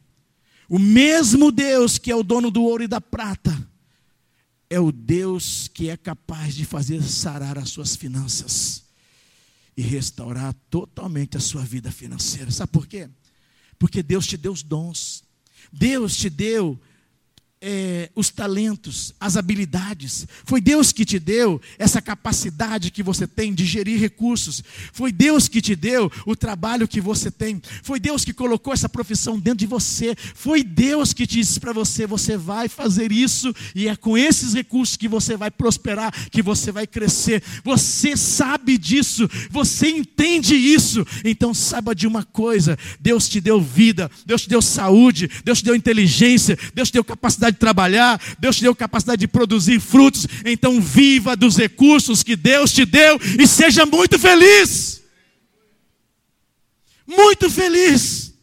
O 0.69 0.79
mesmo 0.79 1.51
Deus 1.51 1.97
que 1.97 2.09
é 2.09 2.15
o 2.15 2.23
dono 2.23 2.49
do 2.49 2.63
ouro 2.63 2.83
e 2.83 2.87
da 2.87 3.01
prata, 3.01 3.69
é 4.69 4.79
o 4.79 4.93
Deus 4.93 5.67
que 5.67 5.89
é 5.89 5.97
capaz 5.97 6.55
de 6.55 6.63
fazer 6.63 7.03
sarar 7.03 7.57
as 7.57 7.69
suas 7.69 7.97
finanças 7.97 8.85
e 9.75 9.81
restaurar 9.81 10.55
totalmente 10.69 11.35
a 11.35 11.41
sua 11.41 11.63
vida 11.63 11.91
financeira. 11.91 12.49
Sabe 12.49 12.71
por 12.71 12.87
quê? 12.87 13.09
Porque 13.77 14.01
Deus 14.01 14.25
te 14.25 14.37
deu 14.37 14.53
os 14.53 14.63
dons. 14.63 15.21
Deus 15.69 16.15
te 16.15 16.29
deu 16.29 16.79
é, 17.61 18.09
os 18.15 18.29
talentos, 18.29 19.13
as 19.19 19.37
habilidades. 19.37 20.27
Foi 20.45 20.61
Deus 20.61 20.91
que 20.91 21.05
te 21.05 21.17
deu 21.17 21.59
essa 21.79 22.01
capacidade 22.01 22.91
que 22.91 23.01
você 23.01 23.25
tem 23.25 23.53
de 23.53 23.65
gerir 23.65 23.99
recursos. 23.99 24.63
Foi 24.93 25.11
Deus 25.11 25.47
que 25.47 25.61
te 25.61 25.75
deu 25.75 26.11
o 26.25 26.35
trabalho 26.35 26.87
que 26.87 27.01
você 27.01 27.31
tem. 27.31 27.61
Foi 27.81 27.99
Deus 27.99 28.23
que 28.23 28.33
colocou 28.33 28.73
essa 28.73 28.89
profissão 28.89 29.39
dentro 29.39 29.59
de 29.59 29.65
você. 29.65 30.15
Foi 30.35 30.63
Deus 30.63 31.13
que 31.13 31.25
te 31.25 31.39
disse 31.39 31.59
para 31.59 31.73
você: 31.73 32.05
você 32.05 32.37
vai 32.37 32.67
fazer 32.67 33.11
isso 33.11 33.53
e 33.73 33.87
é 33.87 33.95
com 33.95 34.17
esses 34.17 34.53
recursos 34.53 34.97
que 34.97 35.07
você 35.07 35.35
vai 35.35 35.49
prosperar, 35.49 36.13
que 36.29 36.41
você 36.41 36.71
vai 36.71 36.85
crescer. 36.85 37.41
Você 37.63 38.15
sabe 38.15 38.77
disso, 38.77 39.29
você 39.49 39.89
entende 39.89 40.55
isso. 40.55 41.05
Então 41.23 41.53
saiba 41.53 41.95
de 41.95 42.05
uma 42.05 42.23
coisa: 42.23 42.77
Deus 42.99 43.27
te 43.27 43.41
deu 43.41 43.61
vida, 43.61 44.11
Deus 44.25 44.43
te 44.43 44.49
deu 44.49 44.61
saúde, 44.61 45.29
Deus 45.43 45.59
te 45.59 45.65
deu 45.65 45.75
inteligência, 45.75 46.57
Deus 46.73 46.89
te 46.89 46.93
deu 46.93 47.03
capacidade 47.03 47.44
de 47.51 47.59
trabalhar, 47.59 48.21
Deus 48.39 48.55
te 48.57 48.63
deu 48.63 48.75
capacidade 48.75 49.19
de 49.19 49.27
produzir 49.27 49.79
frutos, 49.79 50.27
então 50.45 50.81
viva 50.81 51.35
dos 51.35 51.57
recursos 51.57 52.23
que 52.23 52.35
Deus 52.35 52.71
te 52.71 52.85
deu 52.85 53.19
e 53.39 53.47
seja 53.47 53.85
muito 53.85 54.17
feliz. 54.19 55.03
Muito 57.05 57.49
feliz. 57.49 58.33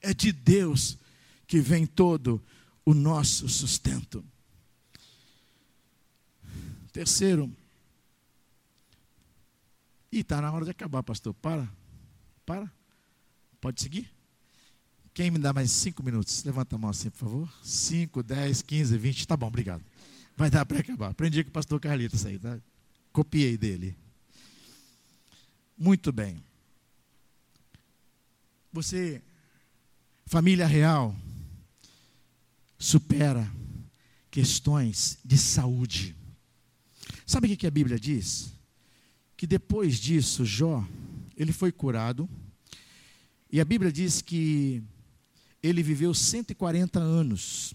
É 0.00 0.12
de 0.12 0.32
Deus 0.32 0.98
que 1.46 1.60
vem 1.60 1.86
todo 1.86 2.42
o 2.84 2.92
nosso 2.92 3.48
sustento. 3.48 4.24
Terceiro, 6.92 7.50
e 10.14 10.20
está 10.20 10.40
na 10.40 10.52
hora 10.52 10.64
de 10.64 10.70
acabar, 10.70 11.02
pastor. 11.02 11.34
Para, 11.34 11.68
para. 12.46 12.70
Pode 13.60 13.82
seguir? 13.82 14.13
Quem 15.14 15.30
me 15.30 15.38
dá 15.38 15.52
mais 15.52 15.70
cinco 15.70 16.02
minutos? 16.02 16.42
Levanta 16.42 16.74
a 16.74 16.78
mão 16.78 16.90
assim, 16.90 17.08
por 17.08 17.18
favor. 17.18 17.54
Cinco, 17.62 18.20
dez, 18.20 18.60
quinze, 18.62 18.98
vinte. 18.98 19.28
Tá 19.28 19.36
bom, 19.36 19.46
obrigado. 19.46 19.84
Vai 20.36 20.50
dar 20.50 20.66
para 20.66 20.80
acabar. 20.80 21.10
Aprendi 21.10 21.44
com 21.44 21.50
o 21.50 21.52
pastor 21.52 21.78
Carlitos 21.78 22.26
aí, 22.26 22.36
tá? 22.36 22.58
Copiei 23.12 23.56
dele. 23.56 23.96
Muito 25.78 26.10
bem. 26.10 26.42
Você, 28.72 29.22
família 30.26 30.66
real, 30.66 31.14
supera 32.76 33.48
questões 34.32 35.16
de 35.24 35.38
saúde. 35.38 36.16
Sabe 37.24 37.52
o 37.52 37.56
que 37.56 37.68
a 37.68 37.70
Bíblia 37.70 38.00
diz? 38.00 38.52
Que 39.36 39.46
depois 39.46 40.00
disso, 40.00 40.44
Jó, 40.44 40.84
ele 41.36 41.52
foi 41.52 41.70
curado. 41.70 42.28
E 43.48 43.60
a 43.60 43.64
Bíblia 43.64 43.92
diz 43.92 44.20
que 44.20 44.82
ele 45.64 45.82
viveu 45.82 46.12
140 46.12 47.00
anos 47.00 47.72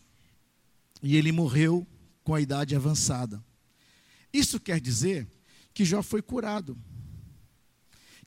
e 1.01 1.17
ele 1.17 1.31
morreu 1.31 1.87
com 2.23 2.35
a 2.35 2.39
idade 2.39 2.75
avançada. 2.75 3.43
Isso 4.31 4.59
quer 4.59 4.79
dizer 4.79 5.27
que 5.73 5.83
Jó 5.83 6.03
foi 6.03 6.21
curado. 6.21 6.77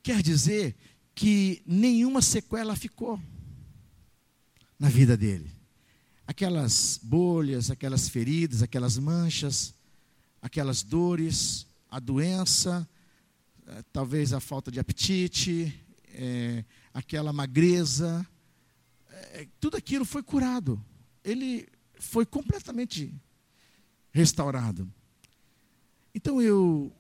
Quer 0.02 0.20
dizer 0.20 0.74
que 1.14 1.62
nenhuma 1.64 2.20
sequela 2.20 2.74
ficou 2.74 3.22
na 4.76 4.88
vida 4.88 5.16
dele. 5.16 5.48
Aquelas 6.26 6.98
bolhas, 7.00 7.70
aquelas 7.70 8.08
feridas, 8.08 8.64
aquelas 8.64 8.98
manchas, 8.98 9.72
aquelas 10.40 10.82
dores, 10.82 11.68
a 11.88 12.00
doença, 12.00 12.88
eh, 13.64 13.84
talvez 13.92 14.32
a 14.32 14.40
falta 14.40 14.72
de 14.72 14.80
apetite, 14.80 15.72
é, 16.14 16.64
aquela 16.92 17.32
magreza, 17.32 18.26
tudo 19.60 19.76
aquilo 19.76 20.04
foi 20.04 20.22
curado. 20.22 20.82
Ele 21.24 21.68
foi 21.98 22.26
completamente 22.26 23.14
restaurado. 24.12 24.92
Então 26.14 26.40
eu 26.40 26.92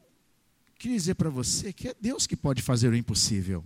queria 0.78 0.96
dizer 0.96 1.14
para 1.14 1.30
você 1.30 1.72
que 1.72 1.88
é 1.88 1.94
Deus 2.00 2.26
que 2.26 2.36
pode 2.36 2.62
fazer 2.62 2.88
o 2.88 2.96
impossível. 2.96 3.64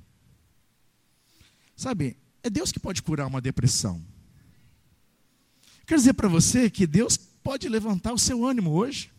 Sabe, 1.76 2.16
é 2.42 2.50
Deus 2.50 2.72
que 2.72 2.80
pode 2.80 3.02
curar 3.02 3.26
uma 3.26 3.40
depressão. 3.40 4.02
Quero 5.86 6.00
dizer 6.00 6.14
para 6.14 6.28
você 6.28 6.68
que 6.68 6.86
Deus 6.86 7.16
pode 7.16 7.68
levantar 7.68 8.12
o 8.12 8.18
seu 8.18 8.44
ânimo 8.44 8.72
hoje. 8.72 9.10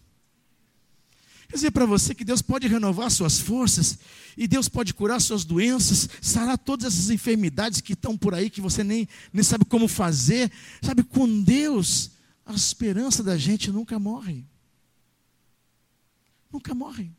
Quer 1.47 1.55
dizer 1.55 1.71
para 1.71 1.85
você 1.85 2.13
que 2.13 2.25
Deus 2.25 2.41
pode 2.41 2.67
renovar 2.67 3.09
suas 3.09 3.39
forças 3.39 3.97
e 4.37 4.47
Deus 4.47 4.69
pode 4.69 4.93
curar 4.93 5.19
suas 5.19 5.43
doenças, 5.43 6.07
sarar 6.21 6.59
todas 6.59 6.93
essas 6.93 7.09
enfermidades 7.09 7.81
que 7.81 7.93
estão 7.93 8.15
por 8.15 8.35
aí 8.35 8.51
que 8.51 8.61
você 8.61 8.83
nem, 8.83 9.07
nem 9.33 9.43
sabe 9.43 9.65
como 9.65 9.87
fazer. 9.87 10.51
Sabe, 10.79 11.01
com 11.01 11.41
Deus, 11.41 12.11
a 12.45 12.53
esperança 12.53 13.23
da 13.23 13.35
gente 13.35 13.71
nunca 13.71 13.97
morre. 13.97 14.45
Nunca 16.53 16.75
morre. 16.75 17.11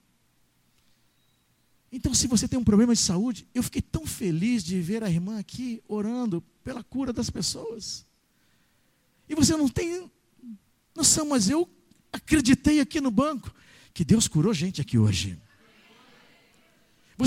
Então, 1.91 2.15
se 2.15 2.29
você 2.29 2.47
tem 2.47 2.59
um 2.59 2.65
problema 2.65 2.95
de 2.95 3.01
saúde, 3.01 3.49
eu 3.53 3.65
fiquei 3.65 3.83
tão 3.83 4.07
feliz 4.07 4.63
de 4.63 4.81
ver 4.81 5.03
a 5.03 5.11
irmã 5.11 5.41
aqui 5.41 5.83
orando 5.89 6.41
pela 6.63 6.85
cura 6.85 7.13
das 7.13 7.31
pessoas. 7.31 8.07
E 9.29 9.35
você 9.35 9.57
não 9.57 9.69
tem 9.69 10.09
Nossa, 10.95 11.25
mas 11.25 11.51
eu 11.51 11.69
acreditei 12.13 12.79
aqui 12.79 13.01
no 13.01 13.11
banco 13.11 13.53
que 13.93 14.05
Deus 14.05 14.29
curou 14.29 14.55
gente 14.55 14.81
aqui 14.81 14.97
hoje. 14.97 15.37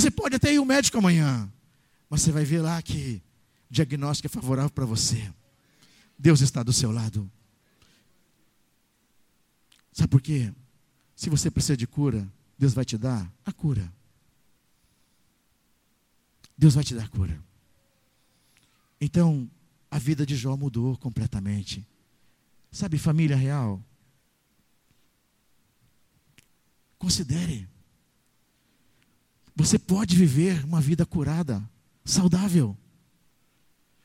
Você 0.01 0.09
pode 0.09 0.35
até 0.35 0.51
ir 0.51 0.57
ao 0.57 0.65
médico 0.65 0.97
amanhã, 0.97 1.47
mas 2.09 2.21
você 2.21 2.31
vai 2.31 2.43
ver 2.43 2.59
lá 2.59 2.81
que 2.81 3.21
o 3.69 3.73
diagnóstico 3.75 4.25
é 4.25 4.29
favorável 4.29 4.71
para 4.71 4.83
você. 4.83 5.31
Deus 6.17 6.41
está 6.41 6.63
do 6.63 6.73
seu 6.73 6.89
lado. 6.89 7.31
Sabe 9.93 10.07
por 10.09 10.19
quê? 10.19 10.51
Se 11.15 11.29
você 11.29 11.51
precisa 11.51 11.77
de 11.77 11.85
cura, 11.85 12.27
Deus 12.57 12.73
vai 12.73 12.83
te 12.83 12.97
dar 12.97 13.31
a 13.45 13.53
cura. 13.53 13.93
Deus 16.57 16.73
vai 16.73 16.83
te 16.83 16.95
dar 16.95 17.07
cura. 17.07 17.39
Então, 18.99 19.47
a 19.91 19.99
vida 19.99 20.25
de 20.25 20.35
Jó 20.35 20.57
mudou 20.57 20.97
completamente. 20.97 21.87
Sabe, 22.71 22.97
família 22.97 23.35
real? 23.35 23.79
Considere. 26.97 27.70
Você 29.55 29.77
pode 29.77 30.15
viver 30.15 30.63
uma 30.65 30.81
vida 30.81 31.05
curada, 31.05 31.61
saudável. 32.03 32.77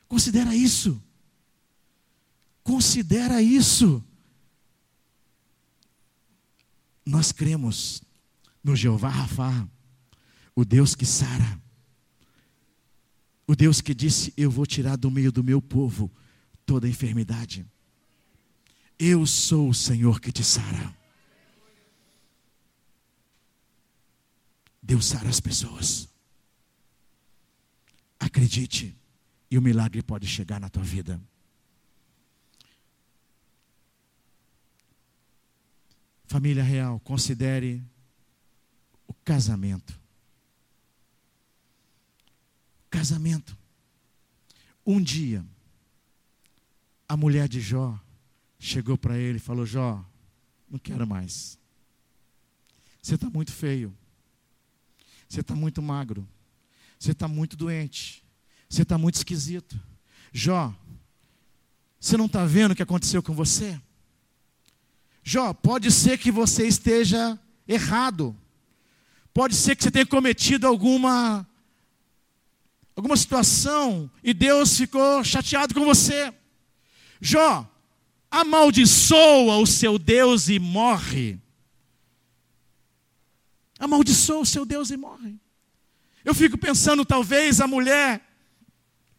Considera 0.09 0.55
isso. 0.55 1.01
Considera 2.63 3.41
isso. 3.41 4.03
Nós 7.05 7.31
cremos 7.31 8.03
no 8.63 8.75
Jeová 8.75 9.09
Rafa, 9.09 9.69
o 10.55 10.65
Deus 10.65 10.95
que 10.95 11.07
sara. 11.07 11.61
O 13.47 13.55
Deus 13.55 13.81
que 13.81 13.95
disse: 13.95 14.33
Eu 14.37 14.51
vou 14.51 14.67
tirar 14.67 14.97
do 14.97 15.11
meio 15.11 15.31
do 15.31 15.45
meu 15.45 15.63
povo 15.63 16.11
toda 16.65 16.89
enfermidade. 16.89 17.65
Eu 18.99 19.25
sou 19.27 19.69
o 19.69 19.75
Senhor 19.75 20.21
que 20.21 20.33
te 20.33 20.43
sara. 20.43 20.96
Deus 24.87 25.07
sara 25.07 25.29
as 25.29 25.41
pessoas. 25.41 26.09
Acredite, 28.21 28.97
e 29.51 29.59
o 29.59 29.63
milagre 29.63 30.01
pode 30.01 30.29
chegar 30.29 30.61
na 30.61 30.69
tua 30.69 30.85
vida. 30.85 31.21
Família 36.29 36.63
real, 36.63 37.01
considere 37.01 37.83
o 39.09 39.15
casamento. 39.25 39.99
Casamento. 42.89 43.59
Um 44.87 45.03
dia, 45.03 45.45
a 47.09 47.17
mulher 47.17 47.49
de 47.49 47.61
Jó 47.61 47.99
chegou 48.57 48.97
para 48.97 49.19
ele 49.19 49.39
e 49.39 49.41
falou: 49.41 49.67
Jó, 49.67 50.05
não 50.71 50.79
quero 50.79 51.05
mais. 51.05 51.59
Você 53.03 53.17
está 53.17 53.29
muito 53.29 53.53
feio. 53.53 53.93
Você 55.29 55.41
está 55.41 55.55
muito 55.55 55.83
magro. 55.83 56.27
Você 56.99 57.13
está 57.13 57.29
muito 57.29 57.57
doente. 57.57 58.23
Você 58.69 58.83
está 58.83 58.97
muito 58.97 59.17
esquisito. 59.17 59.79
Jó, 60.33 60.75
você 62.01 62.17
não 62.17 62.27
está 62.27 62.45
vendo 62.45 62.73
o 62.73 62.77
que 62.77 62.83
aconteceu 62.83 63.23
com 63.23 63.35
você? 63.35 63.81
Jó, 65.23 65.53
pode 65.53 65.91
ser 65.91 66.19
que 66.19 66.31
você 66.31 66.67
esteja 66.67 67.39
errado. 67.67 68.37
Pode 69.35 69.55
ser 69.55 69.75
que 69.75 69.83
você 69.83 69.91
tenha 69.91 70.07
cometido 70.07 70.67
alguma 70.67 71.47
alguma 72.95 73.17
situação 73.17 74.11
e 74.25 74.33
Deus 74.33 74.77
ficou 74.77 75.23
chateado 75.23 75.75
com 75.75 75.85
você. 75.85 76.33
Jó, 77.21 77.69
amaldiçoa 78.31 79.59
o 79.59 79.67
seu 79.67 79.99
Deus 79.99 80.49
e 80.49 80.59
morre. 80.59 81.39
Amaldiçoa 83.79 84.41
o 84.41 84.47
seu 84.47 84.65
Deus 84.65 84.91
e 84.91 84.97
morre. 84.97 85.37
Eu 86.25 86.35
fico 86.35 86.59
pensando, 86.59 87.05
talvez, 87.05 87.61
a 87.61 87.67
mulher 87.67 88.21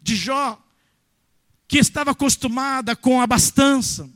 de 0.01 0.15
Jó, 0.15 0.61
que 1.67 1.77
estava 1.77 2.11
acostumada 2.11 2.95
com 2.95 3.21
abastança, 3.21 4.09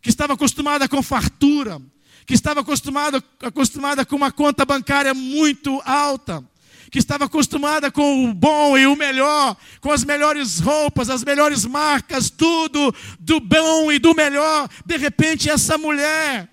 que 0.00 0.08
estava 0.08 0.34
acostumada 0.34 0.88
com 0.88 1.02
fartura, 1.02 1.80
que 2.26 2.34
estava 2.34 2.60
acostumada, 2.60 3.22
acostumada 3.40 4.04
com 4.04 4.16
uma 4.16 4.32
conta 4.32 4.64
bancária 4.64 5.14
muito 5.14 5.80
alta, 5.84 6.44
que 6.90 6.98
estava 6.98 7.24
acostumada 7.24 7.90
com 7.90 8.28
o 8.28 8.34
bom 8.34 8.76
e 8.76 8.86
o 8.86 8.96
melhor, 8.96 9.56
com 9.80 9.92
as 9.92 10.04
melhores 10.04 10.58
roupas, 10.58 11.10
as 11.10 11.24
melhores 11.24 11.64
marcas, 11.64 12.30
tudo 12.30 12.94
do 13.18 13.40
bom 13.40 13.90
e 13.92 13.98
do 13.98 14.14
melhor. 14.14 14.68
De 14.84 14.96
repente, 14.96 15.48
essa 15.50 15.76
mulher 15.78 16.48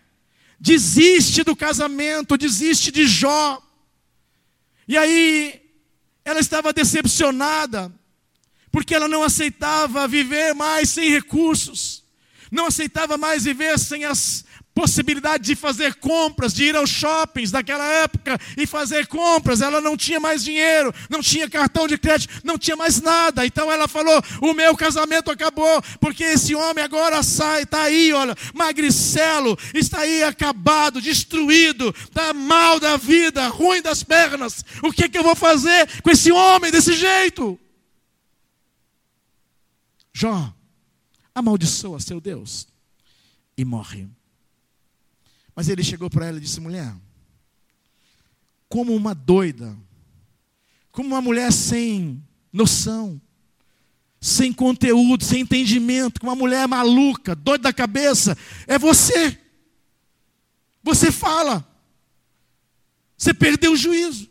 desiste 0.63 1.43
do 1.43 1.57
casamento, 1.57 2.37
desiste 2.37 2.89
de 2.89 3.05
Jó. 3.05 3.61
E 4.87 4.97
aí, 4.97 5.61
ela 6.23 6.39
estava 6.39 6.71
decepcionada, 6.71 7.93
porque 8.71 8.95
ela 8.95 9.09
não 9.09 9.23
aceitava 9.23 10.07
viver 10.07 10.55
mais 10.55 10.89
sem 10.89 11.09
recursos, 11.09 12.05
não 12.49 12.67
aceitava 12.67 13.17
mais 13.17 13.43
viver 13.43 13.77
sem 13.77 14.05
as 14.05 14.45
possibilidade 14.73 15.43
de 15.43 15.55
fazer 15.55 15.95
compras, 15.95 16.53
de 16.53 16.65
ir 16.65 16.75
aos 16.75 16.89
shoppings 16.89 17.51
daquela 17.51 17.85
época 17.85 18.39
e 18.57 18.65
fazer 18.65 19.07
compras. 19.07 19.61
Ela 19.61 19.79
não 19.79 19.95
tinha 19.95 20.19
mais 20.19 20.43
dinheiro, 20.43 20.93
não 21.09 21.21
tinha 21.21 21.49
cartão 21.49 21.87
de 21.87 21.97
crédito, 21.97 22.41
não 22.43 22.57
tinha 22.57 22.75
mais 22.75 23.01
nada. 23.01 23.45
Então 23.45 23.71
ela 23.71 23.87
falou: 23.87 24.21
O 24.41 24.53
meu 24.53 24.75
casamento 24.75 25.31
acabou, 25.31 25.81
porque 25.99 26.23
esse 26.23 26.55
homem 26.55 26.83
agora 26.83 27.21
sai, 27.21 27.63
está 27.63 27.83
aí, 27.83 28.11
olha, 28.13 28.35
magricelo, 28.53 29.57
está 29.73 29.99
aí 29.99 30.23
acabado, 30.23 31.01
destruído, 31.01 31.93
está 32.03 32.33
mal 32.33 32.79
da 32.79 32.97
vida, 32.97 33.47
ruim 33.47 33.81
das 33.81 34.03
pernas. 34.03 34.63
O 34.81 34.91
que, 34.91 35.07
que 35.07 35.17
eu 35.17 35.23
vou 35.23 35.35
fazer 35.35 36.01
com 36.01 36.09
esse 36.09 36.31
homem 36.31 36.71
desse 36.71 36.93
jeito? 36.93 37.59
Jó 40.11 40.53
amaldiçoa 41.33 41.99
seu 41.99 42.21
Deus 42.21 42.67
e 43.57 43.65
morre. 43.65 44.07
Mas 45.55 45.69
ele 45.69 45.83
chegou 45.83 46.09
para 46.09 46.27
ela 46.27 46.37
e 46.37 46.41
disse: 46.41 46.59
mulher, 46.59 46.93
como 48.67 48.95
uma 48.95 49.13
doida, 49.13 49.77
como 50.91 51.09
uma 51.09 51.21
mulher 51.21 51.51
sem 51.51 52.23
noção, 52.51 53.21
sem 54.19 54.53
conteúdo, 54.53 55.23
sem 55.23 55.41
entendimento, 55.41 56.19
como 56.19 56.31
uma 56.31 56.37
mulher 56.37 56.67
maluca, 56.67 57.35
doida 57.35 57.63
da 57.63 57.73
cabeça, 57.73 58.37
é 58.67 58.79
você. 58.79 59.37
Você 60.81 61.11
fala, 61.11 61.65
você 63.17 63.33
perdeu 63.33 63.73
o 63.73 63.77
juízo. 63.77 64.29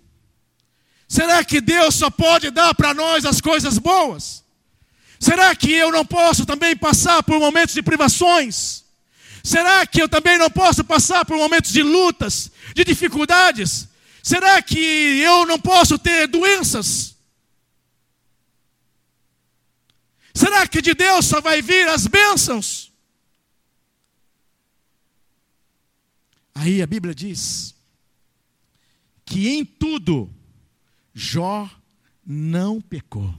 Será 1.09 1.45
que 1.45 1.61
Deus 1.61 1.95
só 1.95 2.11
pode 2.11 2.51
dar 2.51 2.75
para 2.75 2.95
nós 2.95 3.25
as 3.25 3.41
coisas 3.41 3.79
boas? 3.79 4.43
Será 5.21 5.55
que 5.55 5.71
eu 5.71 5.93
não 5.93 6.05
posso 6.05 6.45
também 6.45 6.77
passar 6.77 7.23
por 7.23 7.39
momentos 7.39 7.75
de 7.75 7.83
privações? 7.83 8.82
Será 9.43 9.85
que 9.87 10.01
eu 10.01 10.09
também 10.09 10.39
não 10.39 10.51
posso 10.51 10.85
passar 10.85 11.25
por 11.25 11.37
momentos 11.37 11.73
de 11.73 11.83
lutas, 11.83 12.51
de 12.75 12.85
dificuldades? 12.85 13.89
Será 14.23 14.63
que 14.63 14.79
eu 14.79 15.45
não 15.47 15.59
posso 15.59 15.99
ter 15.99 16.29
doenças? 16.29 17.17
Será 20.33 20.67
que 20.67 20.81
de 20.81 20.95
Deus 20.95 21.27
só 21.27 21.41
vai 21.41 21.61
vir 21.61 21.89
as 21.89 22.07
bênçãos? 22.07 22.93
Aí 26.55 26.81
a 26.81 26.87
Bíblia 26.87 27.15
diz 27.15 27.75
que 29.25 29.49
em 29.49 29.65
tudo 29.65 30.33
Jó 31.15 31.69
não 32.25 32.81
pecou. 32.81 33.35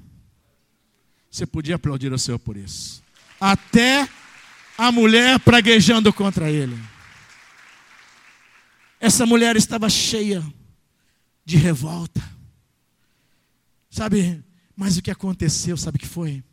Você 1.32 1.46
podia 1.46 1.76
aplaudir 1.76 2.12
ao 2.12 2.18
Senhor 2.18 2.38
por 2.38 2.58
isso. 2.58 3.02
Até 3.40 4.08
a 4.78 4.92
mulher 4.92 5.40
praguejando 5.40 6.12
contra 6.12 6.50
ele. 6.50 6.78
Essa 9.00 9.26
mulher 9.26 9.56
estava 9.56 9.90
cheia 9.90 10.44
de 11.46 11.58
revolta. 11.58 12.22
Sabe, 13.90 14.44
mas 14.76 14.98
o 14.98 15.02
que 15.02 15.12
aconteceu, 15.12 15.78
sabe 15.78 15.98
o 15.98 16.00
que 16.00 16.08
foi? 16.08 16.44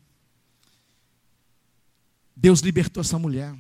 Deus 2.37 2.61
libertou 2.61 3.03
essa 3.03 3.19
mulher. 3.19 3.55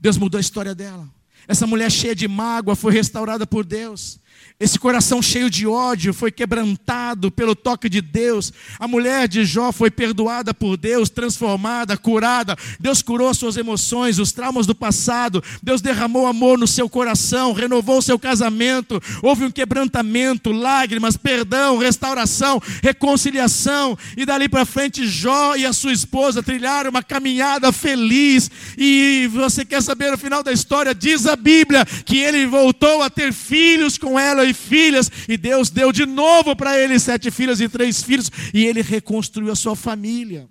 Deus 0.00 0.16
mudou 0.16 0.38
a 0.38 0.40
história 0.40 0.74
dela. 0.74 1.08
Essa 1.46 1.66
mulher 1.66 1.90
cheia 1.90 2.14
de 2.14 2.26
mágoa 2.26 2.74
foi 2.74 2.92
restaurada 2.92 3.46
por 3.46 3.64
Deus. 3.64 4.18
Esse 4.60 4.78
coração 4.78 5.22
cheio 5.22 5.48
de 5.48 5.66
ódio 5.66 6.12
foi 6.12 6.30
quebrantado 6.30 7.30
pelo 7.30 7.54
toque 7.54 7.88
de 7.88 8.02
Deus. 8.02 8.52
A 8.78 8.86
mulher 8.86 9.26
de 9.26 9.42
Jó 9.42 9.72
foi 9.72 9.90
perdoada 9.90 10.52
por 10.52 10.76
Deus, 10.76 11.08
transformada, 11.08 11.96
curada. 11.96 12.54
Deus 12.78 13.00
curou 13.00 13.32
suas 13.32 13.56
emoções, 13.56 14.18
os 14.18 14.32
traumas 14.32 14.66
do 14.66 14.74
passado. 14.74 15.42
Deus 15.62 15.80
derramou 15.80 16.26
amor 16.26 16.58
no 16.58 16.66
seu 16.66 16.90
coração, 16.90 17.54
renovou 17.54 18.02
seu 18.02 18.18
casamento. 18.18 19.00
Houve 19.22 19.46
um 19.46 19.50
quebrantamento, 19.50 20.52
lágrimas, 20.52 21.16
perdão, 21.16 21.78
restauração, 21.78 22.60
reconciliação. 22.82 23.96
E 24.14 24.26
dali 24.26 24.46
para 24.46 24.66
frente, 24.66 25.06
Jó 25.06 25.56
e 25.56 25.64
a 25.64 25.72
sua 25.72 25.94
esposa 25.94 26.42
trilharam 26.42 26.90
uma 26.90 27.02
caminhada 27.02 27.72
feliz. 27.72 28.50
E 28.76 29.26
você 29.32 29.64
quer 29.64 29.82
saber 29.82 30.12
o 30.12 30.18
final 30.18 30.42
da 30.42 30.52
história? 30.52 30.94
Diz 30.94 31.26
a 31.26 31.34
Bíblia 31.34 31.86
que 32.04 32.18
ele 32.18 32.44
voltou 32.44 33.02
a 33.02 33.08
ter 33.08 33.32
filhos 33.32 33.96
com 33.96 34.18
ela 34.18 34.29
e 34.44 34.54
filhas, 34.54 35.10
e 35.28 35.36
Deus 35.36 35.70
deu 35.70 35.92
de 35.92 36.06
novo 36.06 36.54
para 36.54 36.78
ele 36.78 36.98
sete 36.98 37.30
filhas 37.30 37.60
e 37.60 37.68
três 37.68 38.02
filhos, 38.02 38.30
e 38.54 38.64
ele 38.64 38.82
reconstruiu 38.82 39.52
a 39.52 39.56
sua 39.56 39.74
família. 39.74 40.48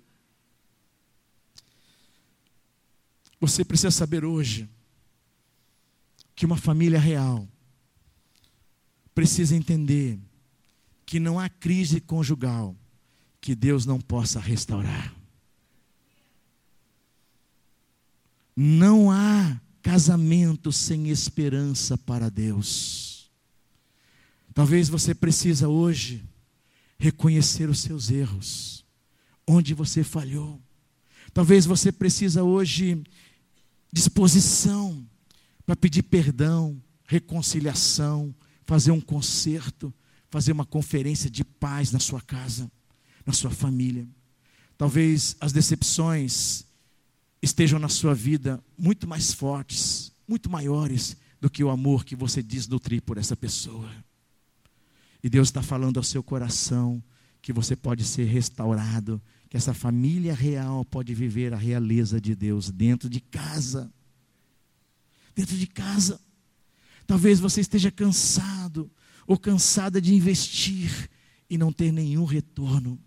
Você 3.40 3.64
precisa 3.64 3.90
saber 3.90 4.24
hoje 4.24 4.68
que 6.34 6.44
uma 6.44 6.56
família 6.56 6.98
real 6.98 7.48
precisa 9.14 9.56
entender 9.56 10.18
que 11.06 11.18
não 11.18 11.40
há 11.40 11.48
crise 11.48 12.00
conjugal 12.00 12.76
que 13.40 13.54
Deus 13.54 13.86
não 13.86 14.00
possa 14.00 14.38
restaurar. 14.38 15.14
Não 18.54 19.10
há 19.10 19.60
casamento 19.82 20.70
sem 20.70 21.08
esperança 21.08 21.96
para 21.96 22.30
Deus. 22.30 23.09
Talvez 24.54 24.88
você 24.88 25.14
precisa 25.14 25.68
hoje 25.68 26.24
reconhecer 26.98 27.68
os 27.68 27.80
seus 27.80 28.10
erros, 28.10 28.84
onde 29.46 29.72
você 29.74 30.04
falhou. 30.04 30.60
Talvez 31.32 31.64
você 31.64 31.90
precisa 31.92 32.42
hoje 32.42 33.02
disposição 33.92 35.06
para 35.64 35.76
pedir 35.76 36.02
perdão, 36.02 36.80
reconciliação, 37.04 38.34
fazer 38.66 38.90
um 38.90 39.00
concerto, 39.00 39.92
fazer 40.30 40.52
uma 40.52 40.64
conferência 40.64 41.30
de 41.30 41.44
paz 41.44 41.90
na 41.90 41.98
sua 41.98 42.20
casa, 42.20 42.70
na 43.24 43.32
sua 43.32 43.50
família. 43.50 44.06
Talvez 44.76 45.36
as 45.40 45.52
decepções 45.52 46.64
estejam 47.42 47.78
na 47.78 47.88
sua 47.88 48.14
vida 48.14 48.62
muito 48.76 49.08
mais 49.08 49.32
fortes, 49.32 50.12
muito 50.26 50.50
maiores 50.50 51.16
do 51.40 51.50
que 51.50 51.64
o 51.64 51.70
amor 51.70 52.04
que 52.04 52.14
você 52.14 52.42
diz 52.42 52.68
nutrir 52.68 53.02
por 53.02 53.16
essa 53.16 53.36
pessoa. 53.36 53.90
E 55.22 55.28
Deus 55.28 55.48
está 55.48 55.62
falando 55.62 55.98
ao 55.98 56.02
seu 56.02 56.22
coração 56.22 57.02
que 57.42 57.52
você 57.52 57.74
pode 57.74 58.04
ser 58.04 58.24
restaurado, 58.24 59.20
que 59.48 59.56
essa 59.56 59.74
família 59.74 60.34
real 60.34 60.84
pode 60.84 61.14
viver 61.14 61.52
a 61.52 61.56
realeza 61.56 62.20
de 62.20 62.34
Deus 62.34 62.70
dentro 62.70 63.08
de 63.08 63.20
casa. 63.20 63.92
Dentro 65.34 65.56
de 65.56 65.66
casa. 65.66 66.20
Talvez 67.06 67.40
você 67.40 67.60
esteja 67.60 67.90
cansado 67.90 68.90
ou 69.26 69.38
cansada 69.38 70.00
de 70.00 70.14
investir 70.14 71.08
e 71.48 71.58
não 71.58 71.72
ter 71.72 71.92
nenhum 71.92 72.24
retorno. 72.24 72.98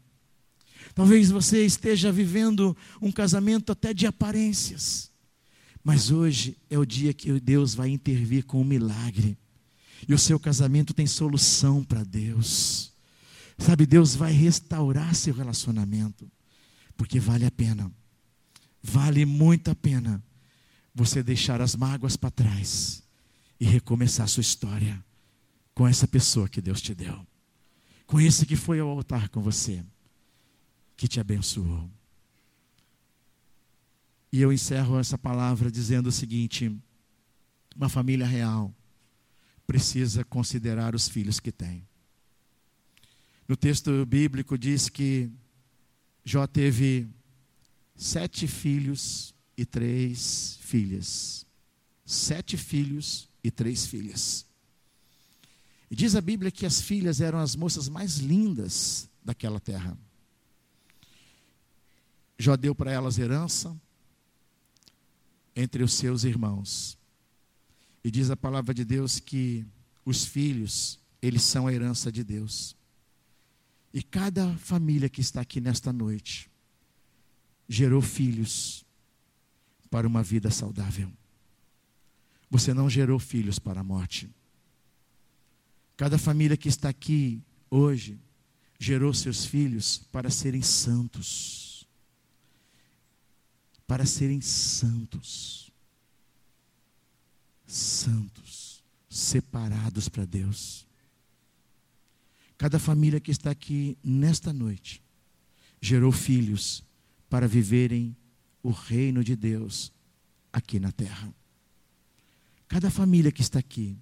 Talvez 0.94 1.32
você 1.32 1.66
esteja 1.66 2.12
vivendo 2.12 2.76
um 3.02 3.12
casamento 3.12 3.72
até 3.72 3.94
de 3.94 4.06
aparências. 4.06 5.12
Mas 5.84 6.12
hoje 6.12 6.58
é 6.70 6.78
o 6.78 6.86
dia 6.86 7.14
que 7.14 7.40
Deus 7.40 7.74
vai 7.74 7.90
intervir 7.90 8.46
com 8.46 8.62
um 8.62 8.66
milagre. 8.66 9.38
E 10.08 10.14
o 10.14 10.20
seu 10.20 10.40
casamento 10.40 10.94
tem 10.94 11.08
solução 11.08 11.84
para 11.84 12.04
Deus. 12.04 12.92
Sabe, 13.58 13.86
Deus 13.86 14.16
vai 14.16 14.32
restaurar 14.32 15.14
seu 15.16 15.34
relacionamento, 15.34 16.30
porque 16.98 17.20
vale 17.20 17.46
a 17.46 17.52
pena. 17.52 17.92
Vale 18.82 19.26
muito 19.26 19.72
a 19.72 19.76
pena 19.76 20.22
você 20.94 21.24
deixar 21.24 21.62
as 21.62 21.76
mágoas 21.76 22.18
para 22.18 22.32
trás 22.32 23.04
e 23.60 23.66
recomeçar 23.66 24.28
sua 24.28 24.42
história 24.42 25.04
com 25.74 25.88
essa 25.88 26.08
pessoa 26.08 26.50
que 26.50 26.62
Deus 26.62 26.82
te 26.82 26.94
deu. 26.94 27.26
Com 28.06 28.20
esse 28.20 28.46
que 28.46 28.56
foi 28.56 28.80
ao 28.80 28.90
altar 28.90 29.30
com 29.30 29.42
você, 29.42 29.84
que 30.98 31.08
te 31.08 31.20
abençoou. 31.20 31.90
E 34.32 34.42
eu 34.42 34.52
encerro 34.52 35.00
essa 35.00 35.18
palavra 35.18 35.72
dizendo 35.72 36.08
o 36.08 36.12
seguinte: 36.12 36.76
uma 37.76 37.88
família 37.88 38.26
real 38.26 38.74
precisa 39.66 40.24
considerar 40.24 40.96
os 40.96 41.08
filhos 41.08 41.40
que 41.40 41.52
tem. 41.52 41.88
No 43.48 43.56
texto 43.56 44.06
bíblico 44.06 44.58
diz 44.58 44.90
que 44.90 45.30
Jó 46.24 46.48
teve 46.48 47.08
sete 47.96 48.48
filhos 48.48 49.34
e 49.58 49.66
três 49.66 50.58
filhas. 50.62 51.46
Sete 52.06 52.58
filhos 52.58 53.30
e 53.44 53.52
três 53.52 53.86
filhas. 53.86 54.46
E 55.92 55.96
diz 55.96 56.16
a 56.16 56.22
Bíblia 56.22 56.52
que 56.52 56.66
as 56.66 56.82
filhas 56.82 57.22
eram 57.22 57.40
as 57.40 57.56
moças 57.56 57.88
mais 57.88 58.18
lindas 58.18 59.10
daquela 59.24 59.60
terra. 59.60 59.98
Jó 62.38 62.58
deu 62.58 62.74
para 62.74 62.92
elas 62.92 63.18
herança 63.18 63.80
entre 65.56 65.84
os 65.84 65.94
seus 65.94 66.24
irmãos. 66.24 66.98
E 68.04 68.12
diz 68.12 68.30
a 68.30 68.36
palavra 68.36 68.74
de 68.74 68.84
Deus 68.84 69.20
que 69.20 69.66
os 70.04 70.26
filhos, 70.26 71.00
eles 71.22 71.42
são 71.44 71.68
a 71.68 71.74
herança 71.74 72.12
de 72.12 72.24
Deus. 72.24 72.76
E 73.94 74.04
cada 74.04 74.58
família 74.58 75.08
que 75.08 75.22
está 75.22 75.40
aqui 75.40 75.62
nesta 75.62 75.94
noite 75.94 76.52
gerou 77.68 78.02
filhos 78.02 78.84
para 79.90 80.06
uma 80.06 80.22
vida 80.22 80.52
saudável. 80.52 81.10
Você 82.50 82.74
não 82.74 82.90
gerou 82.90 83.20
filhos 83.20 83.58
para 83.58 83.80
a 83.80 83.84
morte. 83.84 84.30
Cada 85.96 86.18
família 86.18 86.58
que 86.58 86.68
está 86.68 86.90
aqui 86.90 87.42
hoje 87.70 88.20
gerou 88.78 89.14
seus 89.14 89.46
filhos 89.46 90.00
para 90.12 90.30
serem 90.30 90.62
santos. 90.62 91.88
Para 93.88 94.06
serem 94.06 94.42
santos 94.42 95.73
santos, 97.74 98.84
separados 99.10 100.08
para 100.08 100.26
Deus. 100.26 100.86
Cada 102.58 102.78
família 102.78 103.20
que 103.20 103.32
está 103.32 103.50
aqui 103.50 103.98
nesta 104.04 104.54
noite 104.54 105.02
gerou 105.82 106.12
filhos 106.12 106.84
para 107.30 107.48
viverem 107.48 108.16
o 108.62 108.70
reino 108.70 109.24
de 109.24 109.36
Deus 109.36 109.92
aqui 110.52 110.80
na 110.80 110.92
terra. 110.92 111.34
Cada 112.68 112.90
família 112.90 113.32
que 113.32 113.42
está 113.42 113.60
aqui 113.60 113.98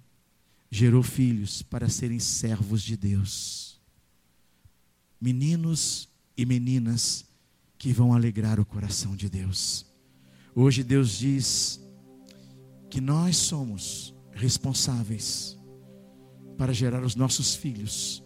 gerou 0.70 1.02
filhos 1.02 1.62
para 1.62 1.88
serem 1.88 2.18
servos 2.18 2.82
de 2.82 2.96
Deus. 2.96 3.80
Meninos 5.20 6.08
e 6.36 6.44
meninas 6.44 7.24
que 7.78 7.92
vão 7.92 8.14
alegrar 8.14 8.60
o 8.60 8.66
coração 8.66 9.16
de 9.16 9.28
Deus. 9.28 9.86
Hoje 10.54 10.84
Deus 10.84 11.18
diz 11.18 11.81
que 12.92 13.00
nós 13.00 13.38
somos 13.38 14.14
responsáveis 14.32 15.58
para 16.58 16.74
gerar 16.74 17.02
os 17.02 17.16
nossos 17.16 17.54
filhos, 17.54 18.22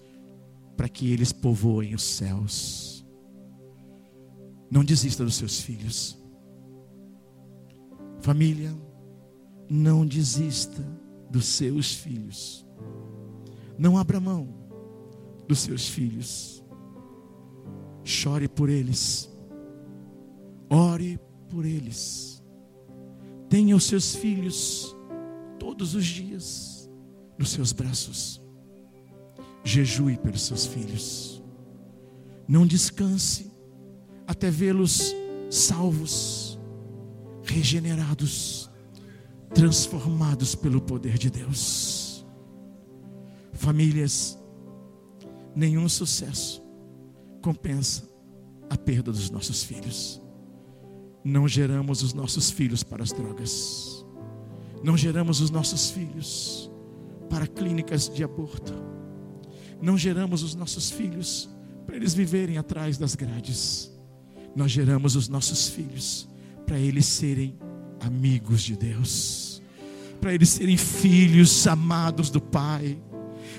para 0.77 0.89
que 0.89 1.13
eles 1.13 1.31
povoem 1.31 1.95
os 1.95 2.03
céus. 2.03 3.07
Não 4.69 4.85
desista 4.85 5.25
dos 5.25 5.37
seus 5.37 5.61
filhos. 5.61 6.19
Família, 8.21 8.77
não 9.71 10.05
desista 10.05 10.83
dos 11.31 11.47
seus 11.47 11.95
filhos. 11.95 12.67
Não 13.79 13.97
abra 13.97 14.19
mão 14.19 14.49
dos 15.47 15.61
seus 15.61 15.89
filhos. 15.89 16.61
Chore 18.03 18.49
por 18.49 18.69
eles. 18.69 19.31
Ore 20.69 21.21
por 21.49 21.65
eles 21.65 22.36
Tenha 23.49 23.77
os 23.77 23.85
seus 23.85 24.15
filhos 24.15 24.95
todos 25.59 25.95
os 25.95 26.05
dias 26.05 26.91
nos 27.39 27.51
seus 27.51 27.73
braços. 27.73 28.43
Jejue 29.63 30.17
pelos 30.17 30.43
seus 30.43 30.67
filhos. 30.67 31.43
Não 32.49 32.67
descanse 32.67 33.53
até 34.27 34.51
vê-los 34.51 35.15
salvos, 35.51 36.59
regenerados, 37.43 38.71
transformados 39.55 40.55
pelo 40.55 40.81
poder 40.81 41.19
de 41.19 41.31
Deus. 41.31 42.27
Famílias, 43.53 44.39
nenhum 45.55 45.89
sucesso 45.89 46.63
compensa 47.41 48.09
a 48.69 48.77
perda 48.77 49.13
dos 49.13 49.31
nossos 49.31 49.63
filhos 49.63 50.21
não 51.27 51.49
geramos 51.49 52.03
os 52.03 52.15
nossos 52.15 52.53
filhos 52.53 52.85
para 52.85 53.03
as 53.03 53.13
drogas, 53.13 54.07
não 54.83 54.97
geramos 54.97 55.41
os 55.41 55.51
nossos 55.51 55.91
filhos 55.91 56.71
para 57.29 57.49
clínicas 57.49 58.09
de 58.09 58.23
aborto. 58.23 58.73
Não 59.83 59.99
geramos 59.99 60.45
os 60.45 60.55
nossos 60.55 60.91
filhos 60.91 61.49
para 61.85 61.97
eles 61.97 62.15
viverem 62.15 62.59
atrás 62.59 62.97
das 62.97 63.17
grades. 63.17 63.91
Nós 64.55 64.71
geramos 64.71 65.17
os 65.17 65.29
nossos 65.29 65.69
filhos 65.69 66.29
para 66.65 66.79
eles 66.79 67.07
serem 67.07 67.59
amigos 68.01 68.63
de 68.63 68.77
Deus, 68.77 69.61
para 70.21 70.33
eles 70.33 70.51
serem 70.51 70.77
filhos 70.77 71.67
amados 71.67 72.31
do 72.31 72.41
Pai. 72.41 72.97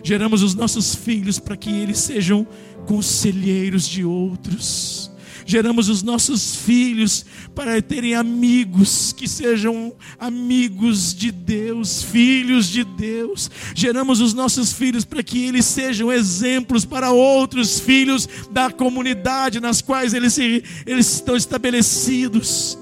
Geramos 0.02 0.42
os 0.42 0.56
nossos 0.56 0.96
filhos 0.96 1.38
para 1.38 1.58
que 1.58 1.70
eles 1.70 1.98
sejam 1.98 2.48
conselheiros 2.86 3.86
de 3.86 4.06
outros 4.06 5.12
geramos 5.48 5.88
os 5.88 6.04
nossos 6.04 6.58
filhos 6.58 7.26
para 7.56 7.82
terem 7.82 8.14
amigos 8.14 9.14
que 9.14 9.30
sejam 9.30 9.96
amigos 10.20 11.16
de 11.16 11.32
Deus, 11.32 12.04
filhos 12.04 12.68
de 12.68 12.84
Deus. 12.84 13.50
Geramos 13.74 14.20
os 14.20 14.34
nossos 14.34 14.74
filhos 14.74 15.06
para 15.06 15.24
que 15.24 15.46
eles 15.46 15.66
sejam 15.66 16.12
exemplos 16.12 16.84
para 16.84 17.12
outros 17.12 17.80
filhos 17.80 18.28
da 18.52 18.70
comunidade 18.70 19.62
nas 19.62 19.82
quais 19.82 20.14
eles, 20.14 20.34
se, 20.34 20.62
eles 20.86 21.14
estão 21.14 21.38
estabelecidos. 21.38 22.78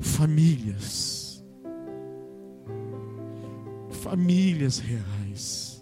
Famílias, 0.00 1.42
famílias 4.02 4.78
reais, 4.78 5.80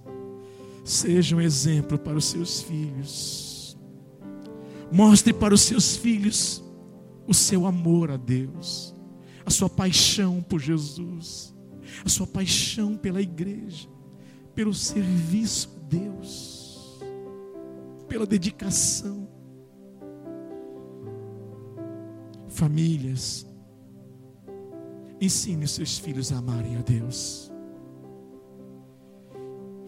sejam 0.84 1.40
exemplo 1.40 1.98
para 1.98 2.16
os 2.16 2.26
seus 2.26 2.60
filhos 2.60 3.43
Mostre 4.94 5.32
para 5.32 5.52
os 5.52 5.62
seus 5.62 5.96
filhos 5.96 6.62
o 7.26 7.34
seu 7.34 7.66
amor 7.66 8.12
a 8.12 8.16
Deus, 8.16 8.94
a 9.44 9.50
sua 9.50 9.68
paixão 9.68 10.40
por 10.40 10.60
Jesus, 10.60 11.52
a 12.04 12.08
sua 12.08 12.28
paixão 12.28 12.96
pela 12.96 13.20
igreja, 13.20 13.88
pelo 14.54 14.72
serviço 14.72 15.68
a 15.76 15.88
Deus, 15.88 17.00
pela 18.06 18.24
dedicação. 18.24 19.28
Famílias, 22.46 23.44
ensine 25.20 25.64
os 25.64 25.72
seus 25.72 25.98
filhos 25.98 26.30
a 26.30 26.36
amarem 26.36 26.76
a 26.76 26.82
Deus. 26.82 27.50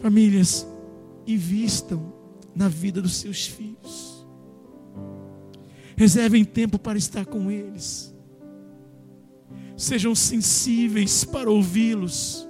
Famílias, 0.00 0.66
invistam 1.28 2.12
na 2.56 2.66
vida 2.66 3.00
dos 3.00 3.14
seus 3.14 3.46
filhos. 3.46 4.15
Reservem 5.96 6.44
tempo 6.44 6.78
para 6.78 6.98
estar 6.98 7.24
com 7.24 7.50
eles. 7.50 8.14
Sejam 9.76 10.14
sensíveis 10.14 11.24
para 11.24 11.50
ouvi-los. 11.50 12.46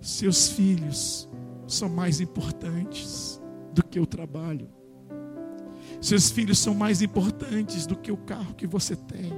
Seus 0.00 0.48
filhos 0.48 1.28
são 1.66 1.88
mais 1.88 2.20
importantes 2.20 3.40
do 3.74 3.84
que 3.84 4.00
o 4.00 4.06
trabalho. 4.06 4.68
Seus 6.00 6.30
filhos 6.30 6.58
são 6.58 6.74
mais 6.74 7.02
importantes 7.02 7.86
do 7.86 7.96
que 7.96 8.10
o 8.10 8.16
carro 8.16 8.54
que 8.54 8.66
você 8.66 8.96
tem. 8.96 9.32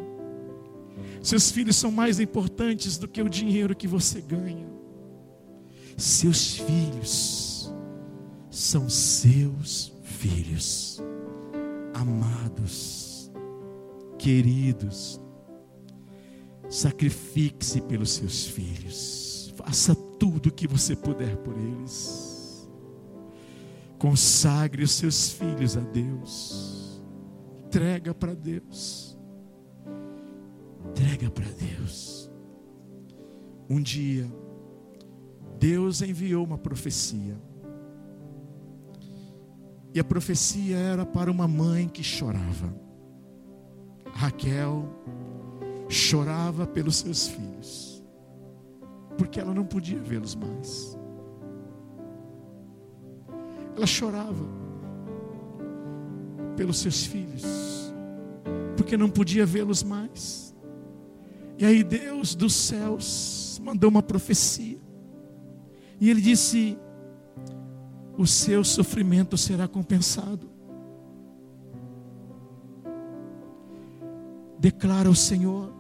Seus 1.20 1.50
filhos 1.50 1.74
são 1.74 1.90
mais 1.90 2.20
importantes 2.20 2.96
do 2.96 3.08
que 3.08 3.20
o 3.20 3.28
dinheiro 3.28 3.74
que 3.74 3.88
você 3.88 4.20
ganha. 4.20 4.68
Seus 5.96 6.58
filhos 6.58 7.72
são 8.50 8.88
seus 8.88 9.92
filhos 10.04 11.02
amados, 11.98 13.30
queridos, 14.18 15.20
sacrifique-se 16.68 17.80
pelos 17.82 18.10
seus 18.10 18.46
filhos, 18.46 19.52
faça 19.56 19.94
tudo 19.94 20.48
o 20.48 20.52
que 20.52 20.68
você 20.68 20.94
puder 20.94 21.36
por 21.38 21.56
eles, 21.58 22.68
consagre 23.98 24.84
os 24.84 24.92
seus 24.92 25.30
filhos 25.30 25.76
a 25.76 25.80
Deus, 25.80 27.02
entrega 27.66 28.14
para 28.14 28.34
Deus, 28.34 29.18
entrega 30.88 31.30
para 31.30 31.46
Deus. 31.46 32.30
Um 33.68 33.82
dia, 33.82 34.26
Deus 35.58 36.00
enviou 36.00 36.44
uma 36.44 36.56
profecia 36.56 37.36
e 39.94 40.00
a 40.00 40.04
profecia 40.04 40.76
era 40.76 41.06
para 41.06 41.30
uma 41.30 41.48
mãe 41.48 41.88
que 41.88 42.02
chorava. 42.02 42.74
Raquel 44.12 44.88
chorava 45.88 46.66
pelos 46.66 46.96
seus 46.96 47.28
filhos, 47.28 48.04
porque 49.16 49.40
ela 49.40 49.54
não 49.54 49.64
podia 49.64 49.98
vê-los 49.98 50.34
mais. 50.34 50.98
Ela 53.76 53.86
chorava 53.86 54.44
pelos 56.56 56.78
seus 56.78 57.04
filhos, 57.06 57.44
porque 58.76 58.96
não 58.96 59.08
podia 59.08 59.46
vê-los 59.46 59.82
mais. 59.82 60.54
E 61.56 61.64
aí 61.64 61.82
Deus 61.82 62.34
dos 62.34 62.52
céus 62.54 63.60
mandou 63.64 63.88
uma 63.88 64.02
profecia. 64.02 64.78
E 66.00 66.10
ele 66.10 66.20
disse: 66.20 66.76
o 68.18 68.26
seu 68.26 68.64
sofrimento 68.64 69.38
será 69.38 69.68
compensado. 69.68 70.50
Declara 74.58 75.08
o 75.08 75.14
Senhor. 75.14 75.72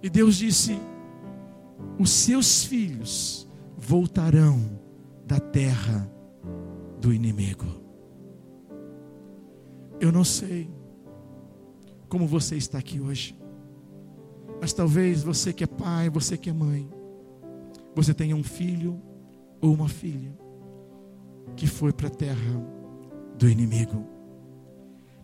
E 0.00 0.08
Deus 0.08 0.36
disse: 0.36 0.78
Os 1.98 2.08
seus 2.10 2.64
filhos 2.64 3.48
voltarão 3.76 4.78
da 5.26 5.40
terra 5.40 6.08
do 7.00 7.12
inimigo. 7.12 7.66
Eu 9.98 10.12
não 10.12 10.22
sei 10.22 10.70
como 12.08 12.28
você 12.28 12.54
está 12.54 12.78
aqui 12.78 13.00
hoje, 13.00 13.36
mas 14.60 14.72
talvez 14.72 15.24
você 15.24 15.52
que 15.52 15.64
é 15.64 15.66
pai, 15.66 16.08
você 16.08 16.38
que 16.38 16.48
é 16.48 16.52
mãe, 16.52 16.88
você 17.92 18.14
tenha 18.14 18.36
um 18.36 18.44
filho 18.44 19.02
ou 19.60 19.72
uma 19.74 19.88
filha 19.88 20.30
que 21.56 21.66
foi 21.66 21.92
para 21.92 22.08
a 22.08 22.10
terra 22.10 22.62
do 23.38 23.48
inimigo. 23.48 24.06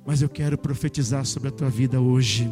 Mas 0.05 0.22
eu 0.22 0.28
quero 0.28 0.59
profetizar 0.59 1.24
sobre 1.24 1.49
a 1.49 1.53
tua 1.53 1.70
vida 1.70 2.01
hoje. 2.01 2.51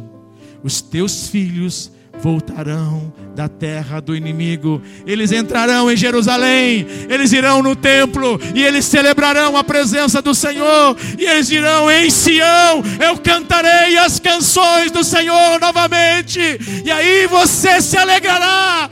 Os 0.63 0.81
teus 0.81 1.27
filhos 1.27 1.91
voltarão 2.19 3.13
da 3.35 3.47
terra 3.47 3.99
do 3.99 4.15
inimigo. 4.15 4.81
Eles 5.05 5.31
entrarão 5.31 5.91
em 5.91 5.97
Jerusalém, 5.97 6.85
eles 7.09 7.31
irão 7.31 7.63
no 7.63 7.75
templo 7.75 8.39
e 8.53 8.63
eles 8.63 8.85
celebrarão 8.85 9.57
a 9.57 9.63
presença 9.63 10.21
do 10.21 10.35
Senhor. 10.35 10.95
E 11.17 11.25
eles 11.25 11.47
dirão: 11.47 11.89
Em 11.89 12.09
Sião 12.09 12.83
eu 12.99 13.17
cantarei 13.17 13.97
as 13.97 14.19
canções 14.19 14.91
do 14.91 15.03
Senhor 15.03 15.59
novamente. 15.59 16.39
E 16.85 16.91
aí 16.91 17.27
você 17.27 17.81
se 17.81 17.97
alegrará, 17.97 18.89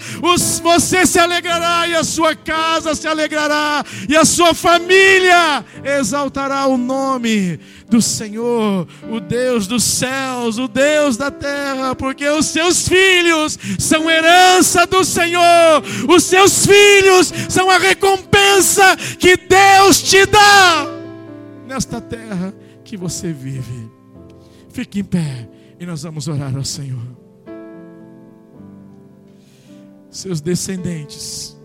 você 0.62 1.06
se 1.06 1.20
alegrará 1.20 1.88
e 1.88 1.96
a 1.96 2.04
sua 2.04 2.36
casa 2.36 2.96
se 2.96 3.08
alegrará 3.08 3.84
e 4.08 4.16
a 4.16 4.26
sua 4.26 4.54
família 4.54 5.64
exaltará 5.84 6.66
o 6.68 6.78
nome 6.78 7.60
do 7.90 8.02
Senhor, 8.02 8.88
o 9.10 9.20
Deus 9.20 9.66
dos 9.66 9.84
céus, 9.84 10.58
o 10.60 10.68
Deus 10.68 11.18
da 11.18 11.32
terra, 11.32 11.96
porque 11.96 12.28
os 12.30 12.46
seus 12.46 12.88
filhos 12.88 13.58
são 13.80 14.10
herança 14.10 14.86
do 14.86 15.04
Senhor, 15.04 15.84
os 16.08 16.24
seus 16.24 16.66
filhos 16.66 17.34
são 17.50 17.70
a 17.70 17.80
recompensa 17.80 18.96
que 19.18 19.36
Deus 19.36 20.04
te 20.04 20.26
dá 20.28 20.86
nesta 21.68 22.00
terra 22.00 22.54
que 22.84 22.96
você 22.96 23.34
vive. 23.34 23.90
Fique 24.70 25.00
em 25.00 25.04
pé 25.04 25.50
e 25.80 25.86
nós 25.86 26.04
vamos 26.04 26.28
orar 26.28 26.56
ao 26.56 26.64
Senhor. 26.64 27.18
Seus 30.12 30.42
descendentes 30.42 31.58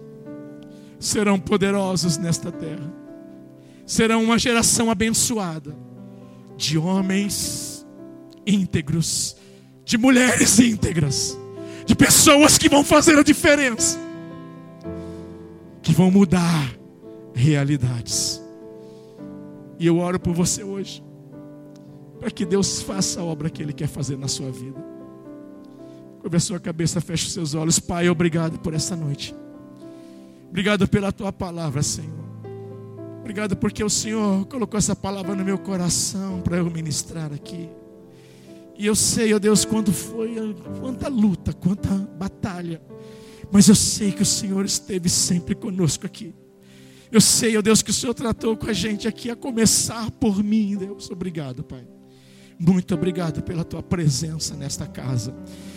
serão 0.98 1.38
poderosos 1.38 2.16
nesta 2.16 2.50
terra, 2.50 2.90
serão 3.84 4.22
uma 4.24 4.38
geração 4.38 4.90
abençoada 4.90 5.83
de 6.56 6.78
homens 6.78 7.86
íntegros, 8.46 9.36
de 9.84 9.98
mulheres 9.98 10.58
íntegras, 10.58 11.38
de 11.86 11.94
pessoas 11.94 12.58
que 12.58 12.68
vão 12.68 12.84
fazer 12.84 13.18
a 13.18 13.22
diferença, 13.22 13.98
que 15.82 15.92
vão 15.92 16.10
mudar 16.10 16.74
realidades. 17.34 18.40
E 19.78 19.86
eu 19.86 19.98
oro 19.98 20.18
por 20.20 20.32
você 20.32 20.62
hoje, 20.62 21.02
para 22.20 22.30
que 22.30 22.44
Deus 22.44 22.80
faça 22.82 23.20
a 23.20 23.24
obra 23.24 23.50
que 23.50 23.62
Ele 23.62 23.72
quer 23.72 23.88
fazer 23.88 24.16
na 24.16 24.28
sua 24.28 24.50
vida. 24.50 24.82
Curva 26.20 26.38
a 26.38 26.40
sua 26.40 26.58
cabeça, 26.58 27.00
feche 27.02 27.26
os 27.26 27.32
seus 27.34 27.54
olhos. 27.54 27.78
Pai, 27.78 28.08
obrigado 28.08 28.58
por 28.60 28.72
essa 28.72 28.96
noite. 28.96 29.34
Obrigado 30.48 30.88
pela 30.88 31.12
tua 31.12 31.30
palavra, 31.32 31.82
Senhor. 31.82 32.23
Obrigado 33.24 33.56
porque 33.56 33.82
o 33.82 33.88
Senhor 33.88 34.44
colocou 34.48 34.76
essa 34.76 34.94
palavra 34.94 35.34
no 35.34 35.42
meu 35.42 35.56
coração 35.56 36.42
para 36.42 36.58
eu 36.58 36.70
ministrar 36.70 37.32
aqui. 37.32 37.70
E 38.76 38.84
eu 38.84 38.94
sei, 38.94 39.32
ó 39.32 39.38
Deus, 39.38 39.64
quando 39.64 39.94
foi, 39.94 40.54
quanta 40.78 41.08
luta, 41.08 41.50
quanta 41.54 41.88
batalha. 42.18 42.82
Mas 43.50 43.66
eu 43.66 43.74
sei 43.74 44.12
que 44.12 44.20
o 44.20 44.26
Senhor 44.26 44.62
esteve 44.66 45.08
sempre 45.08 45.54
conosco 45.54 46.04
aqui. 46.04 46.34
Eu 47.10 47.18
sei, 47.18 47.56
ó 47.56 47.62
Deus, 47.62 47.80
que 47.80 47.90
o 47.90 47.94
Senhor 47.94 48.12
tratou 48.12 48.58
com 48.58 48.68
a 48.68 48.74
gente 48.74 49.08
aqui, 49.08 49.30
a 49.30 49.36
começar 49.36 50.10
por 50.10 50.44
mim, 50.44 50.76
Deus. 50.76 51.10
Obrigado, 51.10 51.64
Pai. 51.64 51.86
Muito 52.58 52.94
obrigado 52.94 53.42
pela 53.42 53.64
tua 53.64 53.82
presença 53.82 54.54
nesta 54.54 54.86
casa. 54.86 55.34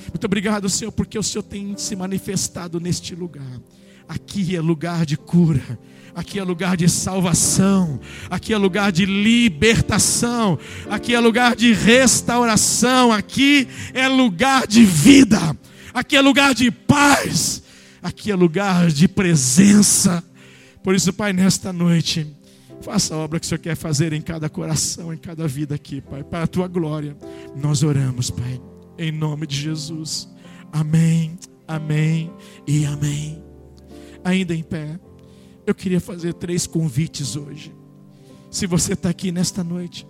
Muito 0.09 0.25
obrigado, 0.25 0.67
Senhor, 0.67 0.91
porque 0.91 1.17
o 1.17 1.23
Senhor 1.23 1.43
tem 1.43 1.77
se 1.77 1.95
manifestado 1.95 2.77
neste 2.77 3.15
lugar. 3.15 3.61
Aqui 4.07 4.55
é 4.55 4.61
lugar 4.61 5.05
de 5.05 5.17
cura, 5.17 5.77
aqui 6.15 6.39
é 6.39 6.43
lugar 6.43 6.77
de 6.77 6.87
salvação, 6.87 7.99
aqui 8.29 8.53
é 8.53 8.57
lugar 8.57 8.91
de 8.91 9.05
libertação, 9.05 10.57
aqui 10.89 11.13
é 11.13 11.19
lugar 11.19 11.55
de 11.55 11.73
restauração, 11.73 13.11
aqui 13.11 13.67
é 13.93 14.07
lugar 14.07 14.65
de 14.65 14.85
vida, 14.85 15.55
aqui 15.93 16.15
é 16.15 16.21
lugar 16.21 16.55
de 16.55 16.71
paz, 16.71 17.61
aqui 18.01 18.31
é 18.31 18.35
lugar 18.35 18.87
de 18.87 19.09
presença. 19.09 20.23
Por 20.81 20.95
isso, 20.95 21.11
Pai, 21.11 21.33
nesta 21.33 21.73
noite, 21.73 22.25
faça 22.81 23.13
a 23.13 23.17
obra 23.17 23.41
que 23.41 23.45
o 23.45 23.49
Senhor 23.49 23.59
quer 23.59 23.75
fazer 23.75 24.13
em 24.13 24.21
cada 24.21 24.49
coração, 24.49 25.13
em 25.13 25.17
cada 25.17 25.45
vida 25.49 25.75
aqui, 25.75 25.99
Pai, 25.99 26.23
para 26.23 26.43
a 26.43 26.47
tua 26.47 26.69
glória. 26.69 27.15
Nós 27.57 27.83
oramos, 27.83 28.31
Pai, 28.31 28.61
em 28.97 29.11
nome 29.11 29.45
de 29.45 29.57
Jesus. 29.57 30.29
Amém, 30.71 31.37
amém 31.67 32.31
e 32.65 32.85
amém 32.85 33.46
ainda 34.27 34.53
em 34.53 34.61
pé, 34.61 34.99
eu 35.65 35.73
queria 35.73 36.01
fazer 36.01 36.33
três 36.33 36.67
convites 36.67 37.37
hoje. 37.37 37.73
Se 38.51 38.67
você 38.67 38.91
está 38.91 39.09
aqui 39.09 39.31
nesta 39.31 39.63
noite 39.63 40.05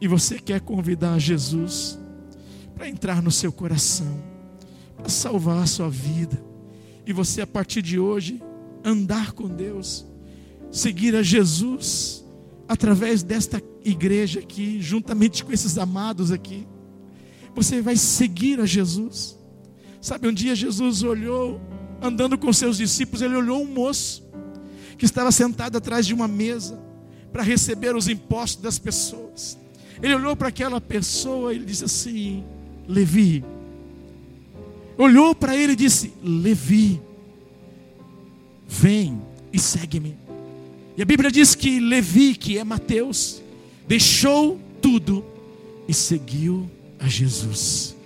e 0.00 0.08
você 0.08 0.40
quer 0.40 0.60
convidar 0.60 1.20
Jesus 1.20 1.96
para 2.74 2.88
entrar 2.88 3.22
no 3.22 3.30
seu 3.30 3.52
coração, 3.52 4.20
para 4.96 5.08
salvar 5.08 5.62
a 5.62 5.66
sua 5.66 5.88
vida, 5.88 6.42
e 7.06 7.12
você 7.12 7.40
a 7.40 7.46
partir 7.46 7.82
de 7.82 8.00
hoje 8.00 8.42
andar 8.84 9.30
com 9.30 9.46
Deus, 9.46 10.04
seguir 10.72 11.14
a 11.14 11.22
Jesus 11.22 12.24
através 12.66 13.22
desta 13.22 13.62
igreja 13.84 14.40
aqui, 14.40 14.82
juntamente 14.82 15.44
com 15.44 15.52
esses 15.52 15.78
amados 15.78 16.32
aqui, 16.32 16.66
você 17.54 17.80
vai 17.80 17.96
seguir 17.96 18.58
a 18.58 18.66
Jesus. 18.66 19.38
Sabe, 20.00 20.26
um 20.26 20.32
dia 20.32 20.56
Jesus 20.56 21.04
olhou 21.04 21.60
andando 22.04 22.36
com 22.36 22.52
seus 22.52 22.76
discípulos, 22.76 23.22
ele 23.22 23.34
olhou 23.34 23.62
um 23.62 23.66
moço 23.66 24.22
que 24.98 25.06
estava 25.06 25.32
sentado 25.32 25.78
atrás 25.78 26.06
de 26.06 26.12
uma 26.12 26.28
mesa 26.28 26.78
para 27.32 27.42
receber 27.42 27.96
os 27.96 28.08
impostos 28.08 28.62
das 28.62 28.78
pessoas. 28.78 29.58
Ele 30.02 30.14
olhou 30.14 30.36
para 30.36 30.48
aquela 30.48 30.80
pessoa 30.80 31.54
e 31.54 31.58
disse 31.58 31.84
assim: 31.84 32.44
Levi. 32.86 33.42
Olhou 34.98 35.34
para 35.34 35.56
ele 35.56 35.72
e 35.72 35.76
disse: 35.76 36.12
Levi, 36.22 37.00
vem 38.68 39.20
e 39.52 39.58
segue-me. 39.58 40.16
E 40.96 41.02
a 41.02 41.04
Bíblia 41.04 41.30
diz 41.30 41.54
que 41.54 41.80
Levi, 41.80 42.34
que 42.34 42.58
é 42.58 42.64
Mateus, 42.64 43.42
deixou 43.88 44.60
tudo 44.82 45.24
e 45.88 45.94
seguiu 45.94 46.70
a 46.98 47.08
Jesus. 47.08 47.96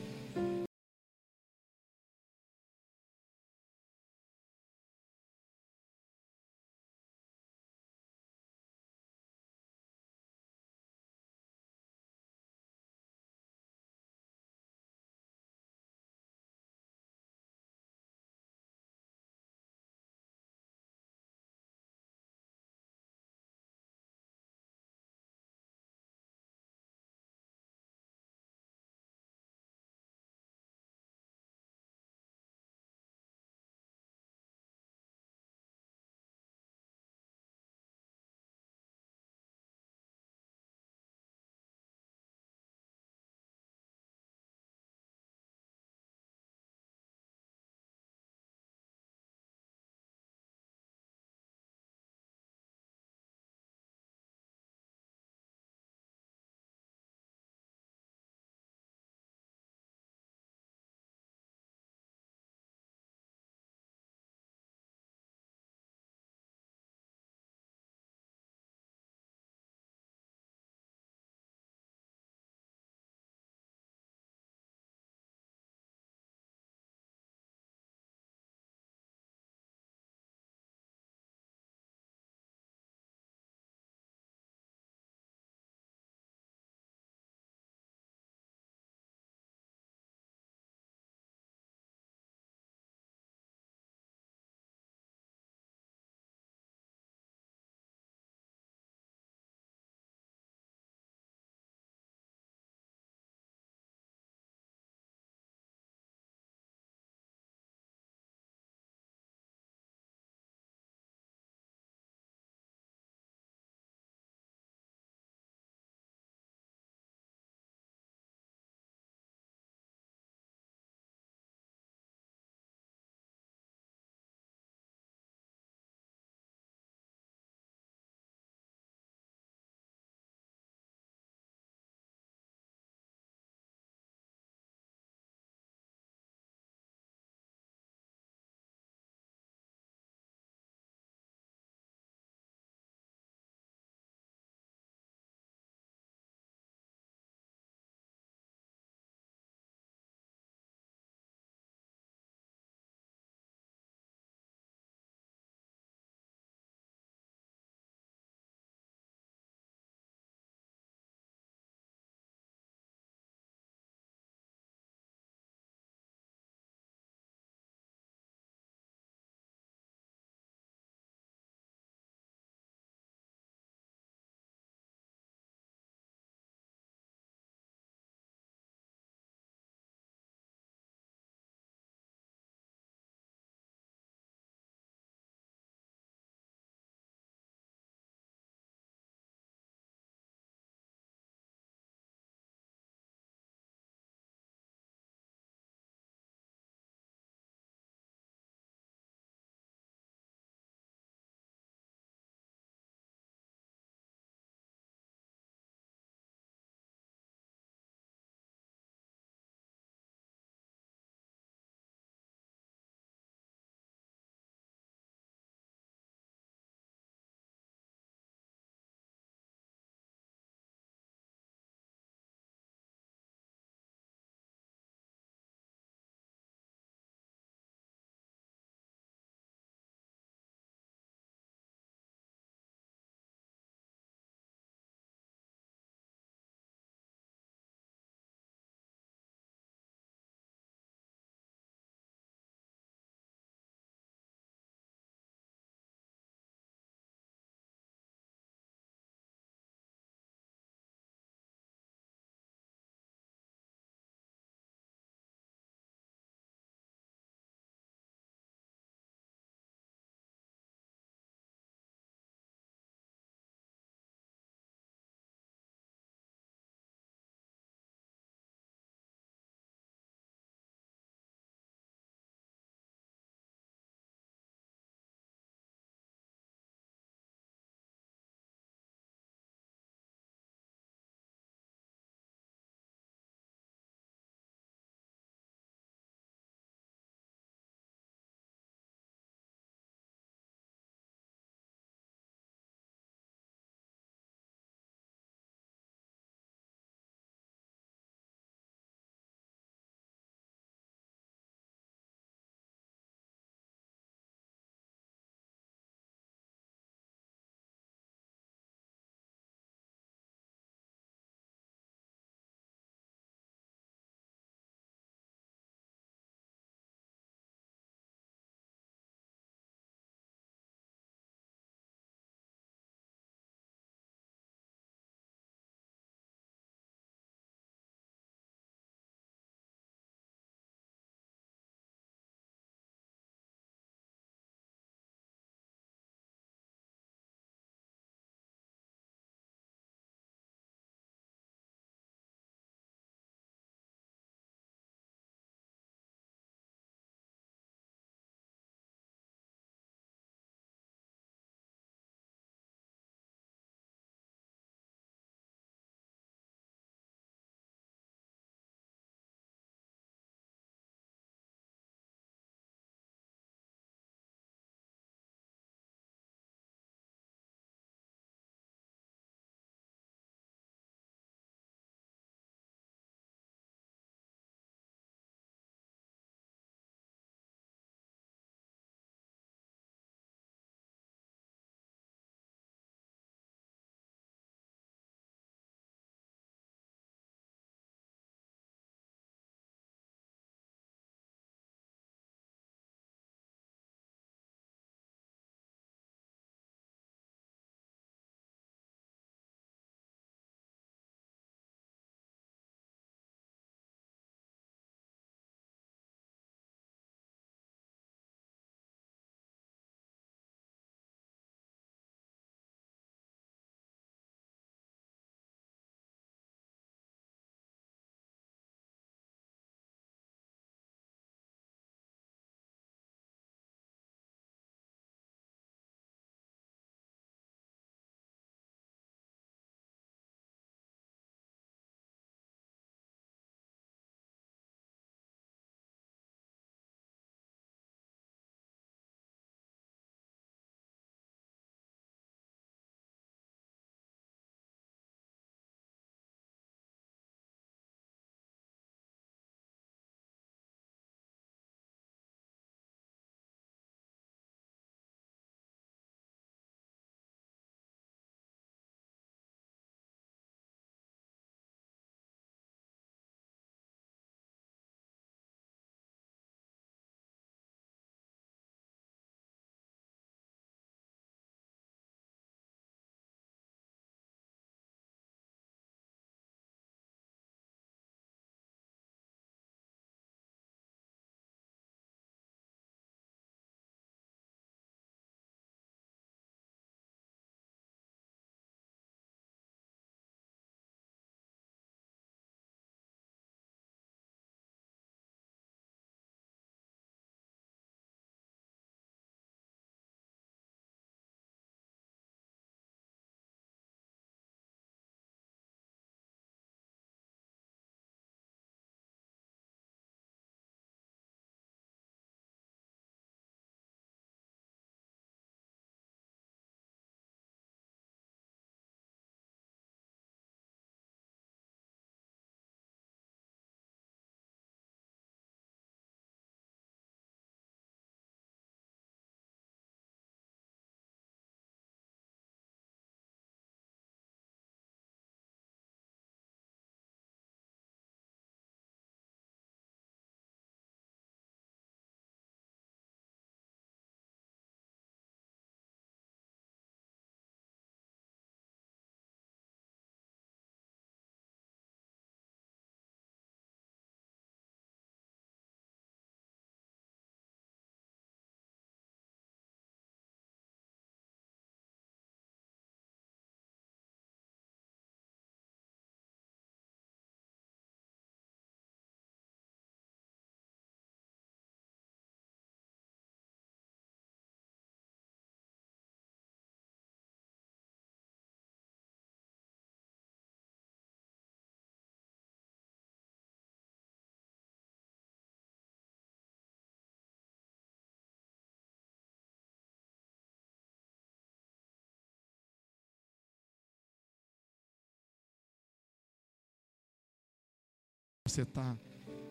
Você 598.48 598.62
está. 598.62 598.96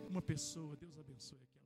Uma 0.10 0.22
pessoa, 0.22 0.76
Deus 0.76 0.98
abençoe 0.98 1.38
aqui. 1.44 1.57